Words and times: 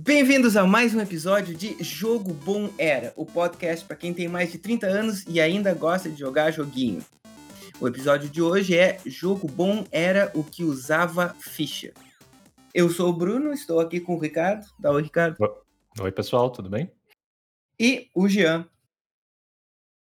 Bem-vindos 0.00 0.56
a 0.56 0.64
mais 0.64 0.94
um 0.94 1.00
episódio 1.00 1.56
de 1.56 1.82
Jogo 1.82 2.32
Bom 2.32 2.70
Era, 2.78 3.12
o 3.16 3.26
podcast 3.26 3.84
para 3.84 3.96
quem 3.96 4.14
tem 4.14 4.28
mais 4.28 4.52
de 4.52 4.56
30 4.56 4.86
anos 4.86 5.24
e 5.26 5.40
ainda 5.40 5.74
gosta 5.74 6.08
de 6.08 6.20
jogar 6.20 6.52
joguinho. 6.52 7.04
O 7.80 7.88
episódio 7.88 8.28
de 8.28 8.40
hoje 8.40 8.78
é 8.78 9.00
Jogo 9.04 9.48
Bom 9.48 9.84
Era 9.90 10.30
o 10.36 10.44
que 10.44 10.62
usava 10.62 11.34
ficha. 11.40 11.92
Eu 12.72 12.88
sou 12.90 13.10
o 13.10 13.12
Bruno, 13.12 13.52
estou 13.52 13.80
aqui 13.80 13.98
com 13.98 14.14
o 14.14 14.20
Ricardo. 14.20 14.64
Dá 14.78 14.92
oi, 14.92 15.02
Ricardo. 15.02 15.36
Oi, 16.00 16.12
pessoal, 16.12 16.48
tudo 16.48 16.70
bem? 16.70 16.92
E 17.76 18.08
o 18.14 18.28
Jean. 18.28 18.70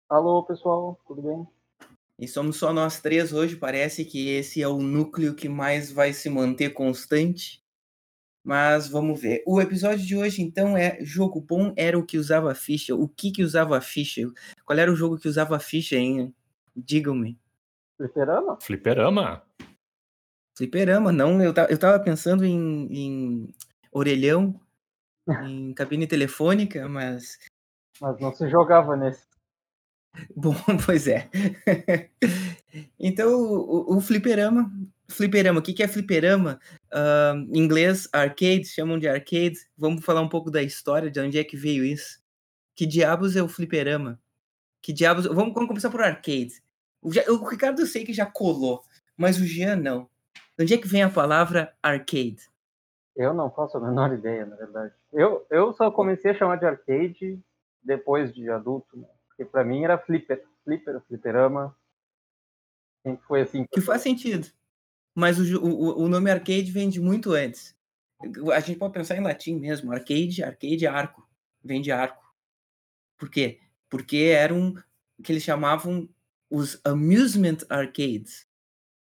Alô, 0.08 0.44
pessoal, 0.44 1.00
tudo 1.08 1.24
bem? 1.24 1.48
E 2.20 2.28
somos 2.28 2.58
só 2.58 2.72
nós 2.72 3.02
três 3.02 3.34
hoje. 3.34 3.56
Parece 3.56 4.06
que 4.06 4.30
esse 4.30 4.62
é 4.62 4.68
o 4.68 4.78
núcleo 4.78 5.34
que 5.34 5.50
mais 5.50 5.92
vai 5.92 6.14
se 6.14 6.30
manter 6.30 6.70
constante. 6.70 7.66
Mas 8.48 8.88
vamos 8.88 9.20
ver. 9.20 9.44
O 9.46 9.60
episódio 9.60 10.06
de 10.06 10.16
hoje, 10.16 10.42
então, 10.42 10.78
é 10.78 11.04
jogo 11.04 11.42
bom 11.42 11.74
era 11.76 12.00
o 12.00 12.06
que 12.06 12.18
usava 12.18 12.56
ficha. 12.56 12.96
O 12.96 13.06
que 13.06 13.30
que 13.30 13.44
usava 13.44 13.82
ficha? 13.82 14.22
Qual 14.64 14.80
era 14.80 14.90
o 14.90 14.96
jogo 14.96 15.18
que 15.18 15.28
usava 15.28 15.60
ficha, 15.60 15.98
hein? 15.98 16.34
Digam-me. 16.74 17.38
Fliperama? 17.98 18.58
Fliperama? 18.62 19.44
Fliperama, 20.58 21.12
não. 21.12 21.44
Eu, 21.44 21.54
eu 21.70 21.78
tava 21.78 22.00
pensando 22.00 22.46
em, 22.46 22.88
em 22.90 23.54
orelhão, 23.92 24.58
em 25.44 25.74
cabine 25.74 26.08
telefônica, 26.08 26.88
mas. 26.88 27.38
Mas 28.00 28.18
não 28.22 28.34
se 28.34 28.50
jogava 28.50 28.96
nesse. 28.96 29.28
Bom, 30.34 30.56
pois 30.86 31.06
é. 31.06 31.30
então, 32.98 33.30
o, 33.30 33.98
o 33.98 34.00
fliperama 34.00 34.72
Fliperama, 35.10 35.60
o 35.60 35.64
que, 35.64 35.74
que 35.74 35.82
é 35.82 35.88
fliperama? 35.88 36.60
Uh, 36.94 37.38
em 37.54 37.60
inglês, 37.60 38.10
arcade, 38.12 38.66
chamam 38.66 39.00
de 39.00 39.08
arcade. 39.08 39.58
Vamos 39.78 40.04
falar 40.04 40.22
um 40.22 40.28
pouco 40.28 40.52
da 40.52 40.62
história, 40.62 41.10
de 41.10 41.20
onde 41.20 41.40
é 41.40 41.44
que 41.44 41.56
veio 41.56 41.86
isso. 41.86 42.22
Que 42.76 42.86
diabos 42.86 43.36
é 43.36 43.42
o 43.42 43.48
fliperama? 43.48 44.20
Que 44.82 44.92
diabos. 44.92 45.26
Vamos, 45.26 45.54
vamos 45.54 45.68
começar 45.68 45.90
por 45.90 46.02
arcade. 46.02 46.62
O, 47.02 47.10
o, 47.10 47.48
Ricardo 47.48 47.82
eu 47.82 47.88
sei 47.88 48.04
que 48.04 48.12
já 48.14 48.26
colou, 48.26 48.84
mas 49.16 49.40
o 49.40 49.46
Jean 49.46 49.78
não. 49.78 50.10
De 50.58 50.64
onde 50.64 50.74
é 50.74 50.78
que 50.78 50.88
vem 50.88 51.04
a 51.04 51.10
palavra 51.10 51.74
arcade? 51.82 52.50
Eu 53.16 53.34
não 53.34 53.50
faço 53.50 53.78
a 53.78 53.80
menor 53.80 54.14
ideia, 54.14 54.46
na 54.46 54.58
verdade. 54.58 54.94
Eu, 55.14 55.48
eu 55.50 55.74
só 55.74 55.90
comecei 55.90 56.32
a 56.32 56.36
chamar 56.36 56.58
de 56.58 56.66
arcade 56.66 57.40
depois 57.82 58.34
de 58.34 58.50
adulto, 58.50 58.98
né? 58.98 59.08
porque 59.30 59.46
para 59.46 59.64
mim 59.64 59.84
era 59.84 59.98
flipper, 59.98 60.44
flipper, 60.66 61.02
fliperama. 61.08 61.74
Sempre 63.04 63.26
foi 63.26 63.42
assim. 63.42 63.66
Que 63.72 63.80
faz 63.80 64.02
sentido 64.02 64.48
mas 65.18 65.40
o, 65.40 65.60
o, 65.60 66.04
o 66.04 66.08
nome 66.08 66.30
arcade 66.30 66.72
vem 66.72 66.92
de 66.92 67.02
muito 67.02 67.32
antes. 67.32 67.76
A 68.54 68.60
gente 68.60 68.78
pode 68.78 68.94
pensar 68.94 69.18
em 69.18 69.24
latim 69.24 69.56
mesmo. 69.56 69.92
Arcade, 69.92 70.44
arcade 70.44 70.86
é 70.86 70.88
arco. 70.88 71.28
Vem 71.64 71.82
de 71.82 71.92
arco. 71.92 72.24
Por 73.18 73.28
quê? 73.28 73.60
Porque 73.90 74.18
eram 74.18 74.76
que 75.24 75.32
eles 75.32 75.42
chamavam 75.42 76.08
os 76.52 76.80
amusement 76.86 77.58
arcades, 77.68 78.46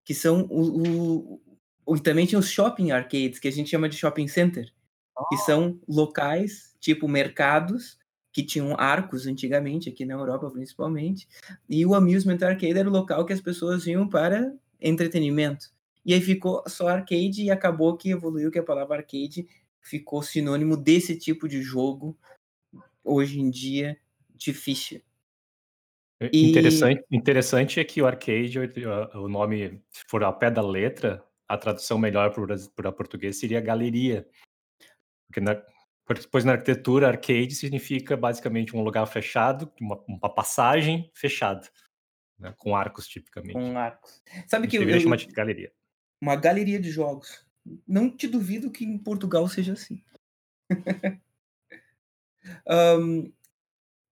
que 0.04 0.12
são 0.12 0.42
o, 0.50 1.36
o, 1.36 1.42
o, 1.86 2.00
também 2.00 2.26
tinha 2.26 2.40
os 2.40 2.50
shopping 2.50 2.90
arcades, 2.90 3.38
que 3.38 3.46
a 3.46 3.52
gente 3.52 3.70
chama 3.70 3.88
de 3.88 3.96
shopping 3.96 4.26
center, 4.26 4.72
oh. 5.16 5.28
que 5.28 5.36
são 5.36 5.80
locais, 5.86 6.74
tipo 6.80 7.06
mercados, 7.06 7.96
que 8.32 8.42
tinham 8.42 8.74
arcos 8.76 9.28
antigamente, 9.28 9.88
aqui 9.88 10.04
na 10.04 10.14
Europa 10.14 10.50
principalmente, 10.50 11.28
e 11.68 11.86
o 11.86 11.94
amusement 11.94 12.38
arcade 12.42 12.76
era 12.76 12.88
o 12.88 12.92
local 12.92 13.24
que 13.24 13.32
as 13.32 13.40
pessoas 13.40 13.86
iam 13.86 14.08
para 14.08 14.52
entretenimento. 14.80 15.71
E 16.04 16.12
aí 16.12 16.20
ficou 16.20 16.62
só 16.66 16.88
arcade 16.88 17.44
e 17.44 17.50
acabou 17.50 17.96
que 17.96 18.10
evoluiu 18.10 18.50
que 18.50 18.58
a 18.58 18.64
palavra 18.64 18.96
arcade 18.96 19.46
ficou 19.80 20.22
sinônimo 20.22 20.76
desse 20.76 21.16
tipo 21.16 21.48
de 21.48 21.62
jogo 21.62 22.18
hoje 23.04 23.40
em 23.40 23.50
dia 23.50 23.98
de 24.34 24.52
ficha. 24.52 25.00
E... 26.20 26.50
Interessante, 26.50 27.04
interessante 27.10 27.80
é 27.80 27.84
que 27.84 28.00
o 28.00 28.06
arcade, 28.06 28.58
o 29.14 29.28
nome, 29.28 29.82
se 29.90 30.04
for 30.08 30.22
a 30.22 30.32
pé 30.32 30.50
da 30.50 30.62
letra, 30.62 31.24
a 31.48 31.56
tradução 31.56 31.98
melhor 31.98 32.32
para 32.74 32.92
português 32.92 33.38
seria 33.38 33.60
galeria. 33.60 34.26
Porque 35.26 35.40
na, 35.40 35.60
pois 36.30 36.44
na 36.44 36.52
arquitetura, 36.52 37.08
arcade 37.08 37.54
significa 37.54 38.16
basicamente 38.16 38.76
um 38.76 38.82
lugar 38.82 39.06
fechado, 39.06 39.70
uma, 39.80 40.00
uma 40.06 40.32
passagem 40.32 41.10
fechada, 41.14 41.68
né, 42.38 42.54
com 42.56 42.76
arcos 42.76 43.08
tipicamente. 43.08 43.54
Com 43.54 43.76
arcos. 43.76 44.22
Sabe 44.46 44.68
que 44.68 44.76
eu, 44.76 44.88
eu 44.88 45.16
de 45.16 45.26
galeria 45.26 45.72
uma 46.22 46.36
galeria 46.36 46.78
de 46.78 46.88
jogos. 46.88 47.44
Não 47.86 48.08
te 48.08 48.28
duvido 48.28 48.70
que 48.70 48.84
em 48.84 48.96
Portugal 48.96 49.48
seja 49.48 49.72
assim. 49.72 50.00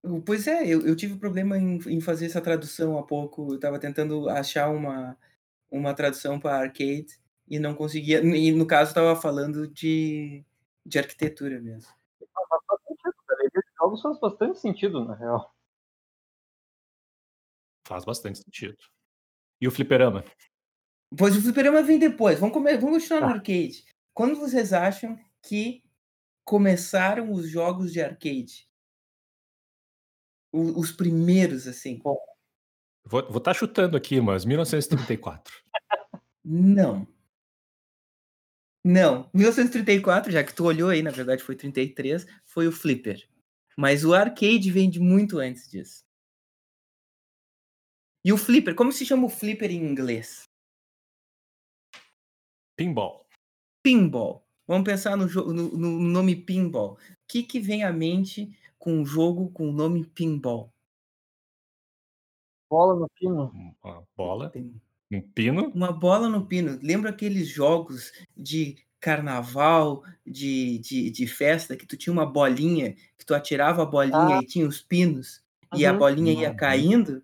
um, 0.03 0.21
pois 0.25 0.45
é, 0.45 0.67
eu, 0.67 0.85
eu 0.85 0.93
tive 0.93 1.17
problema 1.17 1.57
em, 1.57 1.77
em, 1.87 2.01
fazer 2.01 2.25
essa 2.25 2.41
tradução 2.41 2.97
há 2.97 3.03
pouco. 3.03 3.51
Eu 3.51 3.55
estava 3.55 3.79
tentando 3.79 4.27
achar 4.29 4.69
uma, 4.69 5.17
uma 5.71 5.93
tradução 5.93 6.37
para 6.37 6.57
arcade 6.59 7.17
e 7.47 7.57
não 7.59 7.73
conseguia. 7.73 8.19
E 8.19 8.51
no 8.51 8.67
caso, 8.67 8.89
estava 8.89 9.15
falando 9.15 9.65
de, 9.69 10.43
de 10.85 10.99
arquitetura 10.99 11.61
mesmo. 11.61 11.93
Faz 12.19 12.49
bastante 12.49 12.99
sentido, 12.99 13.23
galeria 13.25 13.61
de 13.61 13.77
jogos 13.77 14.01
faz 14.01 14.19
bastante 14.19 14.59
sentido, 14.59 15.05
na 15.05 15.15
real. 15.15 15.55
Faz 17.87 18.03
bastante 18.03 18.39
sentido. 18.39 18.77
E 19.61 19.67
o 19.67 19.71
fliperama? 19.71 20.25
Pois 21.17 21.35
o 21.35 21.41
fliperama 21.41 21.83
vem 21.83 21.99
depois. 21.99 22.39
Vamos, 22.39 22.53
comer, 22.53 22.79
vamos 22.79 23.03
continuar 23.03 23.21
no 23.21 23.27
tá. 23.27 23.33
arcade. 23.33 23.85
Quando 24.13 24.35
vocês 24.35 24.71
acham 24.71 25.19
que 25.41 25.83
começaram 26.45 27.31
os 27.31 27.49
jogos 27.49 27.91
de 27.91 28.01
arcade? 28.01 28.67
O, 30.53 30.79
os 30.79 30.91
primeiros, 30.91 31.67
assim. 31.67 31.99
Bom, 31.99 32.17
vou 33.05 33.21
estar 33.21 33.41
tá 33.41 33.53
chutando 33.53 33.97
aqui, 33.97 34.21
mas 34.21 34.45
1934. 34.45 35.61
Não. 36.43 37.07
Não. 38.83 39.29
1934, 39.33 40.31
já 40.31 40.43
que 40.43 40.53
tu 40.53 40.65
olhou 40.65 40.89
aí, 40.89 41.01
na 41.01 41.11
verdade 41.11 41.43
foi 41.43 41.55
33, 41.55 42.25
foi 42.45 42.67
o 42.67 42.71
Flipper. 42.71 43.27
Mas 43.77 44.03
o 44.03 44.13
arcade 44.13 44.71
vem 44.71 44.89
de 44.89 44.99
muito 44.99 45.39
antes 45.39 45.69
disso. 45.69 46.03
E 48.23 48.31
o 48.31 48.37
Flipper, 48.37 48.75
como 48.75 48.91
se 48.91 49.05
chama 49.05 49.25
o 49.25 49.29
Flipper 49.29 49.71
em 49.71 49.83
inglês? 49.83 50.50
Pinball. 52.81 53.27
Pinball. 53.83 54.43
Vamos 54.67 54.85
pensar 54.85 55.15
no, 55.15 55.27
no, 55.27 55.77
no 55.77 55.99
nome 55.99 56.35
pinball. 56.35 56.93
O 56.93 56.97
que, 57.27 57.43
que 57.43 57.59
vem 57.59 57.83
à 57.83 57.93
mente 57.93 58.57
com 58.79 58.93
um 58.93 59.05
jogo 59.05 59.51
com 59.51 59.69
o 59.69 59.71
nome 59.71 60.03
pinball? 60.03 60.73
Bola 62.67 62.99
no 62.99 63.07
pino. 63.09 63.75
Uma 63.83 64.03
bola. 64.17 64.51
Um 65.11 65.21
pino. 65.21 65.67
Uma 65.75 65.91
bola 65.91 66.27
no 66.27 66.47
pino. 66.47 66.79
Lembra 66.81 67.11
aqueles 67.11 67.47
jogos 67.49 68.11
de 68.35 68.77
carnaval, 68.99 70.03
de, 70.25 70.79
de, 70.79 71.11
de 71.11 71.27
festa, 71.27 71.77
que 71.77 71.85
tu 71.85 71.95
tinha 71.95 72.11
uma 72.11 72.25
bolinha, 72.25 72.95
que 73.15 73.25
tu 73.25 73.35
atirava 73.35 73.83
a 73.83 73.85
bolinha 73.85 74.37
ah. 74.37 74.39
e 74.41 74.45
tinha 74.47 74.67
os 74.67 74.81
pinos, 74.81 75.43
uhum. 75.71 75.79
e 75.79 75.85
a 75.85 75.93
bolinha 75.93 76.33
ia 76.33 76.53
caindo? 76.53 77.23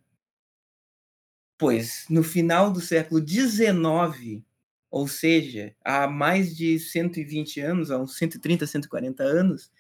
Pois, 1.57 2.06
no 2.09 2.24
final 2.24 2.72
do 2.72 2.79
século 2.79 3.25
XIX, 3.28 4.44
ou 4.90 5.08
seja, 5.08 5.75
há 5.84 6.08
mais 6.08 6.56
de 6.56 6.80
120 6.80 7.59
anos, 7.62 7.92
há 7.92 7.98
uns 7.98 8.18
130, 8.18 8.66
140 8.66 9.24
anos, 9.24 9.72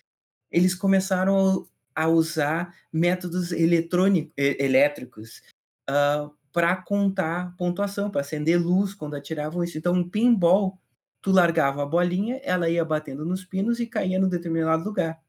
eles 0.51 0.75
começaram 0.75 1.67
a 1.95 2.07
usar 2.07 2.75
métodos 2.91 3.51
eletrônicos, 3.51 4.33
elétricos 4.37 5.41
uh, 5.89 6.31
para 6.51 6.75
contar 6.75 7.55
pontuação, 7.57 8.09
para 8.09 8.21
acender 8.21 8.61
luz 8.61 8.93
quando 8.93 9.15
atiravam 9.15 9.63
isso. 9.63 9.77
Então, 9.77 9.93
um 9.93 10.07
pinball, 10.07 10.79
tu 11.21 11.31
largava 11.31 11.83
a 11.83 11.85
bolinha, 11.85 12.39
ela 12.43 12.69
ia 12.69 12.85
batendo 12.85 13.25
nos 13.25 13.45
pinos 13.45 13.79
e 13.79 13.87
caía 13.87 14.19
no 14.19 14.29
determinado 14.29 14.83
lugar. 14.83 15.21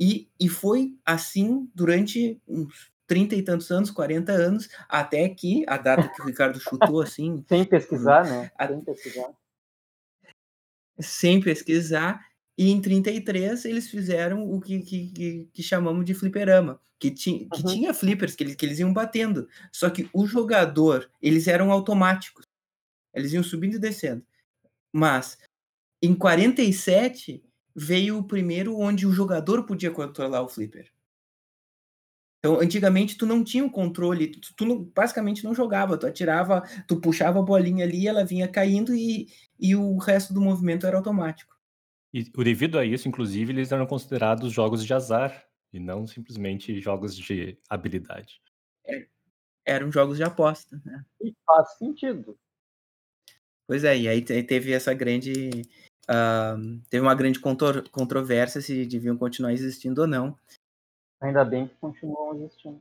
E, 0.00 0.30
e 0.40 0.48
foi 0.48 0.98
assim 1.04 1.70
durante 1.74 2.40
uns 2.48 2.90
trinta 3.10 3.34
e 3.34 3.42
tantos 3.42 3.72
anos, 3.72 3.90
40 3.90 4.30
anos, 4.30 4.68
até 4.88 5.28
que 5.28 5.64
a 5.66 5.76
data 5.76 6.08
que 6.08 6.22
o 6.22 6.26
Ricardo 6.26 6.60
chutou, 6.60 7.02
assim. 7.02 7.44
Sem 7.48 7.64
pesquisar, 7.64 8.24
né? 8.24 8.52
A... 8.56 8.68
Sem 8.68 8.80
pesquisar. 8.80 9.30
Sem 11.00 11.40
pesquisar. 11.40 12.26
E 12.56 12.70
em 12.70 12.80
33 12.80 13.64
eles 13.64 13.90
fizeram 13.90 14.48
o 14.48 14.60
que, 14.60 14.78
que, 14.78 15.48
que 15.52 15.62
chamamos 15.62 16.04
de 16.04 16.14
fliperama, 16.14 16.80
que, 17.00 17.10
ti, 17.10 17.48
que 17.52 17.62
uhum. 17.62 17.72
tinha 17.72 17.92
flippers 17.92 18.36
que 18.36 18.44
eles, 18.44 18.54
que 18.54 18.64
eles 18.64 18.78
iam 18.78 18.92
batendo. 18.92 19.48
Só 19.72 19.90
que 19.90 20.08
o 20.12 20.24
jogador, 20.24 21.10
eles 21.20 21.48
eram 21.48 21.72
automáticos. 21.72 22.46
Eles 23.12 23.32
iam 23.32 23.42
subindo 23.42 23.74
e 23.74 23.80
descendo. 23.80 24.24
Mas 24.92 25.36
em 26.00 26.14
47 26.14 27.42
veio 27.74 28.18
o 28.18 28.24
primeiro 28.24 28.78
onde 28.78 29.04
o 29.04 29.12
jogador 29.12 29.64
podia 29.66 29.90
controlar 29.90 30.42
o 30.42 30.48
flipper. 30.48 30.92
Então, 32.40 32.58
antigamente, 32.58 33.18
tu 33.18 33.26
não 33.26 33.44
tinha 33.44 33.62
o 33.62 33.66
um 33.66 33.70
controle, 33.70 34.28
tu, 34.28 34.54
tu 34.56 34.64
não, 34.64 34.82
basicamente 34.82 35.44
não 35.44 35.54
jogava, 35.54 35.98
tu 35.98 36.06
atirava, 36.06 36.62
tu 36.88 36.98
puxava 36.98 37.38
a 37.38 37.42
bolinha 37.42 37.84
ali, 37.84 38.08
ela 38.08 38.24
vinha 38.24 38.48
caindo 38.48 38.94
e, 38.94 39.28
e 39.58 39.76
o 39.76 39.98
resto 39.98 40.32
do 40.32 40.40
movimento 40.40 40.86
era 40.86 40.96
automático. 40.96 41.54
E 42.14 42.24
devido 42.24 42.78
a 42.78 42.84
isso, 42.84 43.06
inclusive, 43.06 43.52
eles 43.52 43.70
eram 43.70 43.86
considerados 43.86 44.50
jogos 44.52 44.84
de 44.84 44.92
azar, 44.94 45.46
e 45.72 45.78
não 45.78 46.06
simplesmente 46.06 46.80
jogos 46.80 47.14
de 47.14 47.58
habilidade. 47.68 48.40
É, 48.86 49.06
eram 49.64 49.92
jogos 49.92 50.16
de 50.16 50.24
aposta, 50.24 50.80
né. 50.84 51.04
E 51.22 51.34
faz 51.46 51.76
sentido. 51.76 52.38
Pois 53.66 53.84
é, 53.84 53.96
e 53.96 54.08
aí 54.08 54.22
teve 54.22 54.72
essa 54.72 54.92
grande, 54.92 55.62
hã, 56.08 56.80
teve 56.88 57.02
uma 57.02 57.14
grande 57.14 57.38
contor 57.38 57.88
controvérsia 57.90 58.60
se 58.60 58.84
deviam 58.86 59.16
continuar 59.16 59.52
existindo 59.52 60.00
ou 60.00 60.06
não. 60.08 60.36
Ainda 61.20 61.44
bem 61.44 61.68
que 61.68 61.74
continuam 61.76 62.34
existindo. 62.34 62.80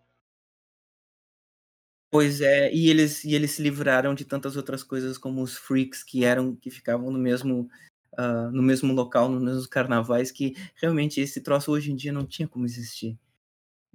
Pois 2.11 2.41
é, 2.41 2.73
e 2.73 2.89
eles 2.89 3.23
e 3.23 3.35
eles 3.35 3.51
se 3.51 3.61
livraram 3.61 4.15
de 4.15 4.25
tantas 4.25 4.57
outras 4.57 4.83
coisas 4.83 5.15
como 5.17 5.43
os 5.43 5.55
freaks 5.55 6.03
que 6.03 6.25
eram 6.25 6.55
que 6.55 6.71
ficavam 6.71 7.11
no 7.11 7.19
mesmo, 7.19 7.69
hã, 8.17 8.49
no 8.51 8.63
mesmo 8.63 8.93
local, 8.93 9.29
nos 9.29 9.43
mesmos 9.43 9.67
carnavais, 9.67 10.31
que 10.31 10.55
realmente 10.75 11.21
esse 11.21 11.41
troço 11.41 11.71
hoje 11.71 11.91
em 11.91 11.95
dia 11.95 12.11
não 12.11 12.25
tinha 12.25 12.47
como 12.47 12.65
existir, 12.65 13.19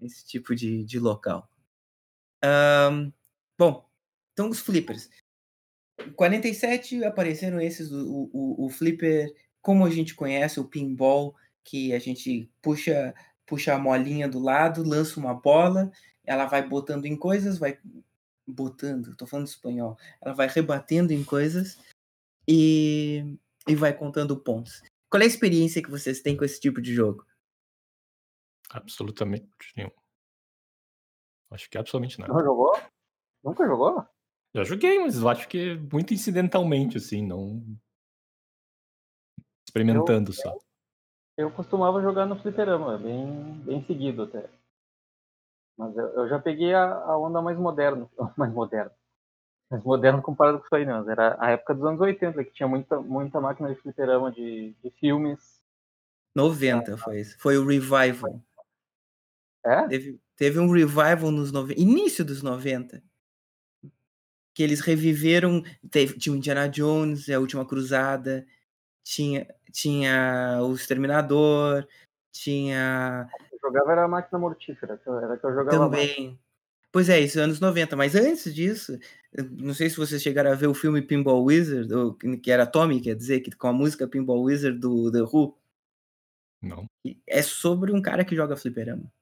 esse 0.03 0.27
tipo 0.27 0.55
de 0.55 0.85
de 0.85 0.99
local. 1.01 1.49
Hã, 2.45 3.13
bom, 3.59 3.89
então 4.33 4.51
os 4.51 4.61
flippers. 4.61 5.11
Em 6.07 6.13
47 6.13 7.05
apareceram 7.05 7.61
esses 7.61 7.93
o 7.93 8.31
o 8.33 8.67
o 8.67 8.71
flipper 8.71 9.33
como 9.63 9.85
a 9.87 9.91
gente 9.91 10.15
conhece, 10.15 10.61
o 10.61 10.65
pinball, 10.69 11.35
que 11.65 11.93
a 11.95 11.99
gente 12.01 12.51
puxa 12.63 13.15
puxa 13.47 13.75
a 13.75 13.79
molinha 13.79 14.29
do 14.29 14.39
lado, 14.39 14.83
lança 14.83 15.19
uma 15.19 15.35
bola, 15.35 15.91
ela 16.25 16.47
vai 16.47 16.67
botando 16.67 17.07
em 17.07 17.17
coisas, 17.17 17.59
vai 17.59 17.79
botando, 18.47 19.17
tô 19.17 19.27
falando 19.27 19.47
espanhol, 19.47 19.97
ela 20.21 20.35
vai 20.35 20.49
rebatendo 20.49 21.13
em 21.13 21.25
coisas 21.25 21.79
e 22.49 23.37
e 23.67 23.75
vai 23.75 23.97
contando 23.97 24.39
pontos. 24.39 24.83
Qual 25.11 25.21
é 25.21 25.25
a 25.25 25.29
experiência 25.29 25.83
que 25.83 25.91
vocês 25.91 26.21
têm 26.21 26.37
com 26.37 26.45
esse 26.45 26.61
tipo 26.61 26.83
de 26.83 26.93
jogo? 26.93 27.25
Absolutamente 28.71 29.49
nenhuma. 29.77 29.95
Acho 31.51 31.71
que 31.71 31.79
absolutamente 31.79 32.19
nada. 32.19 32.33
Não 32.33 32.45
jogou? 32.45 32.73
Nunca 33.43 33.67
jogou? 33.67 34.05
Já 34.55 34.65
joguei, 34.65 34.99
mas 34.99 35.17
eu 35.17 35.29
acho 35.29 35.49
que 35.49 35.77
muito 35.77 36.13
incidentalmente, 36.13 36.99
assim, 36.99 37.25
não 37.25 37.65
experimentando 39.67 40.31
Eu 40.31 40.35
só. 40.35 40.59
Eu 41.37 41.51
costumava 41.51 42.01
jogar 42.03 42.27
no 42.27 42.37
fliperama, 42.41 42.99
bem 42.99 43.63
bem 43.65 43.85
seguido 43.87 44.23
até. 44.23 44.49
Mas 45.77 45.97
eu 45.97 46.07
eu 46.15 46.29
já 46.29 46.39
peguei 46.39 46.75
a 46.75 46.85
a 46.85 47.19
onda 47.19 47.43
mais 47.43 47.59
moderna 47.59 48.09
mais 48.37 48.53
moderna, 48.53 48.93
mais 49.71 49.83
moderna 49.83 50.23
comparado 50.23 50.59
com 50.59 50.67
isso 50.67 50.75
aí 50.75 50.87
não, 50.87 51.09
era 51.11 51.37
a 51.41 51.51
época 51.51 51.75
dos 51.75 51.85
anos 51.85 52.01
80 52.01 52.45
que 52.45 52.53
tinha 52.53 52.69
muita 52.69 53.01
muita 53.01 53.41
máquina 53.41 53.69
de 53.69 53.81
fliperama 53.81 54.31
de 54.31 54.75
de 54.83 54.91
filmes. 54.99 55.63
90 56.35 56.97
foi 56.97 57.21
isso, 57.21 57.39
foi 57.39 57.57
o 57.57 57.67
revival. 57.67 58.41
É? 59.65 59.87
Teve 59.89 60.21
teve 60.37 60.59
um 60.59 60.71
revival 60.71 61.31
nos 61.31 61.51
início 61.77 62.25
dos 62.25 62.43
90. 62.43 63.03
Que 64.53 64.63
eles 64.63 64.81
reviveram, 64.81 65.63
teve 65.91 66.17
tinha 66.17 66.33
o 66.33 66.37
Indiana 66.37 66.69
Jones, 66.69 67.29
A 67.29 67.41
Última 67.41 67.67
Cruzada, 67.67 68.47
tinha 69.05 69.47
tinha 69.71 70.61
o 70.63 70.75
Exterminador, 70.75 71.87
tinha 72.33 73.29
Eu 73.53 73.59
jogava 73.61 73.93
era 73.93 74.05
a 74.05 74.09
Máquina 74.09 74.39
Mortífera, 74.39 75.01
era 75.07 75.37
que 75.37 75.47
eu 75.47 75.55
jogava 75.55 75.89
mais. 75.89 76.11
Também. 76.11 76.41
Pois 76.91 77.09
é, 77.09 77.19
isso 77.19 77.41
anos 77.41 77.59
90, 77.59 77.97
mas 77.97 78.15
antes 78.15 78.55
disso, 78.55 78.97
não 79.51 79.75
sei 79.75 79.91
se 79.91 79.97
vocês 79.97 80.23
chegaram 80.23 80.53
a 80.53 80.55
ver 80.55 80.69
o 80.69 80.75
filme 80.75 81.03
Pinball 81.03 81.43
Wizard, 81.43 81.93
ou 81.93 82.15
que 82.15 82.53
era 82.53 82.67
Tommy, 82.67 83.01
quer 83.01 83.17
dizer, 83.17 83.41
que 83.41 83.51
com 83.51 83.67
a 83.67 83.73
música 83.73 84.07
Pinball 84.07 84.45
Wizard 84.45 84.79
do 84.79 85.11
The 85.11 85.23
Who. 85.23 85.59
Não. 86.63 86.89
É 87.27 87.43
sobre 87.43 87.93
um 87.93 88.01
cara 88.01 88.25
que 88.25 88.37
joga 88.37 88.57
fliperama. 88.57 89.13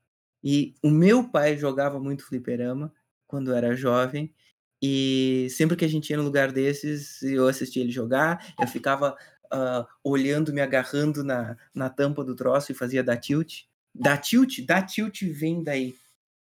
E 0.45 0.75
o 0.83 0.91
meu 0.91 1.27
pai 1.31 1.57
jogava 1.57 1.99
muito 1.99 2.27
fliperama 2.27 2.93
quando 3.27 3.55
era 3.55 3.75
jovem, 3.75 4.35
e 4.83 5.47
sempre 5.49 5.75
que 5.75 5.85
a 5.85 5.89
gente 5.89 6.11
ia 6.11 6.19
num 6.19 6.25
lugar 6.25 6.53
desses, 6.53 7.23
eu 7.23 7.49
assistia 7.49 7.83
ele 7.83 7.91
jogar, 7.93 8.53
eu 8.61 8.67
ficava, 8.67 9.17
hã, 9.53 9.87
olhando, 10.05 10.53
me 10.53 10.61
agarrando 10.61 11.23
na 11.25 11.57
na 11.75 11.91
tampa 11.91 12.25
do 12.25 12.35
troço 12.37 12.73
e 12.73 12.75
fazia 12.75 13.03
dar 13.05 13.17
tilt. 13.19 13.63
Dar 13.95 14.19
tilt? 14.19 14.65
Dar 14.67 14.83
tilt 14.87 15.23
vem 15.23 15.63
daí. 15.63 15.95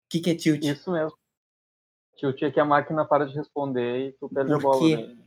Que 0.09 0.19
que 0.19 0.31
é 0.31 0.35
tilt? 0.35 0.65
Isso 0.65 0.91
mesmo. 0.91 1.17
Tilt 2.17 2.41
é 2.43 2.51
que 2.51 2.59
a 2.59 2.65
máquina 2.65 3.05
para 3.05 3.25
de 3.25 3.35
responder 3.35 4.09
e 4.09 4.11
tu 4.13 4.29
perde 4.29 4.51
a 4.53 4.55
Por 4.55 4.61
bola 4.61 4.79
quê? 4.79 4.95
daí. 4.95 5.17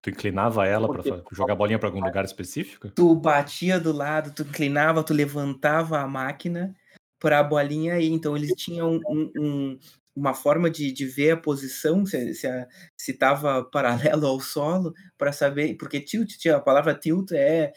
Tu 0.00 0.10
inclinava 0.10 0.66
ela 0.66 0.88
fa 1.02 1.22
jogar 1.32 1.54
a 1.54 1.56
bolinha 1.56 1.78
pra 1.78 1.88
algum 1.88 2.00
lugar 2.00 2.24
específico? 2.24 2.88
Tu 2.94 3.14
batia 3.14 3.80
do 3.80 3.92
lado, 3.92 4.32
tu 4.34 4.42
inclinava, 4.42 5.02
tu 5.04 5.12
levantava 5.12 5.98
a 6.00 6.06
máquina 6.06 6.74
pra 7.18 7.42
bolinha 7.42 7.98
ir, 8.00 8.10
então 8.12 8.36
eles 8.36 8.52
tinham 8.54 9.00
um 9.08 9.32
um 9.36 9.78
uma 10.18 10.34
forma 10.34 10.68
de 10.70 10.92
de 10.92 11.06
ver 11.06 11.32
a 11.32 11.36
posição, 11.36 12.04
se 12.04 12.34
se 12.34 12.46
a 12.46 12.66
se 12.96 13.12
estava 13.12 13.64
paralelo 13.72 14.26
ao 14.26 14.40
solo, 14.40 14.92
pra 15.16 15.32
saber 15.32 15.76
porque 15.76 16.00
tilt 16.00 16.46
a 16.46 16.60
palavra 16.60 16.94
tilt 16.94 17.32
é 17.32 17.72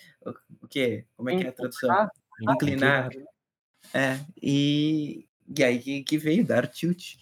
o 0.61 0.67
quê? 0.67 1.05
Como 1.15 1.29
é 1.29 1.37
que 1.37 1.45
é 1.45 1.49
a 1.49 1.53
tradução? 1.53 2.09
Inclinar. 2.41 3.09
É, 3.93 4.19
e 4.41 5.27
e 5.57 5.63
aí 5.63 5.79
que 5.79 6.03
que 6.03 6.17
veio 6.17 6.45
dar 6.45 6.67
tilt. 6.67 7.15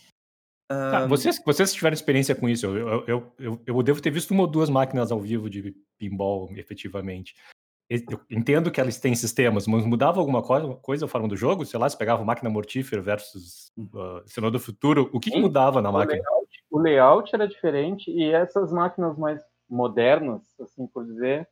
Tá, 0.68 1.08
vocês 1.08 1.42
vocês 1.44 1.74
tiveram 1.74 1.96
experiência 1.96 2.36
com 2.36 2.48
isso, 2.48 2.68
eu 2.68 3.04
eu 3.08 3.34
eu 3.40 3.62
eu 3.66 3.84
devo 3.84 4.00
ter 4.00 4.12
visto 4.12 4.34
1 4.36 4.40
ou 4.40 4.48
2 4.48 4.70
máquinas 4.70 5.12
ao 5.12 5.20
vivo 5.20 5.50
de 5.50 5.76
pinball, 5.98 6.50
efetivamente. 6.56 7.36
Eu 7.90 8.20
entendo 8.30 8.70
que 8.72 8.80
elas 8.80 9.00
têm 9.00 9.16
sistemas, 9.16 9.66
mas 9.66 9.84
mudava 9.84 10.20
alguma 10.20 10.44
coisa 10.44 10.76
coisa 10.76 11.06
a 11.06 11.08
forma 11.08 11.28
do 11.28 11.36
jogo? 11.36 11.66
Sei 11.66 11.80
lá, 11.80 11.90
você 11.90 11.98
pegava 11.98 12.24
Máquina 12.24 12.48
Mortífera 12.50 13.02
versus, 13.02 13.72
hã, 13.96 14.22
Exterminador 14.28 14.60
do 14.60 14.64
Futuro, 14.64 15.10
o 15.12 15.20
que 15.20 15.32
que 15.32 15.40
mudava 15.42 15.82
na 15.82 15.90
o 15.90 15.94
máquina? 15.94 16.22
layout 16.22 16.50
o 16.72 16.80
layout 16.80 17.34
era 17.36 17.48
diferente 17.48 18.12
e 18.12 18.32
essas 18.32 18.72
máquinas 18.72 19.18
mais 19.18 19.42
modernas, 19.68 20.42
assim 20.62 20.86
por 20.86 21.04
dizer, 21.04 21.50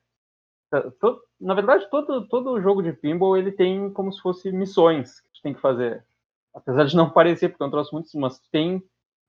hã, 0.73 0.91
to 1.01 1.19
na 1.41 1.53
verdade 1.55 1.89
todo 1.91 2.27
todo 2.29 2.61
jogo 2.61 2.83
de 2.83 2.93
pinball 2.93 3.37
ele 3.37 3.51
tem 3.51 3.91
como 3.93 4.11
se 4.13 4.21
fosse 4.21 4.51
missões 4.51 5.21
que 5.21 5.29
tu 5.33 5.41
tem 5.43 5.53
que 5.55 5.61
fazer. 5.61 6.05
Apesar 6.53 6.85
de 6.85 6.95
não 6.97 7.09
parecer, 7.11 7.49
porque 7.49 7.63
é 7.63 7.67
um 7.67 7.71
troço 7.71 7.93
muito 7.95 8.09
mas 8.19 8.39
tem 8.51 8.83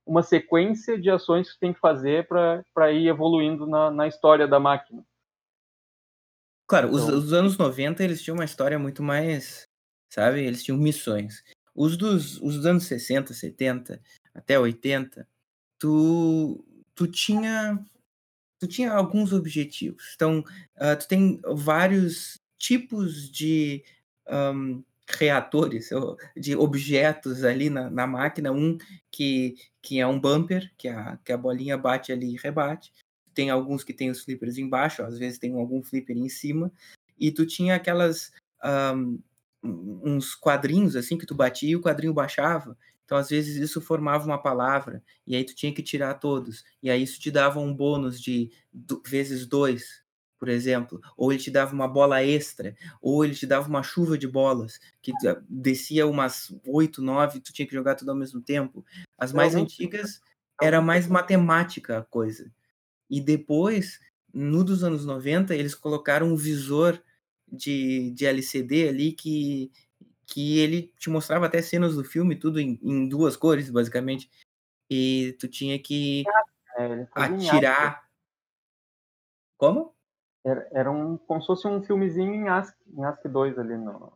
uma 0.06 0.22
sequência 0.22 0.98
de 1.00 1.10
ações 1.10 1.48
que 1.50 1.56
tu 1.56 1.60
tem 1.60 1.72
que 1.74 1.80
fazer 1.80 2.28
pra 2.28 2.92
ir 2.92 3.08
evoluindo 3.08 3.66
na 3.66 3.90
na 3.90 4.06
história 4.08 4.48
da 4.48 4.60
máquina. 4.60 5.04
Claro, 6.68 6.90
os 6.92 7.02
Então 7.02 7.18
os 7.18 7.32
anos 7.32 7.56
90 7.56 8.04
eles 8.04 8.22
tinham 8.22 8.36
uma 8.36 8.44
história 8.44 8.78
muito 8.78 9.02
mais, 9.02 9.66
sabe, 10.12 10.42
eles 10.44 10.62
tinham 10.62 10.78
missões. 10.78 11.42
Os 11.74 11.96
dos 11.96 12.38
os 12.42 12.56
dos 12.56 12.66
anos 12.66 12.84
60, 12.84 13.32
70, 13.32 14.02
até 14.34 14.58
80, 14.58 15.26
tu 15.78 16.64
tu 16.94 17.06
tinha 17.08 17.78
tu 18.60 18.68
tinha 18.68 18.92
alguns 18.92 19.32
objetivos. 19.32 20.12
Então, 20.16 20.44
hã, 20.80 20.96
tu 20.96 21.08
tem 21.08 21.40
vários 21.56 22.38
tipos 22.58 23.30
de, 23.30 23.84
hã, 24.28 24.82
reatores 25.08 25.90
de 26.36 26.56
objetos 26.56 27.44
ali 27.44 27.70
na 27.70 27.90
na 27.90 28.06
máquina, 28.06 28.52
um 28.52 28.78
que 29.12 29.56
que 29.82 30.00
é 30.00 30.06
um 30.06 30.20
bumper, 30.20 30.72
que 30.78 30.88
a 30.88 31.18
que 31.24 31.32
a 31.32 31.38
bolinha 31.38 31.78
bate 31.78 32.12
ali 32.12 32.34
e 32.34 32.38
rebate. 32.38 32.92
Tem 33.38 33.50
alguns 33.50 33.84
que 33.84 33.94
têm 33.94 34.10
os 34.10 34.24
flippers 34.24 34.58
embaixo, 34.58 35.00
às 35.04 35.16
vezes 35.16 35.38
tem 35.38 35.54
algum 35.54 35.80
flipper 35.80 36.16
em 36.16 36.28
cima, 36.28 36.72
e 37.16 37.30
tu 37.30 37.46
tinha 37.46 37.76
aquelas, 37.76 38.32
um 38.64 39.22
uns 39.62 40.34
quadrinhos, 40.34 40.96
assim, 40.96 41.16
que 41.16 41.24
tu 41.24 41.36
batia 41.36 41.70
e 41.70 41.76
o 41.76 41.80
quadrinho 41.80 42.12
baixava, 42.12 42.76
então 43.04 43.16
às 43.16 43.28
vezes 43.28 43.54
isso 43.54 43.80
formava 43.80 44.26
uma 44.26 44.42
palavra, 44.42 45.04
e 45.24 45.36
aí 45.36 45.44
tu 45.44 45.54
tinha 45.54 45.72
que 45.72 45.84
tirar 45.84 46.14
todos, 46.14 46.64
e 46.82 46.90
aí 46.90 47.00
isso 47.00 47.20
te 47.20 47.30
dava 47.30 47.60
um 47.60 47.72
bônus 47.72 48.20
de 48.20 48.50
do 48.72 49.00
vezes 49.06 49.46
2, 49.46 50.02
por 50.36 50.48
exemplo, 50.48 51.00
ou 51.16 51.30
ele 51.30 51.40
te 51.40 51.52
dava 51.52 51.72
uma 51.72 51.86
bola 51.86 52.24
extra, 52.24 52.74
ou 53.00 53.24
ele 53.24 53.36
te 53.36 53.46
dava 53.46 53.68
uma 53.68 53.84
chuva 53.84 54.18
de 54.18 54.26
bolas, 54.26 54.80
que 55.00 55.12
da 55.22 55.40
descia 55.48 56.08
umas 56.08 56.52
8, 56.66 57.00
9, 57.00 57.38
tu 57.38 57.52
tinha 57.52 57.68
que 57.68 57.74
jogar 57.74 57.94
tudo 57.94 58.10
ao 58.10 58.16
mesmo 58.16 58.40
tempo. 58.40 58.84
As 59.16 59.32
mais 59.32 59.52
Realmente 59.52 59.74
antigas 59.74 60.20
era 60.60 60.78
realmente 60.78 60.86
mais 60.88 61.06
matemática 61.06 61.98
a 61.98 62.02
coisa. 62.02 62.50
E 63.10 63.20
depois, 63.20 64.00
no 64.32 64.64
dos 64.64 64.84
anos 64.84 65.04
90, 65.04 65.54
eles 65.54 65.74
colocaram 65.74 66.28
um 66.28 66.36
visor 66.36 67.02
de 67.50 68.10
de 68.12 68.26
LCD 68.26 68.88
ali 68.88 69.12
que 69.12 69.70
que 70.26 70.58
ele 70.58 70.92
te 70.98 71.10
mostrava 71.10 71.46
até 71.46 71.62
cenas 71.62 71.96
do 71.96 72.04
filme, 72.04 72.36
tudo 72.36 72.60
em 72.60 72.78
em 72.82 73.08
2 73.08 73.36
cores, 73.36 73.70
basicamente, 73.70 74.30
e 74.90 75.36
tu 75.40 75.48
tinha 75.48 75.78
que 75.78 76.24
É, 76.78 77.08
atirar 77.14 78.08
Como? 79.58 79.92
Era 80.44 80.68
era 80.72 80.90
um 80.90 81.18
como 81.18 81.40
se 81.40 81.46
fosse 81.48 81.66
um 81.66 81.82
filmezinho 81.82 82.32
em 82.32 82.48
ASCII 82.48 82.74
em 82.96 83.04
ASCII 83.04 83.30
2 83.30 83.58
ali 83.58 83.76
no 83.76 84.12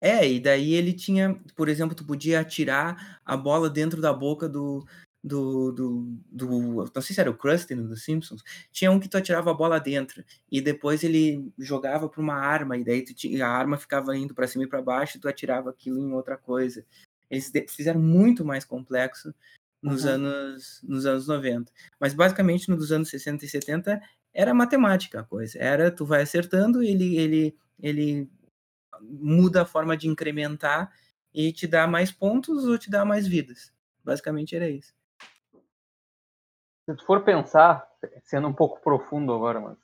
É, 0.00 0.26
e 0.28 0.40
daí 0.40 0.72
ele 0.72 0.92
tinha 0.94 1.38
por 1.54 1.68
exemplo, 1.68 1.94
tu 1.94 2.04
podia 2.06 2.40
atirar 2.40 3.20
a 3.24 3.36
bola 3.36 3.68
dentro 3.68 4.00
da 4.00 4.12
boca 4.12 4.48
do 4.48 4.86
do, 5.26 5.72
do, 5.72 6.18
do, 6.30 6.90
Não 6.94 7.02
sei 7.02 7.12
se 7.12 7.20
era 7.20 7.28
o 7.28 7.36
Krusty 7.36 7.74
no 7.74 7.88
dos 7.88 8.04
Simpsons. 8.04 8.44
Tinha 8.70 8.92
um 8.92 9.00
que 9.00 9.08
tu 9.08 9.16
atirava 9.16 9.50
a 9.50 9.54
bola 9.54 9.80
dentro 9.80 10.24
e 10.50 10.60
depois 10.60 11.02
ele 11.02 11.52
jogava 11.58 12.08
para 12.08 12.20
uma 12.20 12.36
arma, 12.36 12.76
e 12.76 12.84
daí 12.84 13.04
a 13.42 13.48
arma 13.48 13.76
ficava 13.76 14.16
indo 14.16 14.34
para 14.34 14.46
cima 14.46 14.62
e 14.62 14.68
para 14.68 14.80
baixo 14.80 15.16
e 15.16 15.20
tu 15.20 15.28
atirava 15.28 15.70
aquilo 15.70 15.98
em 15.98 16.12
outra 16.12 16.36
coisa. 16.36 16.86
Eles 17.28 17.50
fizeram 17.68 18.00
muito 18.00 18.44
mais 18.44 18.64
complexo 18.64 19.34
nos, 19.82 20.04
uhum. 20.04 20.10
anos, 20.10 20.80
nos 20.84 21.06
anos 21.06 21.26
90. 21.26 21.72
Mas 21.98 22.14
basicamente 22.14 22.70
no 22.70 22.76
dos 22.76 22.92
anos 22.92 23.08
60 23.08 23.44
e 23.44 23.48
70 23.48 24.00
era 24.32 24.54
matemática 24.54 25.20
a 25.20 25.24
coisa. 25.24 25.58
Era 25.58 25.90
tu 25.90 26.06
vai 26.06 26.22
acertando, 26.22 26.84
ele, 26.84 27.16
ele, 27.16 27.56
ele 27.80 28.30
muda 29.02 29.62
a 29.62 29.66
forma 29.66 29.96
de 29.96 30.06
incrementar 30.06 30.92
e 31.34 31.52
te 31.52 31.66
dá 31.66 31.84
mais 31.88 32.12
pontos 32.12 32.64
ou 32.64 32.78
te 32.78 32.88
dá 32.88 33.04
mais 33.04 33.26
vidas. 33.26 33.72
Basicamente 34.04 34.54
era 34.54 34.70
isso. 34.70 34.95
Se 36.86 36.94
tu 36.94 37.04
for 37.04 37.24
pensar, 37.24 37.84
sendo 38.22 38.46
um 38.46 38.52
pouco 38.52 38.80
profundo 38.80 39.32
agora, 39.32 39.60
mas 39.60 39.76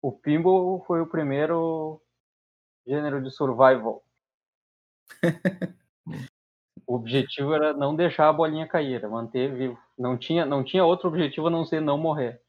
o 0.00 0.12
pinball 0.12 0.82
foi 0.84 1.00
o 1.00 1.06
primeiro 1.06 2.00
gênero 2.86 3.20
de 3.20 3.32
survival. 3.32 4.04
o 6.86 6.94
objetivo 6.94 7.52
era 7.52 7.72
não 7.72 7.96
deixar 7.96 8.28
a 8.28 8.32
bolinha 8.32 8.68
cair, 8.68 8.94
era 8.94 9.08
manter 9.08 9.52
vivo. 9.52 9.76
Não 9.98 10.16
tinha, 10.16 10.46
não 10.46 10.62
tinha 10.62 10.84
outro 10.84 11.08
objetivo 11.08 11.48
a 11.48 11.50
não 11.50 11.64
ser 11.64 11.80
não 11.80 11.98
morrer. 11.98 12.40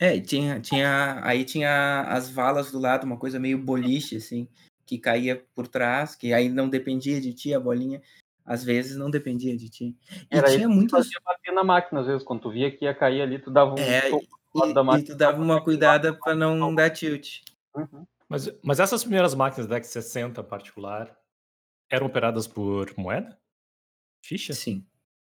É, 0.00 0.20
tinha, 0.20 0.60
tinha, 0.60 1.20
aí 1.24 1.44
tinha 1.44 2.02
as 2.08 2.28
valas 2.28 2.72
do 2.72 2.80
lado, 2.80 3.04
uma 3.04 3.16
coisa 3.16 3.38
meio 3.38 3.56
boliche, 3.56 4.16
assim, 4.16 4.48
que 4.84 4.98
caía 4.98 5.40
por 5.54 5.68
trás, 5.68 6.16
que 6.16 6.32
aí 6.32 6.48
não 6.48 6.68
dependia 6.68 7.20
de 7.20 7.32
ti 7.32 7.54
a 7.54 7.60
bolinha, 7.60 8.02
às 8.44 8.62
vezes 8.62 8.96
não 8.96 9.10
dependia 9.10 9.56
de 9.56 9.68
ti. 9.68 9.96
E 10.30 10.36
Era 10.36 10.50
tinha 10.50 10.68
muitos. 10.68 11.08
Tu 11.08 11.22
bater 11.24 11.52
na 11.52 11.64
máquina, 11.64 12.00
às 12.00 12.06
vezes, 12.06 12.22
quando 12.22 12.42
tu 12.42 12.50
via 12.50 12.70
que 12.70 12.84
ia 12.84 12.94
cair 12.94 13.22
ali, 13.22 13.38
tu 13.38 13.50
dava 13.50 13.74
um 13.74 13.78
é, 13.78 14.10
e, 14.10 14.74
da 14.74 14.84
máquina. 14.84 15.04
E 15.04 15.12
tu 15.12 15.16
dava 15.16 15.40
uma 15.40 15.62
cuidada 15.62 16.12
para 16.12 16.34
não 16.34 16.74
dar 16.74 16.90
tilt. 16.90 17.40
Uhum. 17.74 18.06
Mas, 18.28 18.50
mas 18.62 18.80
essas 18.80 19.02
primeiras 19.02 19.34
máquinas 19.34 19.66
da 19.66 19.80
X60 19.80 20.40
em 20.40 20.44
particular 20.44 21.16
eram 21.90 22.06
operadas 22.06 22.46
por 22.46 22.92
moeda? 22.96 23.38
Ficha? 24.22 24.52
Sim. 24.52 24.84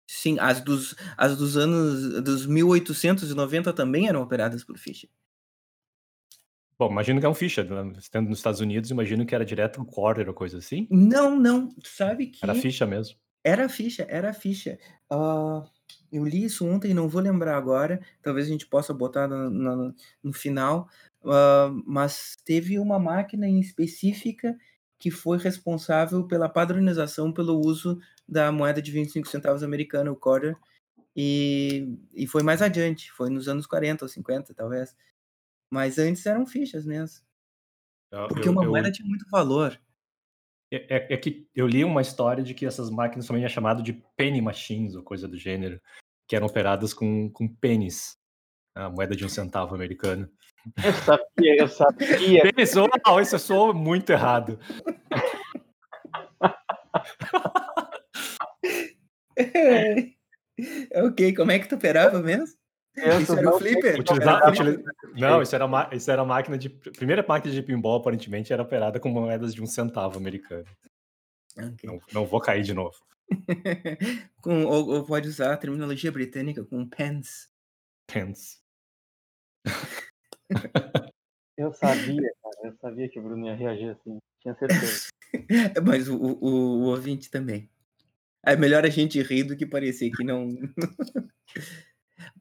Sim, 0.06 0.38
as 0.38 0.60
dos, 0.60 0.94
as 1.16 1.36
dos 1.36 1.56
anos 1.56 2.22
dos 2.22 2.46
1890 2.46 3.72
também 3.72 4.08
eram 4.08 4.22
operadas 4.22 4.62
por 4.62 4.76
ficha. 4.76 5.08
Bom, 6.82 6.90
imagino 6.90 7.20
que 7.20 7.26
é 7.26 7.28
um 7.28 7.34
ficha, 7.34 7.62
né? 7.62 7.92
Estando 7.96 8.28
nos 8.28 8.40
Estados 8.40 8.58
Unidos, 8.58 8.90
imagino 8.90 9.24
que 9.24 9.32
era 9.32 9.44
direto 9.44 9.80
um 9.80 9.84
quarter 9.84 10.26
ou 10.26 10.34
coisa 10.34 10.58
assim. 10.58 10.88
Não, 10.90 11.38
não, 11.38 11.72
sabe 11.84 12.26
que... 12.26 12.44
Era 12.44 12.56
ficha 12.56 12.84
mesmo. 12.84 13.14
Era 13.44 13.68
ficha, 13.68 14.04
era 14.08 14.34
ficha. 14.34 14.76
Uh, 15.08 15.64
eu 16.10 16.24
li 16.24 16.42
isso 16.42 16.66
ontem, 16.66 16.92
não 16.92 17.08
vou 17.08 17.22
lembrar 17.22 17.56
agora, 17.56 18.00
talvez 18.20 18.48
a 18.48 18.50
gente 18.50 18.66
possa 18.66 18.92
botar 18.92 19.28
no, 19.28 19.48
no, 19.48 19.94
no 20.24 20.32
final, 20.32 20.88
uh, 21.22 21.72
mas 21.86 22.36
teve 22.44 22.80
uma 22.80 22.98
máquina 22.98 23.46
em 23.46 23.60
específica 23.60 24.58
que 24.98 25.12
foi 25.12 25.38
responsável 25.38 26.26
pela 26.26 26.48
padronização 26.48 27.32
pelo 27.32 27.60
uso 27.60 27.96
da 28.28 28.50
moeda 28.50 28.82
de 28.82 28.90
25 28.90 29.28
centavos 29.28 29.62
americana, 29.62 30.10
o 30.10 30.16
quarter, 30.16 30.56
e, 31.14 31.96
e 32.12 32.26
foi 32.26 32.42
mais 32.42 32.60
adiante, 32.60 33.12
foi 33.12 33.30
nos 33.30 33.46
anos 33.46 33.68
40 33.68 34.04
ou 34.04 34.08
50, 34.08 34.52
talvez. 34.52 34.96
Mas 35.72 35.98
antes 35.98 36.26
eram 36.26 36.46
fichas 36.46 36.84
mesmo. 36.84 37.24
Porque 38.28 38.46
eu, 38.46 38.52
uma 38.52 38.62
eu, 38.62 38.68
moeda 38.68 38.92
tinha 38.92 39.08
muito 39.08 39.24
valor. 39.30 39.80
É, 40.70 40.96
é, 40.96 41.14
é, 41.14 41.16
que 41.16 41.48
eu 41.54 41.66
li 41.66 41.82
uma 41.82 42.02
história 42.02 42.44
de 42.44 42.52
que 42.52 42.66
essas 42.66 42.90
máquinas 42.90 43.26
também 43.26 43.42
é 43.42 43.48
chamado 43.48 43.82
de 43.82 43.94
penny 44.14 44.42
machines, 44.42 44.94
ou 44.94 45.02
coisa 45.02 45.26
do 45.26 45.38
gênero, 45.38 45.80
que 46.28 46.36
eram 46.36 46.46
operadas 46.46 46.92
com, 46.92 47.30
com 47.30 47.48
pênis, 47.48 48.18
a 48.74 48.90
moeda 48.90 49.16
de 49.16 49.24
um 49.24 49.30
centavo 49.30 49.74
americano. 49.74 50.30
Eu 50.84 50.92
sabia, 50.92 51.56
eu 51.56 51.68
sabia. 51.68 52.42
Pensou, 52.54 52.86
não, 53.06 53.18
isso 53.18 53.38
sou 53.38 53.72
muito 53.72 54.10
errado. 54.10 54.58
É, 59.34 60.12
ok, 61.02 61.34
como 61.34 61.50
é 61.50 61.58
que 61.58 61.66
tu 61.66 61.76
operava 61.76 62.20
mesmo? 62.20 62.54
Isso 62.94 63.36
era 63.36 63.54
o 63.54 63.58
flipper? 63.58 63.98
Utilizar, 63.98 64.48
utiliza... 64.48 64.82
Não, 65.16 65.42
isso 65.42 65.54
era, 65.54 65.66
ma... 65.66 65.88
isso 65.92 66.10
era 66.10 66.24
máquina 66.24 66.58
de. 66.58 66.68
Primeira 66.68 67.24
máquina 67.26 67.52
de 67.52 67.62
pinball, 67.62 67.96
aparentemente, 67.96 68.52
era 68.52 68.62
operada 68.62 68.98
com 69.00 69.08
moedas 69.08 69.54
de 69.54 69.62
um 69.62 69.66
centavo 69.66 70.18
americano. 70.18 70.66
Okay. 71.56 71.74
Não, 71.84 72.00
não 72.12 72.26
vou 72.26 72.40
cair 72.40 72.62
de 72.62 72.72
novo. 72.72 72.96
com, 74.40 74.64
ou, 74.64 74.88
ou, 74.88 75.04
pode 75.04 75.28
usar 75.28 75.52
a 75.52 75.56
terminologia 75.56 76.10
britânica 76.10 76.64
com 76.64 76.88
pence. 76.88 77.48
Pence. 78.06 78.58
Eu 81.56 81.72
sabia, 81.72 82.32
cara. 82.42 82.56
Eu 82.64 82.76
sabia 82.80 83.08
que 83.08 83.18
o 83.18 83.22
Bruno 83.22 83.46
ia 83.46 83.54
reagir 83.54 83.90
assim. 83.90 84.18
Tinha 84.40 84.54
certeza. 84.54 85.08
Mas 85.86 86.08
o, 86.08 86.16
o, 86.16 86.38
o 86.40 86.82
ouvinte 86.86 87.30
também. 87.30 87.70
É 88.44 88.56
melhor 88.56 88.84
a 88.84 88.88
gente 88.88 89.22
rir 89.22 89.44
do 89.44 89.56
que 89.56 89.64
parecer 89.64 90.10
que 90.10 90.24
não. 90.24 90.56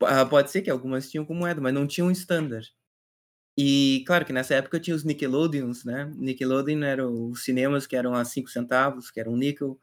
Ah, 0.03 0.25
pode 0.25 0.51
ser 0.51 0.61
que 0.61 0.69
algumas 0.69 1.09
tinham 1.09 1.25
como 1.25 1.41
moeda, 1.41 1.61
mas 1.61 1.73
não 1.73 1.87
tinham 1.87 2.07
um 2.07 2.11
standard. 2.11 2.73
E 3.57 4.03
claro 4.07 4.25
que 4.25 4.33
nessa 4.33 4.55
época 4.55 4.79
tinha 4.79 4.95
os 4.95 5.03
Nickelodeons, 5.03 5.85
né? 5.85 6.11
Nickelodeon 6.17 6.83
eram 6.83 7.31
os 7.31 7.43
cinemas 7.43 7.87
que 7.87 7.95
eram 7.95 8.13
a 8.15 8.25
5 8.25 8.49
centavos, 8.49 9.11
que 9.11 9.19
eram 9.19 9.33
um 9.33 9.37
nickel. 9.37 9.79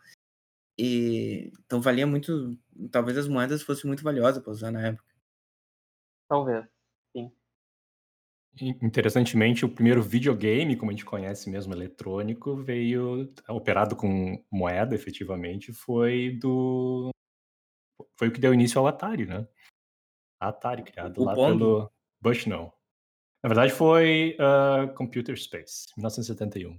E 0.78 1.52
então 1.66 1.80
valia 1.82 2.06
muito, 2.06 2.58
talvez 2.90 3.18
as 3.18 3.28
moedas 3.28 3.62
fossem 3.62 3.86
muito 3.88 4.04
valiosas 4.04 4.42
para 4.42 4.52
usar 4.52 4.70
na 4.72 4.88
época. 4.88 5.04
Talvez, 6.26 6.64
sim. 7.14 7.32
Interessantemente, 8.82 9.64
o 9.64 9.68
primeiro 9.68 10.02
videogame, 10.02 10.76
como 10.76 10.90
a 10.90 10.94
gente 10.94 11.04
conhece 11.04 11.48
mesmo, 11.48 11.72
eletrônico, 11.72 12.56
veio 12.56 13.32
operado 13.48 13.94
com 13.94 14.42
moeda, 14.50 14.94
efetivamente, 14.96 15.72
foi 15.72 16.36
do 16.40 17.10
foi 18.16 18.28
o 18.28 18.32
que 18.32 18.40
deu 18.40 18.52
início 18.54 18.78
ao 18.78 18.86
Atari, 18.86 19.26
né? 19.26 19.46
Atari, 20.40 20.82
criado 20.82 21.20
o 21.20 21.24
lá 21.24 21.34
Pong? 21.34 21.58
pelo 21.58 21.92
Bushnell. 22.20 22.72
Na 23.42 23.48
verdade, 23.48 23.72
foi 23.72 24.36
uh, 24.40 24.92
Computer 24.94 25.36
Space, 25.36 25.88
1971. 25.96 26.78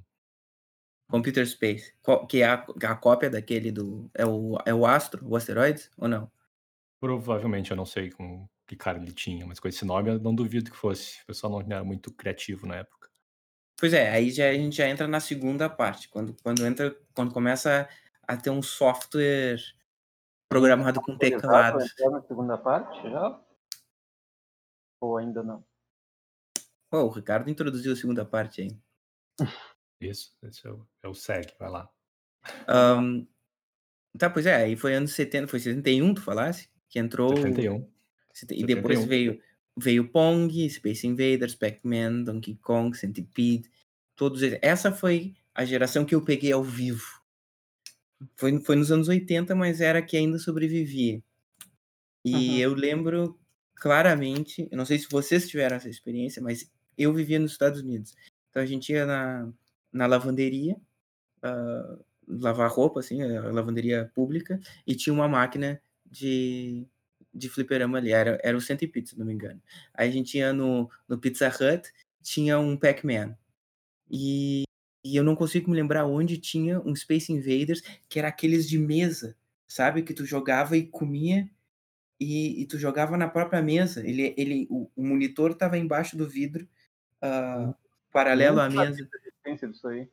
Computer 1.10 1.46
Space, 1.48 1.94
que 2.28 2.42
é 2.42 2.46
a, 2.46 2.66
a, 2.84 2.96
cópia 2.96 3.30
daquele 3.30 3.72
do. 3.72 4.10
É 4.14 4.26
o, 4.26 4.58
é 4.66 4.74
o 4.74 4.86
Astro, 4.86 5.28
o 5.28 5.36
asteroide, 5.36 5.90
ou 5.98 6.08
não? 6.08 6.32
Provavelmente, 7.00 7.72
eu 7.72 7.78
não 7.78 7.86
sei 7.86 8.12
com 8.12 8.48
que 8.68 8.76
cara 8.76 9.00
ele 9.00 9.12
tinha, 9.12 9.46
mas 9.48 9.60
com 9.60 9.68
esse 9.68 9.84
nome 9.84 10.12
eu 10.12 10.20
não 10.20 10.36
duvido 10.36 10.70
que 10.70 10.78
fosse. 10.78 11.22
O 11.24 11.28
pessoal 11.28 11.52
não 11.52 11.62
era 11.62 11.84
muito 11.84 12.12
criativo 12.12 12.68
na 12.68 12.76
época. 12.76 13.10
Pois 13.80 13.94
é, 13.94 14.12
aí 14.12 14.30
já, 14.30 14.50
a 14.50 14.54
gente 14.54 14.76
já 14.76 14.88
entra 14.88 15.08
na 15.08 15.20
segunda 15.20 15.70
parte, 15.70 16.10
quando, 16.10 16.36
quando 16.44 16.66
entra, 16.66 16.96
quando 17.16 17.34
começa 17.34 17.90
a 18.28 18.38
ter 18.38 18.50
um 18.50 18.62
software 18.62 19.58
programado 20.48 21.02
com 21.02 21.18
teclado. 21.18 21.80
na 21.80 22.22
segunda 22.22 22.58
parte 22.58 23.02
já? 23.10 23.40
Ou 25.02 25.18
ainda 25.18 25.44
não? 25.44 25.64
Oh, 26.92 27.04
o 27.04 27.10
Ricardo 27.10 27.50
introduziu 27.50 27.94
a 27.94 27.96
segunda 27.96 28.26
parte 28.26 28.62
aí. 28.62 29.48
Isso, 30.02 30.36
esse 30.44 30.66
é 30.68 30.72
o, 30.72 30.88
é 31.04 31.08
o 31.08 31.14
SEG, 31.14 31.54
vai 31.60 31.70
lá. 31.70 31.90
Um, 32.68 33.28
tá, 34.18 34.30
pois 34.30 34.46
é, 34.46 34.56
aí 34.56 34.76
foi 34.76 34.96
anos 34.96 35.12
70, 35.14 35.48
foi 35.48 35.60
71, 35.60 36.14
tu 36.14 36.22
falasse? 36.22 36.70
Que 36.88 37.00
entrou. 37.00 37.36
71. 37.36 37.88
E 38.52 38.66
depois 38.66 39.00
71. 39.00 39.08
veio 39.08 39.42
veio 39.80 40.10
Pong, 40.10 40.70
Space 40.70 41.08
Invaders, 41.08 41.56
Pac-Man, 41.56 42.24
Donkey 42.24 42.56
Kong, 42.56 42.96
Centipede, 42.96 43.70
todos 44.16 44.42
eles. 44.42 44.60
Essa 44.62 44.92
foi 44.92 45.36
a 45.56 45.66
geração 45.66 46.06
que 46.06 46.14
eu 46.14 46.24
peguei 46.24 46.52
ao 46.52 46.64
vivo. 46.64 47.22
Foi, 48.36 48.60
foi 48.60 48.76
nos 48.76 48.92
anos 48.92 49.08
80, 49.08 49.56
mas 49.56 49.80
era 49.80 50.02
que 50.02 50.18
ainda 50.18 50.38
sobrevivia. 50.38 51.24
E 52.26 52.34
uhum. 52.34 52.58
eu 52.58 52.74
lembro 52.74 53.39
claramente, 53.80 54.68
eu 54.70 54.78
não 54.78 54.86
sei 54.86 55.00
se 55.00 55.08
vocês 55.10 55.48
tiveram 55.48 55.78
essa 55.78 55.90
experiência, 55.90 56.42
mas 56.42 56.70
eu 56.98 57.14
vivia 57.14 57.40
nos 57.40 57.54
Estados 57.54 57.82
Unidos. 57.82 58.16
Então 58.50 58.62
a 58.62 58.66
gente 58.66 58.92
ia 58.92 59.06
na, 59.06 59.50
na 59.92 60.06
lavanderia, 60.06 60.76
uh, 61.44 62.04
lavar 62.28 62.70
roupa, 62.70 63.00
assim, 63.00 63.22
a 63.24 63.52
lavanderia 63.52 64.12
pública, 64.14 64.60
e 64.86 64.96
tinha 64.96 65.14
uma 65.14 65.28
máquina 65.28 65.82
de, 66.06 66.86
de 67.34 67.50
fliperama 67.50 67.98
ali, 67.98 68.12
era, 68.12 68.40
era 68.44 68.58
o 68.58 68.62
Centipede, 68.62 69.10
se 69.10 69.18
não 69.18 69.26
me 69.26 69.34
engano. 69.34 69.62
Aí 69.94 70.10
a 70.10 70.12
gente 70.12 70.38
ia 70.38 70.52
no, 70.54 70.90
no 71.08 71.18
Pizza 71.18 71.48
Hut, 71.48 71.90
tinha 72.22 72.60
um 72.60 72.78
Pac-Man. 72.78 73.36
E, 74.12 74.64
e 75.04 75.16
eu 75.16 75.24
não 75.24 75.36
consigo 75.36 75.70
me 75.70 75.78
lembrar 75.78 76.06
onde 76.06 76.38
tinha 76.38 76.80
um 76.82 76.96
Space 76.96 77.32
Invaders, 77.32 77.82
que 78.10 78.20
era 78.20 78.28
aqueles 78.28 78.68
de 78.68 78.78
mesa, 78.78 79.36
sabe? 79.68 80.04
Que 80.04 80.14
tu 80.14 80.26
jogava 80.26 80.76
e 80.76 80.86
comia 80.86 81.50
e, 82.20 82.62
e, 82.62 82.66
tu 82.66 82.78
jogava 82.78 83.16
na 83.18 83.30
própria 83.30 83.62
mesa. 83.62 84.06
Ele, 84.06 84.34
ele, 84.38 84.68
o, 84.70 84.92
o 84.96 85.04
monitor 85.04 85.52
estava 85.52 85.78
embaixo 85.78 86.18
do 86.18 86.28
vidro, 86.28 86.68
uh, 87.24 87.74
paralelo 88.12 88.60
à 88.60 88.70
mesa. 88.70 89.08
Disso 89.68 89.88
aí. 89.88 90.08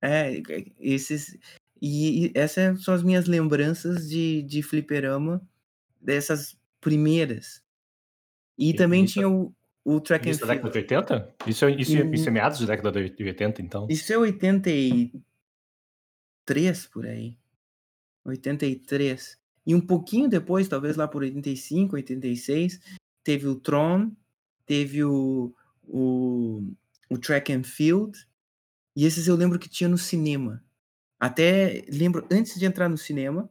É, 0.00 0.40
esses. 0.78 1.36
E, 1.82 2.26
e 2.26 2.32
essas 2.34 2.84
são 2.84 2.94
as 2.94 3.02
minhas 3.02 3.26
lembranças 3.26 4.08
de, 4.08 4.42
de 4.42 4.62
fliperama 4.62 5.44
dessas 6.00 6.56
primeiras. 6.80 7.60
E, 8.56 8.70
e 8.70 8.74
também 8.74 9.02
isso, 9.04 9.14
tinha 9.14 9.28
o, 9.28 9.52
o 9.84 10.00
track 10.00 10.28
and 10.28 10.34
field. 10.34 10.46
da 10.46 10.54
década 10.54 10.70
de 10.70 10.78
80? 10.78 11.34
Isso, 11.46 11.64
é, 11.64 11.72
isso, 11.72 11.96
hum, 11.96 12.14
isso 12.14 12.28
é 12.28 12.32
meados 12.32 12.60
da 12.60 12.66
década 12.66 13.08
de 13.08 13.24
80, 13.24 13.60
então? 13.60 13.88
Isso 13.90 14.12
é 14.12 14.18
83, 14.18 16.86
por 16.86 17.06
aí. 17.06 17.36
83. 18.24 19.36
E 19.66 19.74
um 19.74 19.80
pouquinho 19.80 20.28
depois, 20.28 20.68
talvez 20.68 20.96
lá 20.96 21.08
por 21.08 21.22
85, 21.22 21.96
86, 21.96 22.80
teve 23.22 23.46
o 23.46 23.56
Tron, 23.56 24.12
teve 24.66 25.02
o, 25.02 25.54
o, 25.82 26.62
o 27.08 27.18
Track 27.18 27.52
and 27.52 27.64
Field, 27.64 28.26
e 28.94 29.06
esses 29.06 29.26
eu 29.26 29.34
lembro 29.34 29.58
que 29.58 29.68
tinha 29.68 29.88
no 29.88 29.98
cinema. 29.98 30.62
Até 31.18 31.84
lembro, 31.88 32.26
antes 32.30 32.58
de 32.58 32.66
entrar 32.66 32.88
no 32.88 32.98
cinema, 32.98 33.48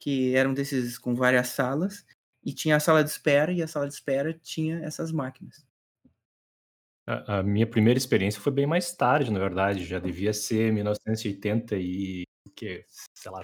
que 0.00 0.34
eram 0.34 0.52
desses 0.52 0.98
com 0.98 1.14
várias 1.14 1.48
salas, 1.48 2.04
e 2.44 2.52
tinha 2.52 2.76
a 2.76 2.80
sala 2.80 3.04
de 3.04 3.10
espera, 3.10 3.52
e 3.52 3.62
a 3.62 3.68
sala 3.68 3.86
de 3.86 3.94
espera 3.94 4.32
tinha 4.32 4.78
essas 4.80 5.12
máquinas. 5.12 5.64
A, 7.06 7.38
a 7.38 7.42
minha 7.42 7.66
primeira 7.66 7.96
experiência 7.96 8.40
foi 8.40 8.52
bem 8.52 8.66
mais 8.66 8.92
tarde, 8.92 9.30
na 9.30 9.38
verdade, 9.38 9.84
já 9.84 9.98
devia 9.98 10.32
ser 10.32 10.72
1980 10.72 11.76
e 11.76 12.24
que, 12.54 12.84
sei 13.14 13.30
lá, 13.30 13.42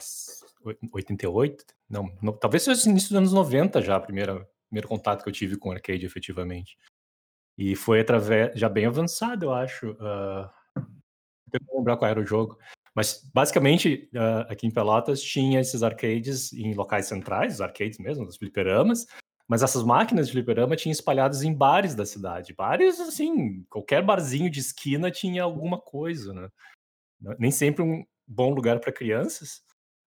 88? 0.92 1.64
Não, 1.94 2.12
não 2.20 2.32
talvez 2.32 2.64
seja 2.64 2.90
início 2.90 3.10
dos 3.10 3.18
anos 3.18 3.32
90 3.32 3.80
já, 3.80 3.94
a 3.94 4.00
primeira 4.00 4.44
primeiro 4.68 4.88
contato 4.88 5.22
que 5.22 5.28
eu 5.28 5.32
tive 5.32 5.56
com 5.56 5.70
arcade 5.70 6.04
efetivamente. 6.04 6.76
E 7.56 7.76
foi 7.76 8.00
através 8.00 8.58
já 8.58 8.68
bem 8.68 8.86
avançado, 8.86 9.46
eu 9.46 9.52
acho. 9.52 9.92
Uh, 9.92 10.50
não 11.70 11.78
lembrar 11.78 11.96
qual 11.96 12.10
era 12.10 12.20
o 12.20 12.26
jogo. 12.26 12.58
Mas, 12.96 13.28
basicamente, 13.32 14.10
uh, 14.12 14.50
aqui 14.50 14.66
em 14.66 14.72
Pelotas 14.72 15.22
tinha 15.22 15.60
esses 15.60 15.84
arcades 15.84 16.52
em 16.52 16.74
locais 16.74 17.06
centrais, 17.06 17.54
os 17.54 17.60
arcades 17.60 17.98
mesmo, 17.98 18.24
os 18.24 18.36
fliperamas, 18.36 19.06
mas 19.46 19.62
essas 19.62 19.84
máquinas 19.84 20.26
de 20.26 20.32
fliperama 20.32 20.74
tinham 20.74 20.92
espalhadas 20.92 21.44
em 21.44 21.54
bares 21.54 21.94
da 21.94 22.04
cidade. 22.04 22.54
Bares, 22.54 22.98
assim, 22.98 23.62
qualquer 23.70 24.02
barzinho 24.04 24.50
de 24.50 24.58
esquina 24.58 25.10
tinha 25.10 25.44
alguma 25.44 25.78
coisa, 25.78 26.32
né? 26.32 26.48
Nem 27.38 27.50
sempre 27.52 27.82
um 27.82 28.04
bom 28.26 28.52
lugar 28.52 28.80
para 28.80 28.92
crianças, 28.92 29.62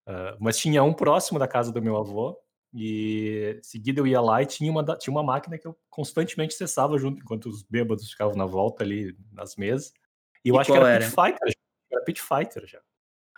uh, 0.07 0.37
mas 0.39 0.57
tinha 0.57 0.83
um 0.83 0.93
próximo 0.93 1.37
da 1.37 1.47
casa 1.47 1.71
do 1.71 1.81
meu 1.81 1.97
avô, 1.97 2.39
e 2.73 3.59
seguida 3.61 3.99
eu 3.99 4.07
ia 4.07 4.21
lá 4.21 4.41
e 4.41 4.45
tinha 4.45 4.71
uma, 4.71 4.83
tinha 4.97 5.11
uma 5.11 5.23
máquina 5.23 5.57
que 5.57 5.67
eu 5.67 5.77
constantemente 5.89 6.55
acessava 6.55 6.97
junto, 6.97 7.21
enquanto 7.21 7.47
os 7.47 7.63
bêbados 7.63 8.09
ficavam 8.09 8.35
na 8.35 8.45
volta 8.45 8.83
ali 8.83 9.15
nas 9.31 9.55
mesas. 9.55 9.93
E 10.43 10.49
eu 10.49 10.55
e 10.55 10.59
acho 10.59 10.71
que 10.71 10.77
era, 10.77 10.89
era 10.89 11.05
Pit 11.05 11.15
Fighter, 11.15 11.53
era 11.91 12.03
Pit 12.03 12.21
Fighter 12.21 12.67
já. 12.67 12.79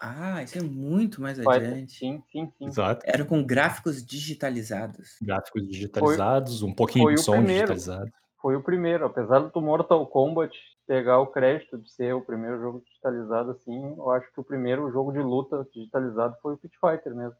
Ah, 0.01 0.41
isso 0.41 0.57
é 0.57 0.61
muito 0.61 1.21
mais 1.21 1.37
adiante. 1.39 1.93
Sim, 1.93 2.23
sim, 2.31 2.49
sim. 2.57 2.65
Exato. 2.65 3.01
Era 3.05 3.25
com 3.25 3.43
gráficos 3.43 4.03
digitalizados. 4.03 5.17
Gráficos 5.21 5.67
digitalizados, 5.67 6.59
foi, 6.61 6.69
um 6.69 6.73
pouquinho 6.73 7.09
de 7.09 7.21
som 7.21 7.33
primeiro, 7.33 7.73
digitalizado. 7.73 8.11
Foi 8.41 8.55
o 8.55 8.63
primeiro, 8.63 9.05
apesar 9.05 9.39
do 9.39 9.61
Mortal 9.61 10.07
Kombat 10.07 10.57
pegar 10.89 11.19
o 11.19 11.27
crédito 11.27 11.77
de 11.77 11.87
ser 11.91 12.15
o 12.15 12.21
primeiro 12.25 12.59
jogo 12.59 12.81
digitalizado 12.83 13.51
assim, 13.51 13.95
eu 13.95 14.09
acho 14.09 14.33
que 14.33 14.39
o 14.39 14.43
primeiro 14.43 14.91
jogo 14.91 15.11
de 15.11 15.19
luta 15.19 15.63
digitalizado 15.71 16.35
foi 16.41 16.55
o 16.55 16.57
Pit 16.57 16.75
Fighter 16.79 17.15
mesmo. 17.15 17.37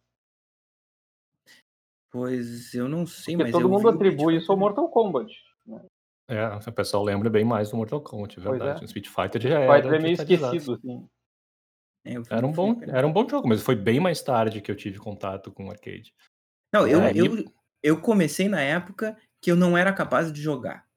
Pois 2.11 2.75
eu 2.75 2.87
não 2.87 3.07
sei, 3.07 3.35
Porque 3.35 3.51
mas 3.51 3.51
todo 3.51 3.67
mundo 3.67 3.89
atribui 3.89 4.37
isso 4.37 4.51
ao 4.51 4.57
Mortal 4.57 4.87
Kombat. 4.89 5.33
Né? 5.65 5.83
É, 6.29 6.45
o 6.47 6.71
pessoal 6.71 7.03
lembra 7.03 7.27
bem 7.27 7.43
mais 7.43 7.71
do 7.71 7.77
Mortal 7.77 8.01
Kombat, 8.01 8.39
é 8.39 8.43
verdade. 8.43 8.81
É. 8.81 8.83
O 8.83 8.85
Street 8.85 9.07
Fighter 9.07 9.41
já 9.41 9.59
era. 9.59 9.73
Fighter 9.73 9.93
é 9.95 9.99
meio 9.99 10.13
esquecido, 10.13 10.73
assim. 10.75 11.09
É, 12.05 12.13
era, 12.29 12.45
um 12.45 12.51
bom, 12.51 12.79
era 12.83 13.07
um 13.07 13.11
bom 13.11 13.27
jogo, 13.27 13.47
mas 13.47 13.63
foi 13.63 13.75
bem 13.75 13.99
mais 13.99 14.21
tarde 14.21 14.61
que 14.61 14.69
eu 14.69 14.75
tive 14.75 14.99
contato 14.99 15.51
com 15.51 15.65
o 15.65 15.71
arcade. 15.71 16.13
Não, 16.71 16.87
eu, 16.87 17.01
é, 17.01 17.11
eu, 17.15 17.51
eu 17.81 17.99
comecei 17.99 18.47
na 18.47 18.61
época 18.61 19.17
que 19.41 19.51
eu 19.51 19.55
não 19.55 19.75
era 19.75 19.91
capaz 19.91 20.31
de 20.31 20.39
jogar. 20.39 20.87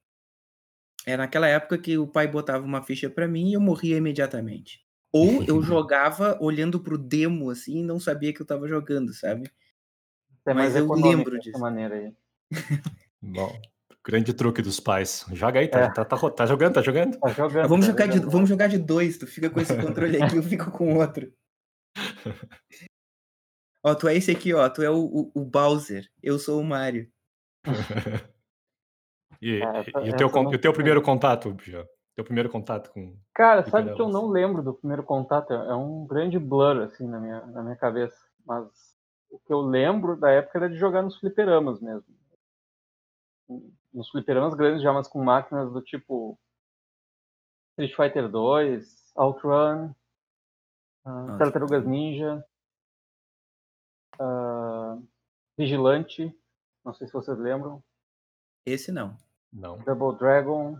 Era 1.06 1.24
naquela 1.24 1.48
época 1.48 1.78
que 1.78 1.98
o 1.98 2.06
pai 2.06 2.28
botava 2.28 2.64
uma 2.64 2.82
ficha 2.82 3.10
para 3.10 3.26
mim 3.26 3.50
e 3.50 3.54
eu 3.54 3.60
morria 3.60 3.96
imediatamente. 3.96 4.80
Ou 5.12 5.42
eu 5.44 5.60
jogava 5.62 6.38
olhando 6.40 6.80
pro 6.80 6.96
demo 6.96 7.50
assim 7.50 7.80
e 7.80 7.82
não 7.84 7.98
sabia 7.98 8.32
que 8.32 8.40
eu 8.40 8.46
tava 8.46 8.68
jogando, 8.68 9.12
sabe? 9.12 9.50
É 10.46 10.54
Mas 10.54 10.74
eu 10.74 10.90
lembro 10.92 11.38
disso. 11.38 11.58
maneira 11.58 11.94
aí. 11.94 12.14
Bom, 13.20 13.60
grande 14.04 14.32
truque 14.32 14.62
dos 14.62 14.80
pais. 14.80 15.24
Joga 15.32 15.60
aí, 15.60 15.68
tá, 15.68 15.80
é. 15.80 15.92
tá, 15.92 16.04
tá, 16.04 16.30
tá, 16.30 16.46
jogando, 16.46 16.74
tá 16.74 16.82
jogando? 16.82 17.18
Tá 17.18 17.28
jogando 17.28 17.68
vamos, 17.68 17.86
tá 17.86 17.92
jogar 17.92 18.06
jogando. 18.06 18.24
De, 18.24 18.32
vamos 18.32 18.48
jogar 18.48 18.66
de 18.68 18.78
dois, 18.78 19.18
tu 19.18 19.26
fica 19.26 19.50
com 19.50 19.60
esse 19.60 19.76
controle 19.76 20.22
aqui, 20.22 20.36
eu 20.36 20.42
fico 20.42 20.70
com 20.70 20.96
outro. 20.96 21.32
ó, 23.84 23.94
tu 23.94 24.08
é 24.08 24.16
esse 24.16 24.30
aqui, 24.30 24.52
ó, 24.52 24.68
tu 24.68 24.82
é 24.82 24.90
o, 24.90 25.04
o, 25.04 25.32
o 25.34 25.44
Bowser, 25.44 26.08
eu 26.22 26.38
sou 26.38 26.60
o 26.60 26.64
Mario. 26.64 27.10
e, 29.42 29.60
é, 29.60 29.84
e, 30.06 30.10
o 30.10 30.16
teu, 30.16 30.28
o 30.28 30.58
teu 30.58 30.72
primeiro 30.72 31.02
contato, 31.02 31.56
já? 31.64 31.84
Teu 32.14 32.24
primeiro 32.24 32.48
contato 32.48 32.92
com. 32.92 33.16
Cara, 33.34 33.68
sabe 33.68 33.92
que 33.94 34.00
eu 34.00 34.08
não 34.08 34.28
lembro 34.28 34.62
do 34.62 34.74
primeiro 34.74 35.02
contato? 35.02 35.52
É 35.52 35.74
um 35.74 36.06
grande 36.06 36.38
blur, 36.38 36.82
assim, 36.82 37.08
na 37.08 37.18
minha, 37.18 37.44
na 37.46 37.62
minha 37.62 37.74
cabeça. 37.74 38.16
Mas 38.46 38.68
o 39.30 39.38
que 39.40 39.52
eu 39.52 39.60
lembro 39.62 40.16
da 40.16 40.30
época 40.30 40.58
era 40.58 40.70
de 40.70 40.76
jogar 40.76 41.02
nos 41.02 41.18
fliperamas 41.18 41.80
mesmo. 41.80 42.14
Nos 43.92 44.08
fliperamas 44.10 44.54
grandes, 44.54 44.82
já 44.82 44.92
mas 44.92 45.08
com 45.08 45.24
máquinas 45.24 45.72
do 45.72 45.82
tipo 45.82 46.38
Street 47.78 47.96
Fighter 47.96 48.28
2, 48.28 49.12
Outrun, 49.16 49.92
uh, 51.06 51.38
Tartarugas 51.38 51.84
Ninja, 51.84 52.44
uh, 54.20 55.02
Vigilante, 55.58 56.32
não 56.84 56.92
sei 56.92 57.06
se 57.06 57.12
vocês 57.12 57.38
lembram. 57.38 57.82
Esse 58.66 58.92
não. 58.92 59.16
Não. 59.52 59.78
Double 59.78 60.18
Dragon. 60.18 60.78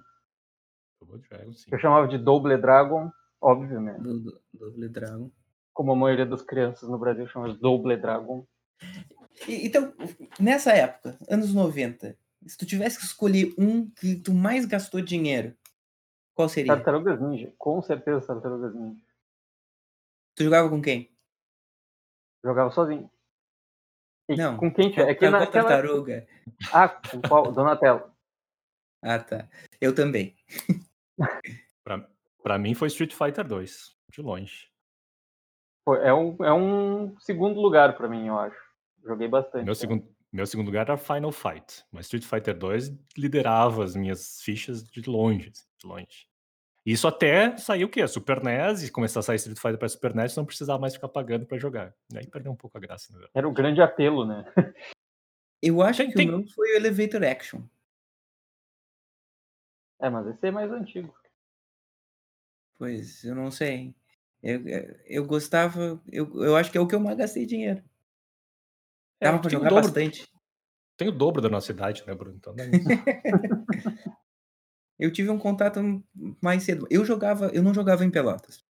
Double 1.01 1.21
Dragon, 1.29 1.53
sim. 1.53 1.69
Eu 1.71 1.79
chamava 1.79 2.09
de 2.09 2.19
Double 2.19 2.57
Dragon, 2.57 3.11
obviamente. 3.41 4.03
Double 4.53 4.89
Dragon 4.89 5.31
como 5.73 5.93
a 5.93 5.97
maioria 5.97 6.27
das 6.27 6.43
crianças 6.43 6.89
no 6.89 6.99
Brasil 6.99 7.27
chama 7.29 7.53
de 7.53 7.59
Double 7.59 7.97
Dragon. 7.97 8.47
Então, 9.49 9.93
nessa 10.39 10.73
época, 10.73 11.19
anos 11.29 11.55
90, 11.55 12.17
se 12.47 12.59
tu 12.59 12.67
tivesse 12.67 12.99
que 12.99 13.05
escolher 13.05 13.55
um 13.59 13.89
que 13.91 14.17
tu 14.17 14.35
mais 14.35 14.67
gastou 14.67 15.01
dinheiro, 15.01 15.57
qual 16.35 16.49
seria? 16.49 16.75
Tartarugas 16.75 17.21
Ninja, 17.21 17.53
com 17.59 17.81
certeza 17.83 18.27
Tartarugas 18.27 18.75
Ninja. 18.75 19.03
Tu 20.35 20.45
jogava 20.45 20.69
com 20.69 20.81
quem? 20.81 21.11
Jogava 22.45 22.71
sozinho. 22.71 23.11
E 24.29 24.37
não. 24.37 24.57
Com 24.57 24.73
quem 24.73 24.91
tinha? 24.91 25.07
É 25.07 25.15
que 25.15 25.29
naquela... 25.29 25.69
tartaruga. 25.69 26.27
Ah, 26.73 26.89
com 26.89 27.21
qual? 27.23 27.53
Donatello. 27.53 28.12
Ah, 29.03 29.19
tá. 29.19 29.49
Eu 29.81 29.95
também. 29.95 30.37
pra, 31.83 32.09
pra 32.43 32.59
mim 32.59 32.75
foi 32.75 32.89
Street 32.89 33.13
Fighter 33.13 33.47
2, 33.47 33.97
de 34.11 34.23
longe. 34.23 34.71
É 36.03 36.15
um, 36.15 36.37
é 36.45 36.53
um 36.53 37.19
segundo 37.19 37.61
lugar 37.61 37.97
para 37.97 38.09
mim, 38.09 38.29
eu 38.29 38.39
acho. 38.39 38.57
Joguei 39.05 39.27
bastante. 39.27 39.65
Meu, 39.65 39.75
segundo, 39.75 40.09
meu 40.33 40.47
segundo 40.47 40.67
lugar 40.67 40.83
era 40.83 40.97
Final 40.97 41.33
Fight, 41.33 41.85
mas 41.91 42.07
Street 42.07 42.25
Fighter 42.25 42.57
2 42.57 42.93
liderava 43.19 43.83
as 43.83 43.97
minhas 43.97 44.41
fichas 44.41 44.85
de 44.85 45.03
longe, 45.11 45.51
de 45.51 45.87
longe. 45.87 46.29
Isso 46.87 47.07
até 47.07 47.57
saiu 47.57 47.87
o 47.87 47.91
quê? 47.91 48.07
Super 48.07 48.43
NES, 48.43 48.85
e 48.85 48.91
começar 48.91 49.21
a 49.21 49.23
sair 49.23 49.37
Street 49.37 49.59
Fighter 49.59 49.79
para 49.79 49.89
Super 49.89 50.15
NES, 50.15 50.37
não 50.37 50.45
precisava 50.45 50.81
mais 50.81 50.95
ficar 50.95 51.09
pagando 51.09 51.47
para 51.47 51.59
jogar. 51.59 51.95
E 52.13 52.19
aí 52.19 52.27
perdeu 52.27 52.53
um 52.53 52.57
pouco 52.57 52.77
a 52.79 52.81
graça, 52.81 53.17
né? 53.17 53.27
Era 53.35 53.49
o 53.49 53.53
grande 53.53 53.81
apelo, 53.81 54.25
né? 54.25 54.45
Eu 55.61 55.81
acho 55.81 55.99
tem, 55.99 56.09
que 56.09 56.15
tem... 56.15 56.29
o 56.29 56.39
meu 56.39 56.47
foi 56.49 56.73
o 56.73 56.77
Elevator 56.77 57.23
Action. 57.23 57.61
É, 60.03 60.11
mas 60.11 60.27
esse 60.27 60.45
é 60.49 60.51
mais 60.51 60.71
antigo. 60.73 61.15
Pois, 62.77 63.23
eu 63.23 63.37
não 63.37 63.53
sei. 63.53 63.95
Eu, 64.43 64.61
eu 65.07 65.25
gostava, 65.25 66.03
eu, 66.11 66.29
eu 66.43 66.57
acho 66.57 66.73
que 66.73 66.77
é 66.77 66.81
o 66.81 66.89
que 66.89 66.97
eu 66.97 67.01
mais 67.01 67.17
gastei 67.17 67.47
dinheiro. 67.47 67.81
É, 69.21 69.27
Dava 69.27 69.39
pra 69.39 69.49
jogar 69.49 69.69
dobro, 69.69 69.85
bastante. 69.85 70.29
Tem 70.97 71.07
o 71.09 71.13
dobro 71.13 71.41
da 71.41 71.49
nossa 71.49 71.71
idade, 71.71 72.03
né, 72.05 72.13
Bruno? 72.13 72.37
Então, 72.37 72.53
eu 74.99 75.13
tive 75.13 75.31
um 75.31 75.39
contato 75.39 75.81
mais 76.41 76.65
cedo. 76.65 76.89
Eu 76.91 77.05
jogava, 77.05 77.47
eu 77.55 77.63
não 77.63 77.73
jogava 77.73 78.05
em 78.05 78.11
Pelotas. 78.11 78.65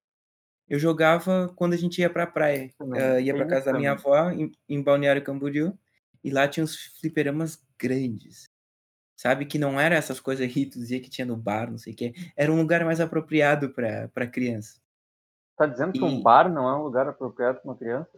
Eu 0.68 0.79
jogava 0.79 1.51
quando 1.57 1.73
a 1.73 1.79
gente 1.79 2.03
ia 2.03 2.11
pra 2.11 2.27
praia. 2.27 2.71
Uh, 2.79 3.18
ia 3.18 3.35
pra 3.35 3.47
casa 3.47 3.73
da 3.73 3.79
minha 3.79 3.92
avó, 3.92 4.31
em, 4.31 4.53
em 4.68 4.83
Balneário 4.83 5.25
Camboriú, 5.25 5.73
e 6.23 6.31
lá 6.31 6.47
tinha 6.47 6.64
uns 6.64 6.77
fliperamas 7.01 7.64
grandes. 7.79 8.52
Sabe? 9.23 9.47
Que 9.47 9.57
não 9.57 9.79
eram 9.79 9.95
essas 9.95 10.19
coisas 10.19 10.53
ritos 10.53 10.89
que 10.89 11.09
tinha 11.09 11.25
no 11.25 11.37
bar, 11.37 11.71
não 11.71 11.79
sei 11.79 11.93
o 11.93 11.97
quê. 11.97 12.13
Era 12.37 12.51
um 12.51 12.57
lugar 12.57 12.85
mais 12.85 13.01
apropriado 13.01 13.71
para 13.71 14.27
criança. 14.27 14.81
Tá 15.57 15.65
dizendo 15.65 15.93
que 15.93 16.03
um 16.03 16.21
bar 16.21 16.53
não 16.53 16.69
é 16.69 16.75
um 16.75 16.83
lugar 16.83 17.09
apropriado 17.09 17.61
para 17.61 17.71
uma 17.71 17.77
criança? 17.77 18.11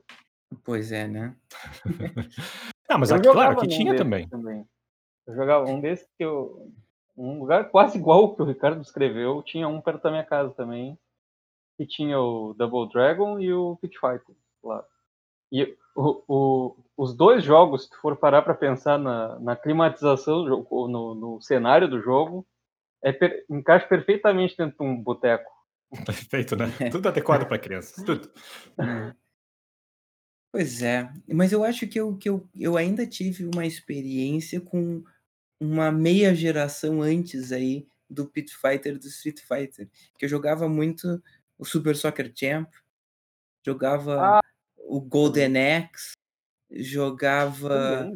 Pois 0.64 0.93
é, 0.93 1.07
né? 1.07 1.37
ah, 2.88 2.97
mas 2.97 3.12
aqui, 3.12 3.31
claro, 3.31 3.59
aqui 3.59 3.69
tinha 3.69 3.95
também. 3.95 4.27
também. 4.27 4.67
Eu 5.27 5.35
jogava 5.35 5.67
um 5.67 5.79
desses 5.79 6.09
que 6.17 6.25
eu. 6.25 6.73
Um 7.14 7.40
lugar 7.40 7.69
quase 7.69 7.99
igual 7.99 8.25
o 8.25 8.35
que 8.35 8.40
o 8.40 8.47
Ricardo 8.47 8.81
descreveu, 8.81 9.43
tinha 9.43 9.69
um 9.69 9.83
perto 9.83 10.05
da 10.05 10.11
minha 10.11 10.25
casa 10.25 10.55
também. 10.55 10.99
Que 11.77 11.87
tinha 11.87 12.19
o 12.19 12.55
Double 12.55 12.90
Dragon 12.90 13.38
e 13.38 13.53
o 13.53 13.77
Pit 13.77 13.99
Fighter 14.01 14.35
lá. 14.62 14.83
E 15.52 15.76
o, 15.94 16.22
o, 16.26 16.76
os 16.96 17.14
dois 17.14 17.44
jogos, 17.44 17.85
se 17.85 17.90
tu 17.90 17.96
for 18.00 18.16
parar 18.16 18.42
para 18.42 18.54
pensar 18.54 18.98
na, 18.98 19.38
na 19.40 19.57
climatização, 19.57 20.44
no, 20.44 21.14
no 21.14 21.40
cenário 21.40 21.88
do 21.88 22.00
jogo, 22.00 22.46
é 23.02 23.12
per, 23.12 23.44
encaixa 23.48 23.87
perfeitamente 23.87 24.57
dentro 24.57 24.78
de 24.78 24.85
um 24.85 24.96
boteco. 25.00 25.50
Perfeito, 26.04 26.57
né? 26.57 26.66
Tudo 26.90 27.09
adequado 27.09 27.46
para 27.46 27.59
crianças, 27.59 28.04
tudo. 28.04 28.30
Pois 30.54 30.83
é, 30.83 31.12
mas 31.26 31.50
eu 31.50 31.64
acho 31.64 31.85
que 31.88 31.98
eu, 31.98 32.16
que 32.16 32.28
eu, 32.28 32.48
eu 32.54 32.76
ainda 32.76 33.04
tive 33.04 33.44
uma 33.44 33.66
experiência 33.66 34.61
com 34.61 35.02
uma 35.61 35.90
meia 35.90 36.33
geração 36.33 37.02
antes 37.02 37.50
aí 37.50 37.88
do 38.09 38.24
Pit 38.24 38.54
Fighter 38.57 38.96
do 38.96 39.09
Street 39.09 39.40
Fighter, 39.40 39.88
que 40.16 40.24
eu 40.24 40.28
jogava 40.28 40.68
muito 40.68 41.20
o 41.59 41.64
Super 41.64 41.96
Soccer 41.96 42.33
Champ, 42.33 42.70
jogava 43.66 44.38
ah, 44.38 44.40
o 44.94 45.00
Golden 45.00 45.57
Axe, 45.76 46.12
jogava. 46.70 48.12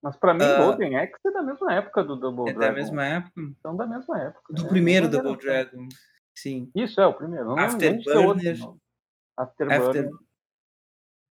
Mas 0.00 0.16
para 0.16 0.34
mim, 0.34 0.44
uh, 0.44 0.66
Golden 0.66 0.96
Axe 0.96 1.14
é 1.26 1.30
da 1.32 1.42
mesma 1.42 1.74
época 1.74 2.04
do 2.04 2.14
Double 2.14 2.48
é 2.48 2.52
Dragon. 2.52 2.64
É 2.64 2.68
da 2.68 2.72
mesma 2.72 3.04
época? 3.04 3.42
São 3.60 3.76
da 3.76 3.86
mesma 3.86 4.20
época. 4.20 4.52
Do 4.54 4.66
é, 4.66 4.68
primeiro 4.68 5.08
Double 5.08 5.36
Dragon, 5.36 5.88
sim. 6.32 6.70
Isso, 6.76 7.00
é 7.00 7.06
o 7.06 7.12
primeiro. 7.12 7.58
Afterburner. 7.58 8.56
Afterburner. 9.36 10.10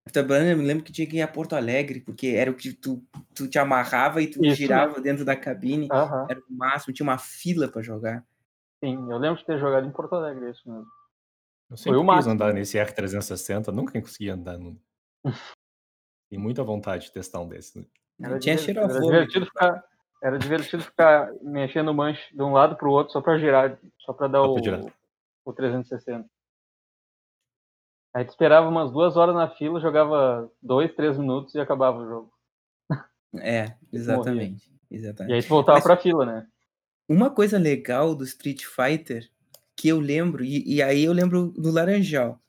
Afterburner, 0.06 0.52
eu 0.52 0.58
me 0.58 0.66
lembro 0.66 0.84
que 0.84 0.92
tinha 0.92 1.08
que 1.08 1.18
ir 1.18 1.22
a 1.22 1.28
Porto 1.28 1.56
Alegre, 1.56 2.02
porque 2.02 2.28
era 2.28 2.52
o 2.52 2.56
que 2.56 2.74
tu, 2.74 3.02
tu 3.34 3.48
te 3.48 3.58
amarrava 3.58 4.22
e 4.22 4.28
tu 4.28 4.44
Isso, 4.44 4.56
girava 4.56 4.96
né? 4.96 5.04
dentro 5.04 5.24
da 5.24 5.38
cabine. 5.38 5.88
Era 6.30 6.40
o 6.40 6.54
máximo, 6.54 6.94
tinha 6.94 7.08
uma 7.08 7.18
fila 7.18 7.70
para 7.70 7.82
jogar. 7.82 8.26
Sim, 8.84 9.10
eu 9.10 9.18
lembro 9.18 9.40
de 9.40 9.46
ter 9.46 9.58
jogado 9.58 9.88
em 9.88 9.92
Porto 9.92 10.16
Alegre, 10.16 10.50
isso 10.50 10.70
mesmo. 10.70 10.88
Eu 11.72 11.78
sempre 11.78 12.00
Foi 12.00 12.06
o 12.06 12.18
quis 12.18 12.28
andar 12.28 12.54
nesse 12.54 12.78
R360, 12.78 13.68
nunca 13.68 14.00
consegui 14.00 14.30
andar. 14.30 14.58
No... 14.58 14.78
Tenho 16.30 16.42
muita 16.42 16.64
vontade 16.64 17.06
de 17.06 17.14
testar 17.14 17.40
um 17.40 17.48
desses. 17.48 17.76
Né? 17.76 17.86
Era, 18.22 18.40
tinha 18.40 18.58
cheiro 18.58 18.82
era 18.82 19.00
divertido 19.00 19.46
ficar 19.46 19.84
Era 20.22 20.38
divertido 20.38 20.84
ficar 20.84 21.34
mexendo 21.42 21.88
o 21.88 21.94
manche 21.94 22.36
de 22.36 22.42
um 22.44 22.52
lado 22.52 22.76
para 22.76 22.88
o 22.88 22.92
outro 22.92 23.14
só 23.14 23.22
para 23.22 23.40
girar, 23.40 23.80
só 24.00 24.12
para 24.12 24.28
dar 24.28 24.40
só 24.40 24.54
o, 24.54 24.92
o 25.46 25.54
360. 25.54 26.30
Aí 28.14 28.26
tu 28.26 28.30
esperava 28.30 28.68
umas 28.68 28.92
duas 28.92 29.16
horas 29.16 29.34
na 29.34 29.50
fila, 29.50 29.80
jogava 29.80 30.52
dois, 30.62 30.94
três 30.94 31.18
minutos 31.18 31.56
e 31.56 31.60
acabava 31.62 32.00
o 32.00 32.06
jogo. 32.06 32.34
É, 33.40 33.78
exatamente. 33.94 34.70
exatamente. 34.92 35.32
E 35.32 35.36
aí 35.36 35.42
tu 35.42 35.48
voltava 35.48 35.78
Mas, 35.78 35.86
pra 35.86 35.96
fila, 35.96 36.26
né? 36.26 36.46
Uma 37.08 37.30
coisa 37.30 37.58
legal 37.58 38.14
do 38.14 38.26
Street 38.26 38.66
Fighter 38.66 39.32
que 39.82 39.88
eu 39.88 40.00
lembro, 40.00 40.46
e, 40.46 40.76
e 40.76 40.80
aí 40.80 41.04
eu 41.04 41.12
lembro 41.12 41.48
do 41.58 41.72
Laranjal, 41.72 42.40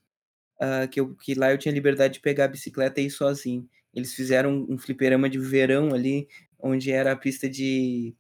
uh, 0.61 0.87
que, 0.87 1.01
eu, 1.01 1.15
que 1.15 1.35
lá 1.35 1.51
eu 1.51 1.57
tinha 1.57 1.73
liberdade 1.73 2.13
de 2.13 2.21
pegar 2.21 2.45
a 2.45 2.49
bicicleta 2.49 3.01
e 3.01 3.07
ir 3.07 3.11
sozinho. 3.11 3.67
Eles 3.95 4.13
fizeram 4.13 4.67
um, 4.69 4.77
fliperama 4.77 5.31
de 5.31 5.39
verão 5.39 5.95
ali, 5.95 6.29
onde 6.59 6.93
era 6.93 7.13
a 7.13 7.17
pista 7.17 7.49
de, 7.49 8.15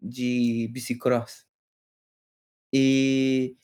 de 0.00 0.68
bicicross. 0.72 1.46
E 2.72 3.54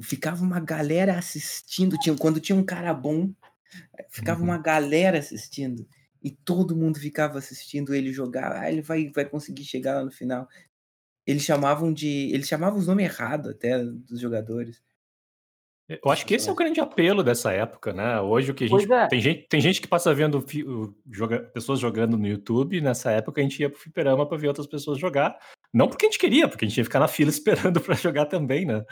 ficava 0.00 0.42
uma 0.42 0.58
galera 0.58 1.18
assistindo. 1.18 1.98
Tinha, 1.98 2.16
quando 2.16 2.40
tinha 2.40 2.56
um 2.56 2.64
cara 2.64 2.94
bom, 2.94 3.30
ficava 4.08 4.40
uhum. 4.40 4.46
uma 4.46 4.58
galera 4.58 5.18
assistindo. 5.18 5.86
E 6.22 6.30
todo 6.30 6.74
mundo 6.74 6.98
ficava 6.98 7.36
assistindo 7.36 7.94
ele 7.94 8.10
jogar. 8.10 8.56
Ah, 8.56 8.72
ele 8.72 8.80
vai, 8.80 9.10
vai 9.10 9.26
conseguir 9.26 9.64
chegar 9.64 9.96
lá 9.96 10.02
no 10.02 10.10
final. 10.10 10.48
Eles 11.26 11.42
chamavam 11.42 11.92
de. 11.92 12.30
Eles 12.32 12.48
chamavam 12.48 12.78
os 12.78 12.86
nomes 12.86 13.04
errados 13.04 13.50
até 13.50 13.78
dos 13.78 14.20
jogadores. 14.20 14.82
Eu 15.88 16.10
acho 16.10 16.24
que 16.24 16.34
esse 16.34 16.48
é 16.48 16.52
o 16.52 16.54
grande 16.54 16.80
apelo 16.80 17.22
dessa 17.22 17.52
época, 17.52 17.92
né? 17.92 18.20
Hoje 18.20 18.50
o 18.50 18.54
que 18.54 18.64
a 18.64 18.68
gente. 18.68 18.92
É. 18.92 19.08
Tem, 19.08 19.20
gente, 19.20 19.46
tem 19.48 19.60
gente 19.60 19.80
que 19.80 19.88
passa 19.88 20.14
vendo 20.14 20.44
joga, 21.10 21.40
pessoas 21.40 21.80
jogando 21.80 22.16
no 22.16 22.26
YouTube. 22.26 22.80
Nessa 22.80 23.10
época 23.10 23.40
a 23.40 23.44
gente 23.44 23.60
ia 23.60 23.68
pro 23.68 23.78
Fliperama 23.78 24.26
para 24.26 24.38
ver 24.38 24.48
outras 24.48 24.66
pessoas 24.66 24.98
jogar. 24.98 25.38
Não 25.72 25.88
porque 25.88 26.06
a 26.06 26.08
gente 26.08 26.18
queria, 26.18 26.48
porque 26.48 26.64
a 26.64 26.68
gente 26.68 26.78
ia 26.78 26.84
ficar 26.84 27.00
na 27.00 27.08
fila 27.08 27.28
esperando 27.30 27.80
para 27.80 27.94
jogar 27.94 28.26
também, 28.26 28.64
né? 28.64 28.84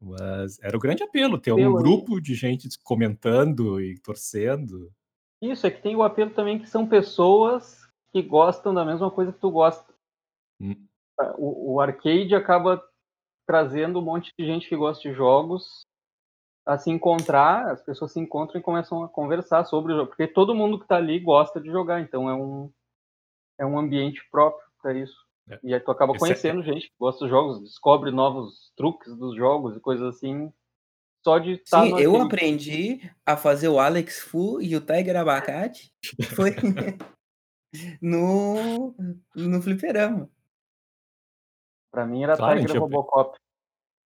Mas 0.00 0.58
era 0.62 0.76
o 0.76 0.80
grande 0.80 1.02
apelo, 1.02 1.38
ter 1.38 1.52
um 1.52 1.72
grupo 1.72 2.20
de 2.20 2.34
gente 2.34 2.68
comentando 2.84 3.80
e 3.80 3.98
torcendo. 4.00 4.92
Isso, 5.40 5.66
é 5.66 5.70
que 5.70 5.82
tem 5.82 5.96
o 5.96 6.02
apelo 6.02 6.30
também 6.30 6.58
que 6.58 6.68
são 6.68 6.86
pessoas 6.86 7.86
que 8.12 8.22
gostam 8.22 8.72
da 8.74 8.84
mesma 8.84 9.10
coisa 9.10 9.32
que 9.32 9.40
tu 9.40 9.50
gosta. 9.50 9.92
Hum. 10.60 10.76
O, 11.38 11.74
o, 11.74 11.80
arcade 11.80 12.34
acaba 12.34 12.82
trazendo 13.46 14.00
um 14.00 14.02
monte 14.02 14.32
de 14.38 14.44
gente 14.44 14.68
que 14.68 14.76
gosta 14.76 15.08
de 15.08 15.14
jogos 15.14 15.86
a 16.66 16.76
se 16.76 16.90
encontrar, 16.90 17.70
as 17.70 17.82
pessoas 17.82 18.12
se 18.12 18.20
encontram 18.20 18.60
e 18.60 18.64
começam 18.64 19.02
a 19.04 19.08
conversar 19.08 19.64
sobre 19.64 19.92
o 19.92 19.96
jogo, 19.96 20.08
porque 20.08 20.26
todo 20.26 20.54
mundo 20.54 20.78
que 20.78 20.84
está 20.84 20.96
ali 20.96 21.20
gosta 21.20 21.60
de 21.60 21.70
jogar, 21.70 22.00
então 22.00 22.28
é 22.28 22.34
um, 22.34 22.70
é 23.60 23.64
um 23.64 23.78
ambiente 23.78 24.20
próprio 24.30 24.66
para 24.82 24.92
isso. 24.92 25.16
É. 25.48 25.60
E 25.62 25.74
aí 25.74 25.80
tu 25.80 25.90
acaba 25.90 26.12
Esse 26.12 26.24
é 26.24 26.26
conhecendo 26.26 26.60
é... 26.60 26.64
gente 26.64 26.88
que 26.88 26.94
gosta 26.98 27.20
dos 27.20 27.30
jogos, 27.30 27.62
descobre 27.62 28.10
novos 28.10 28.72
truques 28.76 29.16
dos 29.16 29.36
jogos 29.36 29.76
e 29.76 29.80
coisas 29.80 30.16
assim. 30.16 30.52
Só 31.24 31.38
de 31.38 31.52
estar 31.52 31.82
Sim, 31.82 31.98
eu 31.98 32.20
aprendi 32.20 33.00
a 33.24 33.36
fazer 33.36 33.68
o 33.68 33.80
Alex 33.80 34.20
Fu 34.20 34.60
e 34.60 34.76
o 34.76 34.80
Tiger 34.80 35.16
Abacate 35.16 35.92
foi 36.34 36.50
no, 38.00 38.94
no 39.34 39.62
fliperama. 39.62 40.28
Pra 41.96 42.04
mim 42.04 42.22
era 42.22 42.36
claro, 42.36 42.60
Tiger 42.60 42.78
Robocop. 42.78 43.38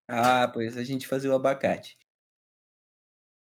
Ah, 0.07 0.47
pois 0.47 0.77
a 0.77 0.83
gente 0.85 1.05
fazia 1.05 1.29
o 1.29 1.35
abacate. 1.35 1.97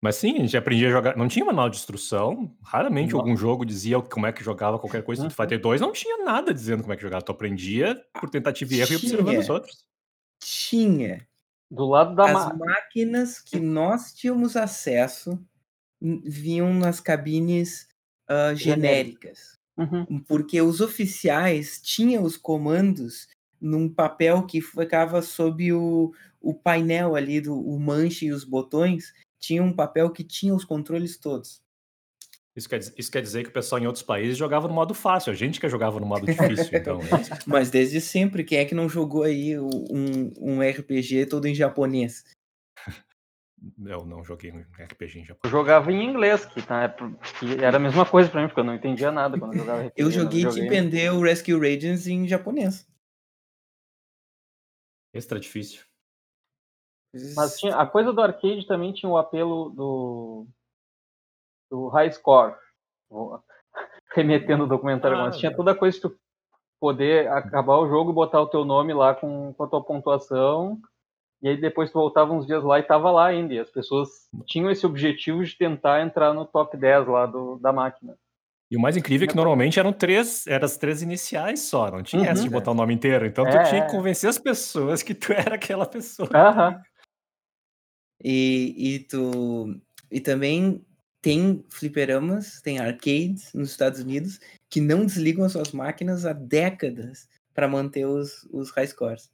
Mas 0.02 0.16
sim, 0.16 0.36
a 0.36 0.38
gente 0.38 0.56
aprendia 0.56 0.88
a 0.88 0.90
jogar. 0.90 1.16
Não 1.18 1.28
tinha 1.28 1.44
manual 1.44 1.68
de 1.68 1.76
instrução. 1.76 2.56
Raramente 2.62 3.12
não. 3.12 3.20
algum 3.20 3.36
jogo 3.36 3.66
dizia 3.66 4.00
como 4.00 4.26
é 4.26 4.32
que 4.32 4.42
jogava 4.42 4.78
qualquer 4.78 5.02
coisa. 5.02 5.26
Street 5.26 5.36
Fighter 5.36 5.60
2 5.60 5.82
não 5.82 5.92
tinha 5.92 6.24
nada 6.24 6.54
dizendo 6.54 6.80
como 6.80 6.94
é 6.94 6.96
que 6.96 7.02
jogava. 7.02 7.22
Tu 7.22 7.30
aprendia 7.30 8.02
por 8.18 8.30
tentativa 8.30 8.72
e 8.72 8.80
erro 8.80 8.92
e 8.92 8.96
observando 8.96 9.38
os 9.38 9.50
outros. 9.50 9.84
Tinha. 10.42 11.28
Do 11.70 11.84
lado 11.84 12.14
da 12.14 12.24
As 12.24 12.56
máquinas 12.56 13.38
que 13.38 13.60
nós 13.60 14.14
tínhamos 14.14 14.56
acesso 14.56 15.38
vinham 16.00 16.72
nas 16.72 17.00
cabines 17.00 17.86
uh, 18.30 18.56
genéricas. 18.56 19.58
Uhum. 19.76 20.24
Porque 20.26 20.62
os 20.62 20.80
oficiais 20.80 21.82
tinham 21.82 22.24
os 22.24 22.38
comandos 22.38 23.28
num 23.62 23.88
papel 23.88 24.44
que 24.44 24.60
ficava 24.60 25.22
sob 25.22 25.72
o, 25.72 26.12
o 26.40 26.52
painel 26.52 27.14
ali 27.14 27.40
do 27.40 27.58
o 27.58 27.78
manche 27.78 28.26
e 28.26 28.32
os 28.32 28.44
botões 28.44 29.14
tinha 29.38 29.62
um 29.62 29.72
papel 29.72 30.10
que 30.10 30.24
tinha 30.24 30.54
os 30.54 30.64
controles 30.64 31.16
todos. 31.16 31.62
Isso 32.54 32.68
quer, 32.68 32.80
isso 32.98 33.10
quer 33.10 33.22
dizer 33.22 33.44
que 33.44 33.48
o 33.48 33.52
pessoal 33.52 33.80
em 33.80 33.86
outros 33.86 34.04
países 34.04 34.36
jogava 34.36 34.68
no 34.68 34.74
modo 34.74 34.92
fácil, 34.92 35.32
a 35.32 35.34
gente 35.34 35.58
que 35.58 35.68
jogava 35.68 35.98
no 35.98 36.04
modo 36.04 36.26
difícil, 36.26 36.68
então. 36.78 37.00
É 37.00 37.38
Mas 37.46 37.70
desde 37.70 37.98
sempre, 38.00 38.44
quem 38.44 38.58
é 38.58 38.64
que 38.64 38.74
não 38.74 38.90
jogou 38.90 39.22
aí 39.22 39.58
um, 39.58 40.30
um 40.38 40.60
RPG 40.60 41.26
todo 41.26 41.46
em 41.46 41.54
japonês? 41.54 42.24
Eu 43.86 44.04
não 44.04 44.24
joguei 44.24 44.50
um 44.50 44.58
RPG 44.58 45.20
em 45.20 45.24
japonês. 45.24 45.40
Eu 45.44 45.50
jogava 45.50 45.92
em 45.92 46.04
inglês, 46.04 46.44
que, 46.44 46.60
tá, 46.60 46.88
que 47.38 47.62
era 47.62 47.76
a 47.76 47.80
mesma 47.80 48.04
coisa 48.04 48.28
pra 48.28 48.42
mim, 48.42 48.48
porque 48.48 48.58
eu 48.58 48.64
não 48.64 48.74
entendia 48.74 49.12
nada 49.12 49.38
quando 49.38 49.52
eu 49.52 49.60
jogava 49.60 49.82
RPG. 49.82 49.92
Eu 49.96 50.10
joguei 50.10 50.44
Deep 50.44 51.08
o 51.10 51.22
Rescue 51.22 51.52
Radiance 51.52 52.12
em 52.12 52.26
japonês. 52.26 52.84
Extra 55.12 55.38
difícil. 55.38 55.84
Mas 57.36 57.58
tinha, 57.58 57.76
a 57.76 57.86
coisa 57.86 58.12
do 58.12 58.22
arcade 58.22 58.66
também 58.66 58.92
tinha 58.92 59.10
o 59.10 59.18
apelo 59.18 59.68
do, 59.70 60.46
do 61.70 61.88
high 61.88 62.10
score. 62.10 62.56
Remetendo 64.14 64.64
o 64.64 64.68
documentário, 64.68 65.16
ah, 65.18 65.24
mas 65.24 65.38
tinha 65.38 65.54
toda 65.54 65.72
a 65.72 65.74
coisa 65.74 65.96
de 65.96 66.02
tu 66.02 66.18
poder 66.80 67.28
acabar 67.28 67.78
o 67.78 67.88
jogo 67.88 68.10
e 68.10 68.14
botar 68.14 68.40
o 68.40 68.48
teu 68.48 68.64
nome 68.64 68.92
lá 68.92 69.14
com, 69.14 69.52
com 69.54 69.64
a 69.64 69.68
tua 69.68 69.84
pontuação. 69.84 70.80
E 71.42 71.48
aí 71.48 71.56
depois 71.56 71.90
tu 71.90 71.94
voltava 71.94 72.32
uns 72.32 72.46
dias 72.46 72.62
lá 72.62 72.78
e 72.78 72.82
tava 72.82 73.10
lá 73.10 73.26
ainda. 73.26 73.54
E 73.54 73.58
as 73.58 73.70
pessoas 73.70 74.28
tinham 74.46 74.70
esse 74.70 74.86
objetivo 74.86 75.44
de 75.44 75.56
tentar 75.56 76.02
entrar 76.02 76.32
no 76.32 76.46
top 76.46 76.76
10 76.76 77.06
lá 77.08 77.26
do, 77.26 77.58
da 77.58 77.72
máquina. 77.72 78.16
E 78.72 78.76
o 78.76 78.80
mais 78.80 78.96
incrível 78.96 79.26
é 79.26 79.28
que 79.28 79.36
normalmente 79.36 79.78
eram 79.78 79.92
três, 79.92 80.46
eram 80.46 80.64
as 80.64 80.78
três 80.78 81.02
iniciais 81.02 81.60
só, 81.60 81.90
não 81.90 82.02
tinha 82.02 82.22
uhum, 82.22 82.28
essa 82.28 82.42
de 82.42 82.48
botar 82.48 82.70
o 82.70 82.74
nome 82.74 82.94
inteiro. 82.94 83.26
Então 83.26 83.44
tu 83.44 83.54
é, 83.54 83.64
tinha 83.64 83.82
que 83.82 83.88
é. 83.88 83.90
convencer 83.90 84.30
as 84.30 84.38
pessoas 84.38 85.02
que 85.02 85.12
tu 85.12 85.30
era 85.34 85.56
aquela 85.56 85.84
pessoa. 85.84 86.30
Uhum. 86.30 86.80
E, 88.24 88.94
e 88.94 88.98
tu 89.00 89.78
e 90.10 90.20
também 90.22 90.82
tem 91.20 91.62
fliperamas, 91.68 92.62
tem 92.62 92.78
arcades 92.78 93.52
nos 93.52 93.70
Estados 93.72 94.00
Unidos 94.00 94.40
que 94.70 94.80
não 94.80 95.04
desligam 95.04 95.44
as 95.44 95.52
suas 95.52 95.72
máquinas 95.72 96.24
há 96.24 96.32
décadas 96.32 97.28
para 97.52 97.68
manter 97.68 98.06
os, 98.06 98.48
os 98.50 98.70
high 98.70 98.86
scores. 98.86 99.30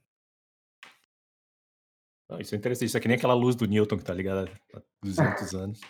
Isso 2.40 2.56
é 2.56 2.58
interessante. 2.58 2.88
Isso 2.88 2.96
é 2.96 3.00
que 3.00 3.06
nem 3.06 3.16
aquela 3.16 3.34
luz 3.34 3.54
do 3.54 3.66
Newton 3.66 3.98
que 3.98 4.04
tá 4.04 4.12
ligada 4.12 4.50
há 4.74 4.82
200 5.00 5.54
anos. 5.54 5.80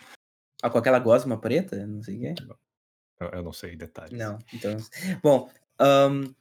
Ah, 0.61 0.69
com 0.69 0.77
aquela 0.77 0.99
gosma 0.99 1.35
preta? 1.35 1.87
Não 1.87 2.03
sei 2.03 2.15
o 2.15 2.35
que 2.35 2.68
Eu, 3.19 3.27
eu 3.29 3.43
não 3.43 3.51
sei 3.53 3.75
detalhes. 3.75 4.17
Não, 4.17 4.39
então. 4.53 4.77
Bom, 5.21 5.49
um, 5.81 6.33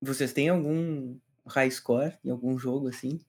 vocês 0.00 0.32
têm 0.32 0.48
algum 0.48 1.18
high 1.46 1.70
score 1.70 2.16
em 2.24 2.30
algum 2.30 2.58
jogo 2.58 2.88
assim? 2.88 3.20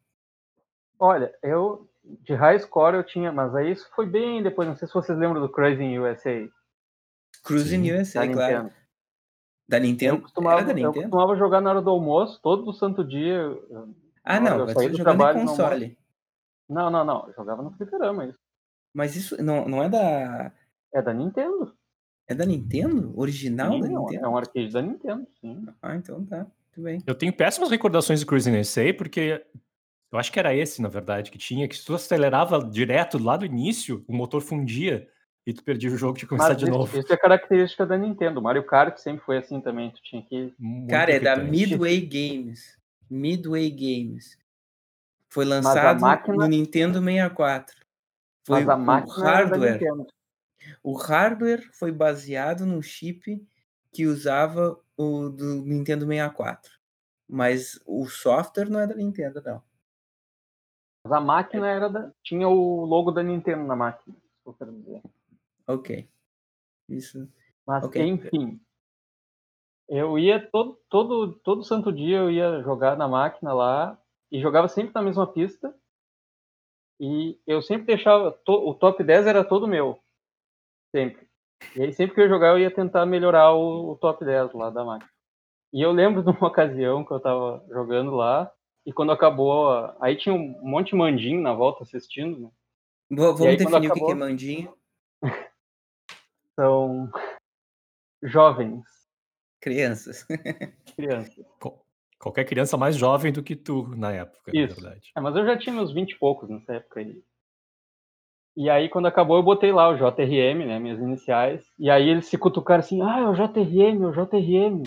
Olha, 0.97 1.33
eu 1.43 1.89
de 2.03 2.33
high 2.33 2.59
score 2.59 2.95
eu 2.95 3.03
tinha, 3.03 3.31
mas 3.31 3.53
aí 3.55 3.71
isso 3.71 3.87
foi 3.95 4.05
bem 4.05 4.41
depois, 4.41 4.67
não 4.67 4.75
sei 4.75 4.87
se 4.87 4.93
vocês 4.93 5.17
lembram 5.17 5.41
do 5.41 5.51
Crazy 5.51 5.99
USA. 5.99 6.49
Cruising 7.43 7.83
Sim. 7.83 7.93
USA, 7.93 8.19
da 8.25 8.33
claro. 8.33 8.53
Nintendo. 8.63 8.75
Da 9.67 9.77
Eu 9.77 9.81
Nintendo? 9.83 10.21
costumava, 10.21 10.61
Era 10.61 10.65
da 10.65 10.71
eu 10.71 10.75
Nintendo? 10.75 10.93
costumava 11.09 11.35
jogar 11.37 11.61
na 11.61 11.69
hora 11.69 11.81
do 11.81 11.89
almoço, 11.89 12.41
todo 12.41 12.73
santo 12.73 13.03
dia. 13.03 13.35
eu- 13.35 13.95
Ah, 14.23 14.39
não, 14.39 14.59
eu 14.59 14.67
saía 14.69 14.89
você 14.89 14.97
do 14.97 15.03
trabalho 15.03 15.39
no 15.39 15.45
console. 15.45 15.97
Não, 16.67 16.89
não, 16.89 17.03
não. 17.05 17.27
Eu 17.27 17.33
jogava 17.33 17.61
no 17.61 17.71
fliperama 17.71 18.25
isso. 18.25 18.37
Mas 18.93 19.15
isso 19.15 19.41
não, 19.41 19.67
não 19.67 19.83
é 19.83 19.89
da. 19.89 20.51
É 20.93 21.01
da 21.01 21.13
Nintendo. 21.13 21.77
É 22.29 22.35
da 22.35 22.45
Nintendo? 22.45 23.11
Original 23.19 23.73
Sim, 23.73 23.79
da 23.81 23.85
é 23.87 23.89
Nintendo? 23.89 24.25
é 24.25 24.29
um 24.29 24.37
arcade 24.37 24.71
da 24.71 24.81
Nintendo, 24.83 25.27
sim. 25.41 25.65
Ah, 25.81 25.95
então 25.95 26.23
tá. 26.25 26.45
Tudo 26.71 26.83
bem. 26.83 27.01
Eu 27.07 27.15
tenho 27.15 27.33
péssimas 27.33 27.71
recordações 27.71 28.19
do 28.19 28.27
Cruising 28.27 28.55
USA, 28.59 28.93
porque 28.93 29.43
eu 30.11 30.19
acho 30.19 30.31
que 30.31 30.39
era 30.39 30.53
esse, 30.55 30.79
na 30.79 30.89
verdade, 30.89 31.31
que 31.31 31.39
tinha, 31.39 31.67
que 31.67 31.75
se 31.75 31.83
tu 31.83 31.95
acelerava 31.95 32.63
direto 32.63 33.17
lá 33.21 33.35
do 33.35 33.45
início, 33.47 34.05
o 34.07 34.13
motor 34.15 34.41
fundia 34.41 35.09
e 35.45 35.51
tu 35.53 35.63
perdia 35.63 35.89
o 35.91 35.97
jogo 35.97 36.13
e 36.15 36.19
tinha 36.19 36.27
que 36.27 36.29
começar 36.29 36.49
Mas 36.49 36.57
de 36.57 36.65
isso, 36.65 36.71
novo. 36.71 36.99
isso 36.99 37.11
é 37.11 37.17
característica 37.17 37.83
da 37.83 37.97
Nintendo. 37.97 38.39
O 38.39 38.43
Mario 38.43 38.63
Kart 38.63 38.95
sempre 38.99 39.25
foi 39.25 39.39
assim 39.39 39.59
também. 39.59 39.89
Tu 39.89 39.99
tinha 40.03 40.21
que. 40.21 40.53
Muito 40.59 40.91
Cara, 40.91 41.11
é 41.11 41.19
da. 41.19 41.35
Midway 41.35 41.99
Games. 42.01 42.77
Midway 43.09 43.71
Games. 43.71 44.37
Foi 45.29 45.45
lançado 45.45 45.99
máquina- 45.99 46.35
no 46.37 46.47
Nintendo 46.47 47.01
64. 47.01 47.75
Foi 48.45 48.59
Mas 48.59 48.69
a 48.69 48.75
o 48.75 48.79
máquina 48.79 49.15
era 49.15 49.45
da 49.49 49.57
hardware. 49.57 49.79
O 50.83 50.93
hardware 50.93 51.69
foi 51.73 51.91
baseado 51.91 52.65
num 52.65 52.81
chip 52.81 53.45
que 53.91 54.05
usava 54.05 54.79
o 54.97 55.29
do 55.29 55.63
Nintendo 55.65 56.05
64. 56.05 56.71
Mas 57.27 57.79
o 57.85 58.05
software 58.07 58.69
não 58.69 58.79
é 58.79 58.87
da 58.87 58.95
Nintendo, 58.95 59.41
não. 59.41 59.61
Mas 61.03 61.13
a 61.13 61.21
máquina 61.21 61.67
era 61.67 61.89
da. 61.89 62.11
Tinha 62.23 62.47
o 62.49 62.85
logo 62.85 63.11
da 63.11 63.23
Nintendo 63.23 63.63
na 63.63 63.75
máquina. 63.75 64.15
se 64.15 64.49
eu 64.49 64.53
quero 64.53 64.71
dizer. 64.73 65.01
Ok. 65.67 66.09
Isso. 66.89 67.31
Mas, 67.65 67.83
Ok. 67.83 68.01
enfim. 68.01 68.59
Eu 69.87 70.19
ia 70.19 70.39
todo, 70.51 70.79
todo, 70.89 71.33
todo 71.39 71.63
santo 71.63 71.91
dia 71.91 72.17
eu 72.17 72.31
ia 72.31 72.61
jogar 72.61 72.95
na 72.97 73.07
máquina 73.07 73.53
lá 73.53 73.99
e 74.31 74.39
jogava 74.39 74.67
sempre 74.67 74.93
na 74.93 75.01
mesma 75.01 75.25
pista. 75.31 75.73
E 76.99 77.39
eu 77.47 77.61
sempre 77.61 77.85
deixava. 77.87 78.31
to- 78.31 78.67
o 78.69 78.73
top 78.75 79.03
10 79.03 79.25
era 79.25 79.43
todo 79.43 79.67
meu. 79.67 79.99
Sempre. 80.95 81.27
E 81.75 81.81
aí 81.83 81.93
sempre 81.93 82.15
que 82.15 82.21
eu 82.21 82.29
jogar 82.29 82.49
eu 82.49 82.59
ia 82.59 82.71
tentar 82.73 83.05
melhorar 83.05 83.53
o, 83.53 83.91
o 83.91 83.95
top 83.97 84.23
10 84.25 84.53
lá 84.53 84.69
da 84.69 84.83
máquina. 84.83 85.09
E 85.73 85.81
eu 85.81 85.91
lembro 85.91 86.21
de 86.23 86.29
uma 86.29 86.47
ocasião 86.47 87.03
que 87.05 87.11
eu 87.11 87.19
tava 87.19 87.63
jogando 87.69 88.11
lá. 88.11 88.51
E 88.85 88.93
quando 88.93 89.11
acabou. 89.11 89.69
a- 89.69 89.95
Aí 90.01 90.15
tinha 90.17 90.33
um 90.33 90.59
monte 90.61 90.89
de 90.91 90.95
mandinho 90.95 91.41
na 91.41 91.53
volta 91.53 91.83
assistindo. 91.83 92.39
Né? 92.41 92.51
Vamos 93.11 93.41
aí, 93.41 93.57
definir 93.57 93.77
o 93.77 93.81
que 93.81 93.87
é 93.87 93.89
acabou- 93.91 94.15
mandinho. 94.15 94.73
São 96.55 97.09
jovens, 98.23 98.83
Crianças. 99.61 100.25
crianças. 100.95 101.45
Qualquer 102.19 102.43
criança 102.45 102.77
mais 102.77 102.95
jovem 102.97 103.31
do 103.31 103.41
que 103.43 103.55
tu 103.55 103.87
na 103.95 104.11
época, 104.11 104.51
na 104.53 104.61
Isso. 104.61 104.75
verdade. 104.81 105.11
É, 105.15 105.21
mas 105.21 105.35
eu 105.35 105.45
já 105.45 105.57
tinha 105.57 105.73
meus 105.73 105.93
20 105.93 106.11
e 106.11 106.19
poucos 106.19 106.49
nessa 106.49 106.73
época 106.75 106.99
aí. 106.99 107.23
E 108.59 108.69
aí, 108.69 108.89
quando 108.89 109.05
acabou, 109.05 109.37
eu 109.37 109.43
botei 109.43 109.71
lá 109.71 109.87
o 109.87 109.95
JRM, 109.95 110.65
né, 110.65 110.77
minhas 110.79 110.99
iniciais. 110.99 111.65
E 111.79 111.89
aí 111.89 112.09
eles 112.09 112.25
se 112.25 112.37
cutucaram 112.37 112.81
assim, 112.81 113.01
ah, 113.01 113.19
é 113.19 113.25
o 113.25 113.33
JRM, 113.33 114.03
é 114.03 114.07
o 114.07 114.11
JRM. 114.11 114.83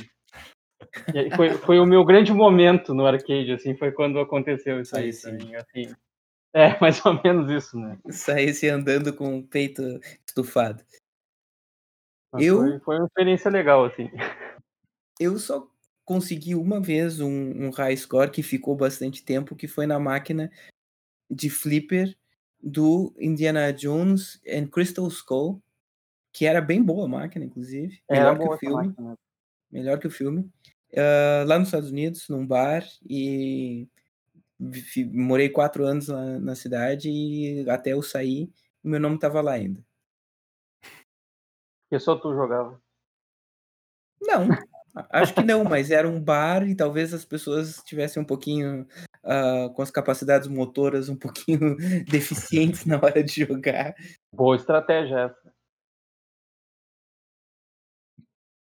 E 1.15 1.19
aí 1.19 1.31
foi, 1.31 1.53
foi 1.55 1.79
o 1.79 1.87
meu 1.87 2.05
grande 2.05 2.35
momento 2.35 2.93
no 2.93 3.07
arcade, 3.07 3.51
assim, 3.51 3.75
foi 3.75 3.91
quando 3.91 4.21
aconteceu 4.21 4.79
isso 4.79 4.95
aí, 4.95 5.11
sim. 5.11 5.33
mim, 5.39 5.55
assim. 5.55 5.91
É, 6.53 6.79
mais 6.85 7.03
ou 7.07 7.19
menos 7.25 7.51
isso, 7.51 7.79
né? 7.79 7.99
Saísse 8.11 8.69
andando 8.69 9.17
com 9.17 9.39
o 9.39 9.43
peito 9.43 9.83
estufado. 10.29 10.85
Mas 12.31 12.45
Eu- 12.45 12.59
Foi, 12.59 12.79
foi 12.81 12.97
uma 12.99 13.07
experiência 13.07 13.51
legal, 13.51 13.87
assim. 13.87 14.11
Eu 15.19 15.39
só 15.39 15.67
consegui 16.05 16.55
uma 16.55 16.79
vez 16.79 17.21
um, 17.21 17.67
um 17.67 17.71
high 17.71 17.97
score 17.97 18.31
que 18.31 18.43
ficou 18.43 18.77
bastante 18.77 19.25
tempo, 19.25 19.57
que 19.57 19.67
foi 19.67 19.87
na 19.87 19.99
máquina 19.99 20.53
de 21.31 21.49
flipper 21.49 22.15
do 22.63 23.15
Indiana 23.19 23.73
Jones 23.73 24.41
and 24.47 24.69
Crystal 24.69 25.07
Skull, 25.09 25.63
que 26.33 26.47
era 26.47 26.61
bem 26.61 26.83
boa 26.83 27.07
a 27.07 27.09
máquina, 27.09 27.45
inclusive. 27.45 28.03
Era 28.09 28.33
Melhor 28.35 28.39
que 28.39 28.55
o 28.55 28.59
filme. 28.59 28.87
máquina. 28.87 29.19
Melhor 29.71 29.99
que 29.99 30.07
o 30.07 30.11
filme. 30.11 30.51
Ah, 30.97 31.45
lá 31.47 31.59
nos 31.59 31.69
Estados 31.69 31.91
Unidos, 31.91 32.29
num 32.29 32.47
bar, 32.47 32.85
e 33.09 33.89
morei 35.13 35.49
quatro 35.49 35.85
anos 35.85 36.09
lá 36.09 36.39
na 36.39 36.55
cidade 36.55 37.11
e 37.11 37.69
até 37.69 37.93
eu 37.93 38.03
sair, 38.03 38.53
meu 38.83 39.01
nome 39.01 39.19
tava 39.19 39.41
lá 39.41 39.53
ainda. 39.53 39.85
Porque 41.89 41.99
só 41.99 42.17
tu 42.17 42.35
jogava. 42.35 42.81
Não, 44.21 44.47
acho 45.11 45.35
que 45.35 45.43
não, 45.43 45.65
mas 45.65 45.91
era 45.91 46.09
um 46.09 46.21
bar 46.21 46.67
e 46.67 46.75
talvez 46.75 47.15
as 47.15 47.25
pessoas 47.25 47.77
estivessem 47.77 48.23
um 48.23 48.27
pouquinho 48.27 48.87
ah, 49.25 49.71
com 49.75 49.83
as 49.83 49.91
capacidades 49.91 50.49
motoras 50.49 51.09
um 51.09 51.17
pouquinho 51.17 51.77
deficientes 52.11 52.85
na 52.85 52.97
hora 52.97 53.23
de 53.23 53.45
jogar. 53.45 53.95
Boa 54.33 54.57
estratégia 54.57 55.27
essa. 55.27 55.53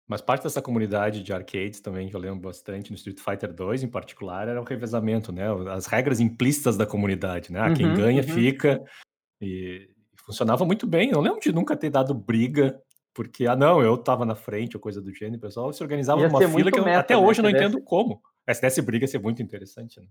Mas 0.06 0.20
parte 0.20 0.42
dessa 0.42 0.60
comunidade 0.60 1.22
de 1.22 1.32
arcades 1.32 1.80
também, 1.80 2.08
que 2.08 2.16
eu 2.16 2.20
lembro 2.20 2.40
bastante, 2.40 2.90
no 2.90 2.96
Street 2.96 3.20
Fighter 3.20 3.54
2 3.54 3.84
em 3.84 3.88
particular, 3.88 4.48
era 4.48 4.60
o 4.60 4.64
revezamento, 4.64 5.30
né? 5.30 5.44
As 5.70 5.86
regras 5.86 6.18
implícitas 6.18 6.76
da 6.76 6.84
comunidade, 6.84 7.52
né? 7.52 7.60
Ah, 7.60 7.72
quem 7.72 7.86
Uhum, 7.86 7.94
ganha 7.94 8.22
uhum. 8.22 8.28
fica. 8.28 8.82
E 9.40 9.88
funcionava 10.26 10.64
muito 10.64 10.84
bem. 10.84 11.10
Eu 11.10 11.14
não 11.14 11.22
lembro 11.22 11.40
de 11.40 11.52
nunca 11.52 11.76
ter 11.76 11.90
dado 11.90 12.12
briga, 12.12 12.76
porque, 13.20 13.46
ah, 13.46 13.54
não, 13.54 13.82
eu 13.82 13.98
tava 13.98 14.24
na 14.24 14.34
frente 14.34 14.78
ou 14.78 14.80
coisa 14.80 14.98
do 14.98 15.12
gênero, 15.12 15.36
o 15.36 15.40
pessoal 15.40 15.70
se 15.74 15.82
organizava 15.82 16.26
numa 16.26 16.38
fila 16.38 16.72
que 16.72 16.78
eu, 16.78 16.84
meta, 16.86 17.00
até 17.00 17.14
né? 17.14 17.20
hoje 17.20 17.40
eu 17.40 17.42
não 17.42 17.50
entendo 17.50 17.78
como. 17.82 18.22
Se 18.50 18.62
desse 18.62 18.80
briga, 18.80 19.04
ia 19.04 19.08
ser 19.08 19.18
muito 19.18 19.42
interessante, 19.42 20.00
né? 20.00 20.06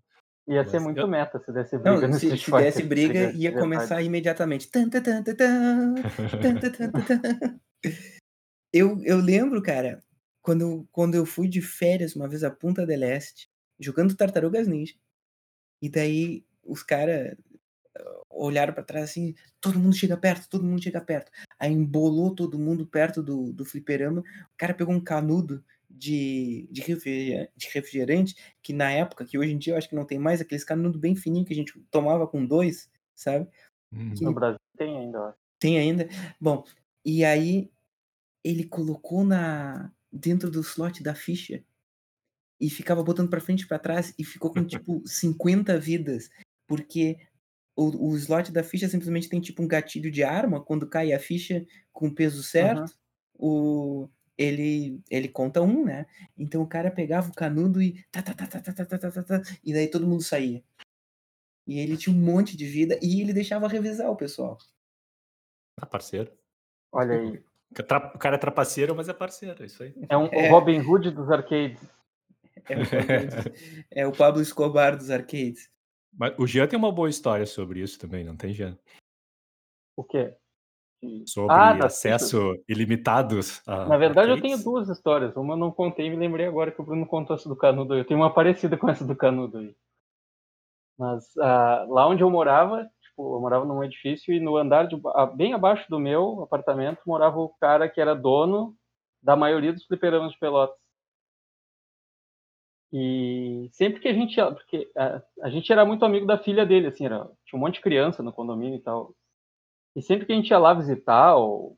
Ia 0.48 0.64
ser 0.64 0.80
muito 0.80 1.00
eu... 1.00 1.08
meta 1.08 1.40
se 1.40 1.52
desse 1.52 1.76
briga. 1.76 2.08
Não, 2.08 2.14
se, 2.14 2.38
se 2.38 2.52
desse 2.52 2.84
briga, 2.84 3.32
ia 3.32 3.52
começar 3.52 4.00
imediatamente. 4.04 4.70
eu, 8.72 9.02
eu 9.04 9.18
lembro, 9.18 9.60
cara, 9.64 10.04
quando, 10.40 10.88
quando 10.92 11.16
eu 11.16 11.26
fui 11.26 11.48
de 11.48 11.64
férias 11.64 12.16
uma 12.16 12.28
vez 12.28 12.44
à 12.44 12.52
Punta 12.52 12.86
del 12.86 13.02
Este, 13.02 13.50
jogando 13.80 14.16
Tartarugas 14.16 14.68
Ninja, 14.68 14.94
e 15.82 15.90
daí 15.90 16.46
os 16.64 16.84
caras 16.84 17.36
ah, 17.98 18.22
olharam 18.30 18.72
para 18.72 18.84
trás 18.84 19.06
assim, 19.10 19.34
todo 19.60 19.80
mundo 19.80 19.96
chega 19.96 20.16
perto, 20.16 20.48
todo 20.48 20.64
mundo 20.64 20.84
chega 20.84 21.02
perto. 21.02 21.32
Aí 21.60 21.72
embolou 21.74 22.34
todo 22.34 22.58
mundo 22.60 22.86
perto 22.88 23.22
do, 23.22 23.52
do 23.52 23.66
fliperama. 23.66 24.22
O 24.22 24.58
cara 24.58 24.74
pegou 24.74 24.94
um 24.94 25.02
canudo 25.04 25.64
de, 25.90 26.68
de, 26.72 26.82
refrigerante, 26.82 27.52
de 27.56 27.68
refrigerante, 27.74 28.36
que 28.62 28.72
na 28.72 28.92
época, 28.92 29.26
que 29.26 29.38
hoje 29.38 29.52
em 29.52 29.58
dia 29.58 29.74
eu 29.74 29.78
acho 29.78 29.90
que 29.90 29.96
não 29.96 30.06
tem 30.06 30.18
mais, 30.20 30.40
aqueles 30.40 30.64
canudos 30.64 31.00
bem 31.00 31.16
fininhos 31.16 31.48
que 31.48 31.54
a 31.54 31.58
gente 31.58 31.78
tomava 31.92 32.28
com 32.28 32.46
dois, 32.46 32.90
sabe? 33.16 33.48
Hum. 33.92 34.14
Que- 34.14 34.24
No 34.24 34.34
Brasil 34.34 34.60
tem 34.78 34.98
ainda. 34.98 35.36
Tem 35.60 35.78
ainda. 35.78 36.08
Bom, 36.40 36.64
e 37.04 37.26
aí 37.26 37.70
ele 38.44 38.64
colocou 38.64 39.24
na 39.26 39.92
dentro 40.12 40.50
do 40.50 40.62
slot 40.62 41.04
da 41.04 41.14
ficha 41.14 41.64
e 42.60 42.70
ficava 42.70 43.04
botando 43.04 43.30
pra 43.30 43.42
frente 43.42 43.62
e 43.62 43.68
pra 43.68 43.80
trás 43.80 44.14
e 44.18 44.24
ficou 44.24 44.52
com 44.52 44.64
tipo 44.66 45.02
50 45.06 45.78
vidas, 45.80 46.30
porque 46.68 47.18
o, 47.80 48.12
o 48.12 48.18
slot 48.18 48.52
da 48.52 48.62
ficha 48.62 48.90
simplesmente 48.90 49.30
tem 49.30 49.40
tipo 49.40 49.64
um 49.64 49.68
gatilho 49.68 50.12
de 50.12 50.24
arma, 50.24 50.62
quando 50.62 50.88
cai 50.88 51.14
a 51.14 51.20
ficha 51.20 51.66
com 51.94 52.08
o 52.08 52.14
peso 52.14 52.44
certo, 52.44 52.94
o 53.34 54.10
ele 54.38 55.02
ele 55.10 55.28
conta 55.28 55.62
um, 55.62 55.86
né? 55.86 56.06
Então 56.38 56.62
o 56.62 56.68
cara 56.68 56.92
pegava 56.92 57.30
o 57.30 57.34
canudo 57.34 57.82
e 57.82 58.04
tá, 58.12 58.22
tá, 58.22 58.34
tá, 58.34 58.48
tá, 58.48 58.62
tá, 58.62 58.74
tá, 58.74 58.86
tá, 58.86 58.98
tá, 58.98 59.12
tá, 59.12 59.24
tá, 59.24 59.42
e 59.64 59.74
daí 59.74 59.88
todo 59.88 60.08
mundo 60.08 60.22
saía. 60.22 60.64
E 61.66 61.80
ele 61.80 61.96
tinha 61.98 62.16
um 62.16 62.20
monte 62.20 62.58
de 62.58 62.66
vida 62.66 63.00
e 63.02 63.22
ele 63.22 63.32
deixava 63.32 63.68
revisar 63.68 64.10
o 64.10 64.16
pessoal. 64.16 64.58
Ah, 65.78 65.86
parceiro. 65.86 66.32
Olha 66.92 67.16
aí. 67.16 67.44
O 67.72 68.18
cara 68.18 68.36
é 68.36 68.40
trapaceiro, 68.40 68.96
mas 68.96 69.08
é 69.08 69.14
parceiro, 69.14 69.62
é 69.62 69.66
isso 69.66 69.84
aí. 69.84 69.94
É 70.10 70.18
um 70.18 70.26
É. 70.32 70.48
o 70.48 70.52
Robin 70.52 70.80
Hood 70.80 71.12
dos 71.12 71.30
arcades. 71.30 71.82
É 72.68 72.76
o, 72.76 72.86
Pablo, 72.86 73.54
é 73.92 74.08
o 74.08 74.12
Pablo 74.12 74.42
Escobar 74.42 74.98
dos 74.98 75.10
arcades. 75.10 75.70
Mas 76.14 76.38
o 76.38 76.48
Jean 76.48 76.68
tem 76.68 76.78
uma 76.78 76.92
boa 76.92 77.10
história 77.10 77.46
sobre 77.46 77.82
isso 77.82 78.00
também, 78.00 78.24
não 78.24 78.36
tem, 78.36 78.54
Jean? 78.54 78.78
O 79.96 80.04
quê? 80.04 80.36
Sobre 81.26 81.56
Ah, 81.56 81.74
fichas. 81.74 81.86
acesso 81.86 82.62
ilimitado 82.68 83.40
a 83.66 83.86
Na 83.86 83.98
verdade, 83.98 84.32
eu 84.32 84.42
tenho 84.42 84.62
duas 84.62 84.90
histórias. 84.90 85.36
Uma 85.38 85.54
eu 85.54 85.58
não 85.58 85.72
contei 85.72 86.08
e 86.08 86.10
me 86.10 86.18
lembrei 86.18 86.46
agora 86.46 86.72
que 86.72 86.82
o 86.82 86.84
Bruno 86.84 87.06
contou 87.06 87.36
essa 87.36 87.48
do 87.48 87.56
canudo. 87.56 87.96
Eu 87.96 88.06
tenho 88.06 88.20
uma 88.20 88.34
parecida 88.34 88.78
com 88.78 88.90
essa 88.90 89.06
do 89.06 89.16
canudo 89.16 89.60
aí. 89.60 89.76
Mas 90.98 91.26
ah, 91.38 91.86
lá 91.88 92.08
onde 92.08 92.22
eu 92.22 92.30
morava, 92.30 92.84
tipo, 93.02 93.36
eu 93.36 93.40
morava 93.40 93.66
num 93.66 93.82
edifício 93.82 94.34
e 94.34 94.40
no 94.40 94.58
andar 94.58 94.88
de, 94.88 94.98
bem 95.36 95.54
abaixo 95.54 95.90
do 95.90 96.00
meu 96.00 96.42
apartamento 96.44 97.00
morava 97.06 97.40
o 97.40 97.50
cara 97.62 97.88
que 97.88 98.02
era 98.02 98.14
dono 98.14 98.76
da 99.22 99.36
maioria 99.36 99.72
dos 99.72 99.86
fliperamas 99.86 100.34
de 100.34 100.40
Pelotas. 100.40 100.78
E 102.92 103.70
sempre 103.72 104.00
que 104.00 104.08
a 104.08 104.14
gente 104.14 104.36
porque 104.36 104.92
a, 104.98 105.22
a 105.44 105.50
gente 105.50 105.72
era 105.72 105.86
muito 105.86 106.04
amigo 106.06 106.26
da 106.26 106.38
filha 106.38 106.66
dele, 106.66 106.88
assim, 106.88 107.06
era, 107.06 107.30
tinha 107.46 107.58
um 107.58 107.60
monte 107.60 107.76
de 107.76 107.82
criança 107.82 108.24
no 108.24 108.34
condomínio 108.34 108.78
e 108.78 108.82
tal. 108.82 109.14
E 109.96 110.02
sempre 110.02 110.26
que 110.26 110.34
a 110.34 110.36
gente 110.36 110.50
ia 110.50 110.58
lá 110.60 110.74
visitar 110.74 111.36
ou 111.36 111.78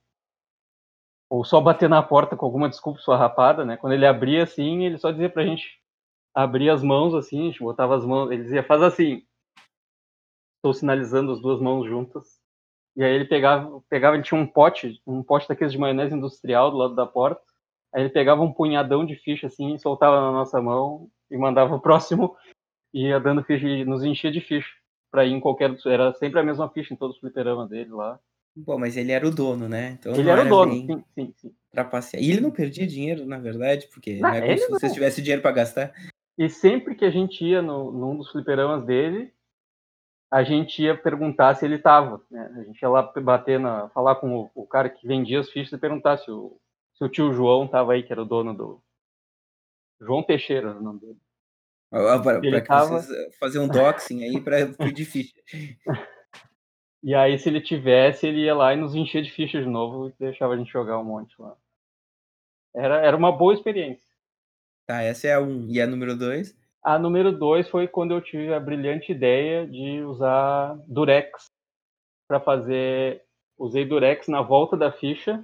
Ou 1.30 1.46
só 1.46 1.62
bater 1.62 1.88
na 1.90 2.04
porta 2.04 2.36
com 2.36 2.46
alguma 2.46 2.70
desculpa 2.70 3.00
rapada, 3.16 3.64
né? 3.66 3.78
Quando 3.78 3.94
ele 3.94 4.06
abria 4.06 4.44
assim, 4.44 4.84
ele 4.84 4.98
só 4.98 5.12
dizia 5.12 5.30
pra 5.30 5.46
gente 5.46 5.80
abrir 6.34 6.70
as 6.70 6.84
mãos 6.84 7.14
assim, 7.14 7.42
a 7.42 7.46
gente 7.46 7.60
botava 7.64 7.96
as 7.96 8.06
mãos, 8.06 8.32
ele 8.32 8.44
dizia, 8.44 8.64
faz 8.64 8.82
assim. 8.82 9.26
Estou 10.58 10.74
sinalizando 10.74 11.32
as 11.32 11.42
duas 11.42 11.60
mãos 11.60 11.88
juntas. 11.88 12.40
E 12.96 13.04
aí 13.04 13.14
ele 13.14 13.26
pegava, 13.26 13.82
pegava, 13.90 14.16
ele 14.16 14.24
tinha 14.24 14.40
um 14.40 14.46
pote, 14.46 15.02
um 15.08 15.24
pote 15.24 15.48
daqueles 15.48 15.72
de 15.74 15.80
maionese 15.80 16.14
industrial 16.14 16.70
do 16.70 16.78
lado 16.78 16.96
da 16.96 17.06
porta. 17.06 17.42
Aí 17.94 18.04
ele 18.04 18.10
pegava 18.10 18.42
um 18.42 18.54
punhadão 18.54 19.06
de 19.06 19.16
ficha 19.16 19.48
assim, 19.48 19.78
soltava 19.78 20.20
na 20.22 20.32
nossa 20.32 20.62
mão 20.62 21.10
e 21.30 21.38
mandava 21.38 21.76
o 21.76 21.82
próximo 21.82 22.36
e 22.94 23.08
ia 23.08 23.20
dando 23.20 23.44
ficha 23.44 23.68
e 23.68 23.86
nos 23.86 24.04
enchia 24.04 24.32
de 24.32 24.42
ficha 24.42 24.70
para 25.12 25.26
ir 25.26 25.34
em 25.34 25.40
qualquer, 25.40 25.76
era 25.86 26.14
sempre 26.14 26.40
a 26.40 26.44
mesma 26.44 26.70
ficha 26.70 26.94
em 26.94 26.98
todos 26.98 27.16
os 27.16 27.20
fliperamas 27.20 27.70
dele 27.70 27.92
lá. 27.92 28.18
Bom, 28.56 28.78
mas 28.78 28.98
ele 28.98 29.12
era 29.12 29.28
o 29.28 29.32
dono, 29.32 29.68
né? 29.68 29.98
Então 30.00 30.14
ele 30.14 30.30
era, 30.30 30.42
era, 30.42 30.48
o 30.48 30.50
dono, 30.50 30.74
sim, 30.74 31.04
sim, 31.16 31.34
sim. 31.38 31.56
Passear. 31.90 32.22
E 32.22 32.30
ele 32.30 32.42
não 32.42 32.52
perdia 32.52 32.86
dinheiro, 32.86 33.26
na 33.26 33.38
verdade, 33.38 33.88
porque 33.88 34.20
não, 34.20 34.30
não 34.30 34.36
é 34.36 34.42
como 34.42 34.58
se 34.58 34.70
você 34.70 34.90
tivesse 34.90 35.22
dinheiro 35.22 35.42
para 35.42 35.52
gastar. 35.52 35.94
E 36.38 36.50
sempre 36.50 36.96
que 36.96 37.06
a 37.06 37.10
gente 37.10 37.46
ia 37.46 37.62
no, 37.62 37.92
num 37.92 38.18
dos 38.18 38.30
fliperamas 38.30 38.84
dele, 38.84 39.34
a 40.30 40.44
gente 40.44 40.82
ia 40.82 40.98
perguntar 40.98 41.56
se 41.56 41.66
ele 41.66 41.76
estava. 41.76 42.22
Né? 42.30 42.52
A 42.58 42.64
gente 42.64 42.82
ia 42.82 42.90
lá 42.90 43.04
bater 43.22 43.60
na, 43.60 43.90
falar 43.90 44.16
com 44.16 44.36
o, 44.36 44.52
o, 44.56 44.66
cara 44.66 44.90
que 44.90 45.08
vendia 45.08 45.40
as 45.40 45.50
fichas 45.50 45.72
e 45.74 45.78
perguntar 45.78 46.18
se 46.18 46.30
o, 46.30 46.58
se 47.02 47.06
o 47.06 47.10
tio 47.10 47.34
João 47.34 47.66
estava 47.66 47.94
aí, 47.94 48.04
que 48.04 48.14
era 48.14 48.22
o 48.22 48.26
dono 48.26 48.54
do. 48.54 48.80
João 50.00 50.22
Teixeira, 50.22 50.70
era 50.70 50.80
o 50.80 50.84
nome 50.84 51.00
dele. 51.00 51.18
Para 51.90 52.62
que 52.62 52.68
tava... 52.68 53.00
eh, 53.00 53.32
fazer 53.40 53.58
um 53.58 53.68
doxing 53.68 54.24
aí 54.24 54.40
para 54.40 54.68
pedir 54.78 55.06
ficha. 55.06 55.34
E 57.04 57.16
aí, 57.16 57.40
se 57.40 57.50
ele 57.50 57.60
tivesse, 57.60 58.28
ele 58.28 58.42
ia 58.42 58.54
lá 58.54 58.74
e 58.74 58.78
nos 58.78 58.94
enchia 58.94 59.24
de 59.24 59.32
ficha 59.32 59.60
de 59.60 59.68
novo 59.68 60.10
e 60.10 60.14
deixava 60.20 60.54
a 60.54 60.58
gente 60.58 60.72
jogar 60.72 61.00
um 61.00 61.04
monte 61.04 61.34
lá. 61.42 61.58
Era, 62.76 63.02
era 63.04 63.18
uma 63.18 63.32
boa 63.32 63.56
experiência. 63.56 64.08
Tá, 64.86 65.02
essa 65.02 65.28
é 65.28 65.34
a 65.34 65.42
1. 65.42 65.44
Um. 65.44 65.68
E 65.72 65.82
a 65.82 65.88
número 65.88 66.16
2? 66.16 66.56
A 66.84 67.00
número 67.00 67.32
2 67.36 67.68
foi 67.68 67.88
quando 67.88 68.14
eu 68.14 68.22
tive 68.22 68.54
a 68.54 68.60
brilhante 68.60 69.12
ideia 69.12 69.66
de 69.66 70.02
usar 70.04 70.76
Durex 70.88 71.46
para 72.28 72.40
fazer. 72.40 73.24
Usei 73.58 73.86
Durex 73.86 74.28
na 74.28 74.44
volta 74.44 74.78
da 74.78 74.92
ficha 74.92 75.44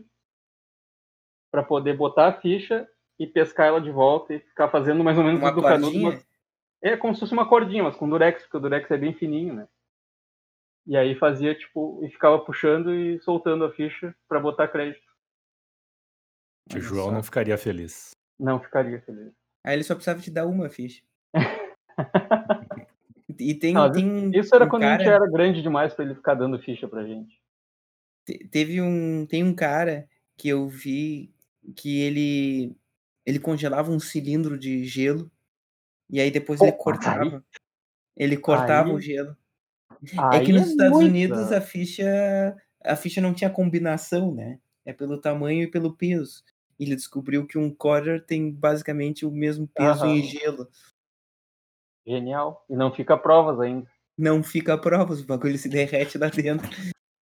para 1.57 1.63
poder 1.63 1.97
botar 1.97 2.27
a 2.27 2.33
ficha 2.33 2.87
e 3.17 3.25
pescar 3.25 3.67
ela 3.67 3.81
de 3.81 3.89
volta 3.89 4.31
e 4.31 4.39
ficar 4.39 4.69
fazendo 4.69 5.03
mais 5.03 5.17
ou 5.17 5.23
menos 5.23 5.41
uma 5.41 5.51
do 5.51 5.63
canudo. 5.63 5.99
Mas... 5.99 6.27
É 6.83 6.95
como 6.95 7.15
se 7.15 7.21
fosse 7.21 7.33
uma 7.33 7.49
cordinha, 7.49 7.81
mas 7.81 7.95
com 7.95 8.07
Durex, 8.07 8.43
porque 8.43 8.57
o 8.57 8.59
Durex 8.59 8.91
é 8.91 8.97
bem 8.97 9.11
fininho, 9.11 9.55
né? 9.55 9.67
E 10.85 10.95
aí 10.95 11.15
fazia, 11.15 11.55
tipo, 11.55 11.99
e 12.05 12.11
ficava 12.11 12.37
puxando 12.37 12.93
e 12.93 13.19
soltando 13.21 13.65
a 13.65 13.71
ficha 13.71 14.15
para 14.29 14.39
botar 14.39 14.67
crédito. 14.67 15.01
O 16.75 16.79
João 16.79 17.11
não 17.11 17.23
ficaria 17.23 17.57
feliz. 17.57 18.11
Não 18.39 18.59
ficaria 18.59 19.01
feliz. 19.01 19.33
Aí 19.65 19.73
ele 19.73 19.83
só 19.83 19.95
precisava 19.95 20.21
te 20.21 20.29
dar 20.29 20.45
uma 20.45 20.69
ficha. 20.69 21.01
e 23.39 23.55
tem, 23.55 23.73
não, 23.73 23.91
tem 23.91 24.29
Isso 24.29 24.53
era 24.53 24.65
um 24.65 24.69
quando 24.69 24.83
cara... 24.83 24.95
a 24.95 24.99
gente 24.99 25.09
era 25.09 25.31
grande 25.31 25.63
demais 25.63 25.95
para 25.95 26.05
ele 26.05 26.13
ficar 26.13 26.35
dando 26.35 26.59
ficha 26.59 26.87
pra 26.87 27.03
gente. 27.03 27.41
Teve 28.51 28.79
um. 28.79 29.25
Tem 29.25 29.43
um 29.43 29.55
cara 29.55 30.07
que 30.37 30.49
eu 30.49 30.67
vi 30.67 31.33
que 31.75 32.01
ele. 32.01 32.75
Ele 33.25 33.39
congelava 33.39 33.91
um 33.91 33.99
cilindro 33.99 34.57
de 34.57 34.85
gelo. 34.85 35.29
E 36.09 36.19
aí 36.19 36.31
depois 36.31 36.59
Pô, 36.59 36.65
ele 36.65 36.73
cortava. 36.73 37.23
Aí... 37.23 37.41
Ele 38.15 38.37
cortava 38.37 38.89
aí... 38.89 38.95
o 38.95 38.99
gelo 38.99 39.35
é 40.33 40.39
que 40.43 40.53
nos 40.53 40.67
é 40.67 40.71
Estados 40.71 40.97
Unidos 40.97 41.51
a 41.51 41.61
ficha 41.61 42.55
a 42.83 42.95
ficha 42.95 43.19
não 43.19 43.33
tinha 43.33 43.49
combinação, 43.49 44.33
né? 44.33 44.59
É 44.85 44.93
pelo 44.93 45.19
tamanho 45.19 45.63
e 45.63 45.67
pelo 45.67 45.95
peso. 45.95 46.43
Ele 46.79 46.95
descobriu 46.95 47.45
que 47.45 47.57
um 47.57 47.73
quarter 47.73 48.23
tem 48.23 48.51
basicamente 48.51 49.25
o 49.25 49.31
mesmo 49.31 49.67
peso 49.67 50.05
em 50.05 50.21
gelo. 50.21 50.69
Genial. 52.05 52.63
E 52.69 52.75
não 52.75 52.93
fica 52.93 53.17
provas 53.17 53.59
ainda. 53.59 53.89
Não 54.17 54.41
fica 54.41 54.77
provas, 54.77 55.21
o 55.21 55.25
bagulho 55.25 55.57
se 55.57 55.67
derrete 55.67 56.17
lá 56.17 56.29
dentro. 56.29 56.69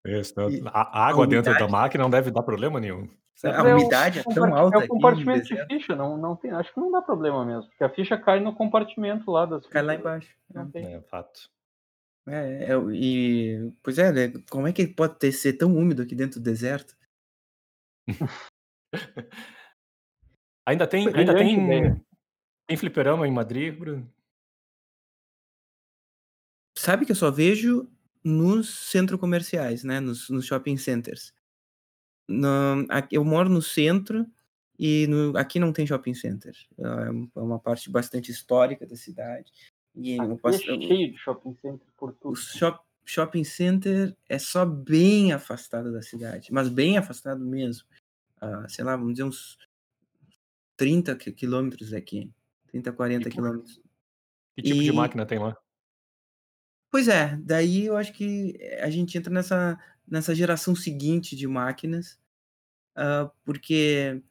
Isso, 0.06 0.34
e 0.48 0.62
a 0.66 1.08
água 1.08 1.24
a 1.24 1.28
dentro 1.28 1.52
da 1.58 1.66
máquina 1.66 2.04
não 2.04 2.10
deve 2.10 2.30
dar 2.30 2.42
problema 2.42 2.78
nenhum. 2.78 3.08
A 3.44 3.62
umidade 3.62 4.18
é, 4.18 4.22
é 4.22 4.34
tão 4.34 4.54
alta. 4.54 4.78
É 4.78 4.84
o 4.84 4.88
compartimento 4.88 5.46
de 5.46 5.66
ficha, 5.66 5.94
não, 5.94 6.16
não 6.16 6.34
tem, 6.36 6.50
acho 6.52 6.72
que 6.72 6.80
não 6.80 6.90
dá 6.90 7.02
problema 7.02 7.44
mesmo, 7.44 7.68
porque 7.68 7.84
a 7.84 7.90
ficha 7.90 8.16
cai 8.16 8.40
no 8.40 8.54
compartimento 8.54 9.30
lá 9.30 9.44
das 9.44 9.66
Cai 9.66 9.82
lá 9.82 9.94
embaixo. 9.94 10.34
Não 10.52 10.70
tem. 10.70 10.94
É 10.94 11.00
fato. 11.02 11.50
É, 12.28 12.72
é, 12.72 12.76
e 12.92 13.72
pois 13.82 13.98
é, 13.98 14.10
né, 14.10 14.32
como 14.50 14.66
é 14.66 14.72
que 14.72 14.86
pode 14.86 15.18
ter 15.18 15.30
ser 15.32 15.52
tão 15.52 15.76
úmido 15.76 16.02
aqui 16.02 16.14
dentro 16.14 16.40
do 16.40 16.44
deserto? 16.44 16.96
ainda 20.66 20.86
tem, 20.86 21.06
ainda 21.14 21.34
tem, 21.34 22.04
tem 22.66 22.76
fliperama 22.76 23.28
em 23.28 23.32
Madrid, 23.32 23.78
Bruno? 23.78 24.10
Sabe 26.76 27.06
que 27.06 27.12
eu 27.12 27.16
só 27.16 27.30
vejo 27.30 27.88
nos 28.24 28.90
centros 28.90 29.20
comerciais, 29.20 29.84
né, 29.84 30.00
nos, 30.00 30.28
nos 30.28 30.46
shopping 30.46 30.76
centers. 30.76 31.35
No, 32.28 32.86
eu 33.10 33.24
moro 33.24 33.48
no 33.48 33.62
centro 33.62 34.26
e 34.78 35.06
no, 35.06 35.36
aqui 35.36 35.58
não 35.58 35.72
tem 35.72 35.86
shopping 35.86 36.14
center. 36.14 36.54
É, 36.78 37.38
é 37.38 37.40
uma 37.40 37.58
parte 37.58 37.90
bastante 37.90 38.30
histórica 38.30 38.86
da 38.86 38.96
cidade. 38.96 39.52
E 39.94 40.20
Aqui 40.20 40.36
posso, 40.40 40.58
é 40.62 40.80
cheio 40.80 41.12
de 41.12 41.18
shopping 41.18 41.54
center 41.62 41.86
por 41.96 42.12
tudo. 42.12 42.32
O 42.32 42.36
shop, 42.36 42.80
shopping 43.04 43.44
center 43.44 44.14
é 44.28 44.38
só 44.38 44.66
bem 44.66 45.32
afastado 45.32 45.92
da 45.92 46.02
cidade, 46.02 46.52
mas 46.52 46.68
bem 46.68 46.98
afastado 46.98 47.44
mesmo. 47.44 47.86
Uh, 48.42 48.68
sei 48.68 48.84
lá, 48.84 48.96
vamos 48.96 49.12
dizer 49.12 49.24
uns 49.24 49.56
30 50.76 51.16
quilômetros 51.16 51.90
daqui. 51.90 52.30
30, 52.68 52.92
40 52.92 53.30
quilômetros. 53.30 53.80
Que 54.54 54.62
tipo 54.62 54.82
e... 54.82 54.84
de 54.84 54.92
máquina 54.92 55.24
tem 55.24 55.38
lá? 55.38 55.56
Pois 56.90 57.08
é, 57.08 57.36
daí 57.42 57.86
eu 57.86 57.96
acho 57.96 58.12
que 58.12 58.58
a 58.80 58.88
gente 58.88 59.18
entra 59.18 59.32
nessa, 59.32 59.78
nessa 60.06 60.34
geração 60.34 60.74
seguinte 60.74 61.34
de 61.34 61.46
máquinas, 61.46 62.18
uh, 62.96 63.30
porque 63.44 64.22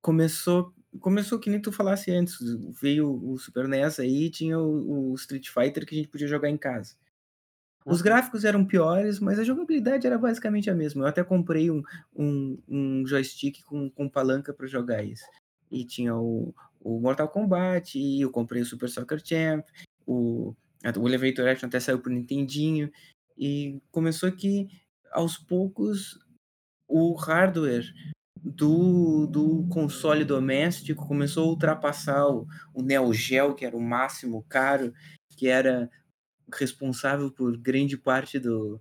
começou 0.00 0.74
começou 1.00 1.38
que 1.38 1.50
nem 1.50 1.60
tu 1.60 1.70
falasse 1.70 2.10
antes, 2.10 2.38
veio 2.80 3.10
o 3.22 3.38
Super 3.38 3.68
NES 3.68 4.00
aí 4.00 4.30
tinha 4.30 4.58
o, 4.58 5.10
o, 5.10 5.14
Street 5.14 5.48
Fighter 5.48 5.84
que 5.84 5.94
a 5.94 5.98
gente 5.98 6.08
podia 6.08 6.26
jogar 6.26 6.48
em 6.48 6.56
casa. 6.56 6.94
Os 7.84 7.98
uhum. 7.98 8.04
gráficos 8.04 8.44
eram 8.44 8.64
piores, 8.64 9.20
mas 9.20 9.38
a 9.38 9.44
jogabilidade 9.44 10.06
era 10.06 10.18
basicamente 10.18 10.68
a 10.68 10.74
mesma. 10.74 11.04
Eu 11.04 11.08
até 11.08 11.22
comprei 11.22 11.70
um, 11.70 11.82
um, 12.14 12.58
um 12.68 13.06
joystick 13.06 13.62
com, 13.64 13.88
com 13.90 14.08
palanca 14.08 14.52
para 14.52 14.66
jogar 14.66 15.04
isso. 15.04 15.24
E 15.70 15.84
tinha 15.84 16.16
o, 16.16 16.54
o 16.80 16.98
Mortal 16.98 17.28
Kombat, 17.28 17.98
e 17.98 18.20
eu 18.20 18.30
comprei 18.30 18.62
o 18.62 18.66
Super 18.66 18.88
Soccer 18.88 19.20
Champ, 19.24 19.64
o, 20.04 20.54
o 20.98 21.08
Elevator 21.08 21.46
Action 21.48 21.68
até 21.68 21.78
saiu 21.78 22.00
pro 22.00 22.12
Nintendinho. 22.12 22.90
E 23.38 23.80
começou 23.92 24.32
que, 24.32 24.68
aos 25.12 25.36
poucos, 25.36 26.18
o 26.88 27.14
hardware 27.14 27.92
do, 28.42 29.26
do 29.26 29.66
console 29.68 30.24
doméstico 30.24 31.06
começou 31.06 31.44
a 31.44 31.48
ultrapassar 31.48 32.28
o, 32.28 32.46
o 32.72 32.82
Neo 32.82 33.12
Geo, 33.12 33.54
que 33.54 33.64
era 33.64 33.76
o 33.76 33.82
máximo 33.82 34.44
caro, 34.48 34.92
que 35.36 35.48
era 35.48 35.90
responsável 36.52 37.30
por 37.30 37.56
grande 37.56 37.96
parte 37.96 38.38
do, 38.38 38.80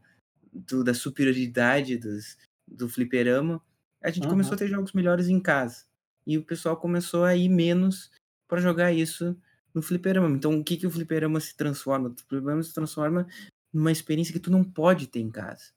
do 0.53 0.83
da 0.83 0.93
superioridade 0.93 1.97
dos, 1.97 2.37
do 2.67 2.87
fliperama. 2.87 3.61
A 4.03 4.11
gente 4.11 4.25
uhum. 4.25 4.31
começou 4.31 4.53
a 4.53 4.57
ter 4.57 4.67
jogos 4.67 4.93
melhores 4.93 5.27
em 5.27 5.39
casa. 5.39 5.85
E 6.27 6.37
o 6.37 6.43
pessoal 6.43 6.77
começou 6.77 7.23
a 7.23 7.35
ir 7.35 7.49
menos 7.49 8.11
para 8.47 8.61
jogar 8.61 8.93
isso 8.93 9.35
no 9.73 9.81
fliperama. 9.81 10.29
Então, 10.29 10.57
o 10.57 10.63
que, 10.63 10.77
que 10.77 10.87
o 10.87 10.91
fliperama 10.91 11.39
se 11.39 11.55
transforma? 11.55 12.09
O 12.09 12.15
fliperama 12.29 12.63
se 12.63 12.73
transforma 12.73 13.27
numa 13.73 13.91
experiência 13.91 14.31
que 14.31 14.39
tu 14.39 14.51
não 14.51 14.63
pode 14.63 15.07
ter 15.07 15.19
em 15.19 15.29
casa. 15.29 15.73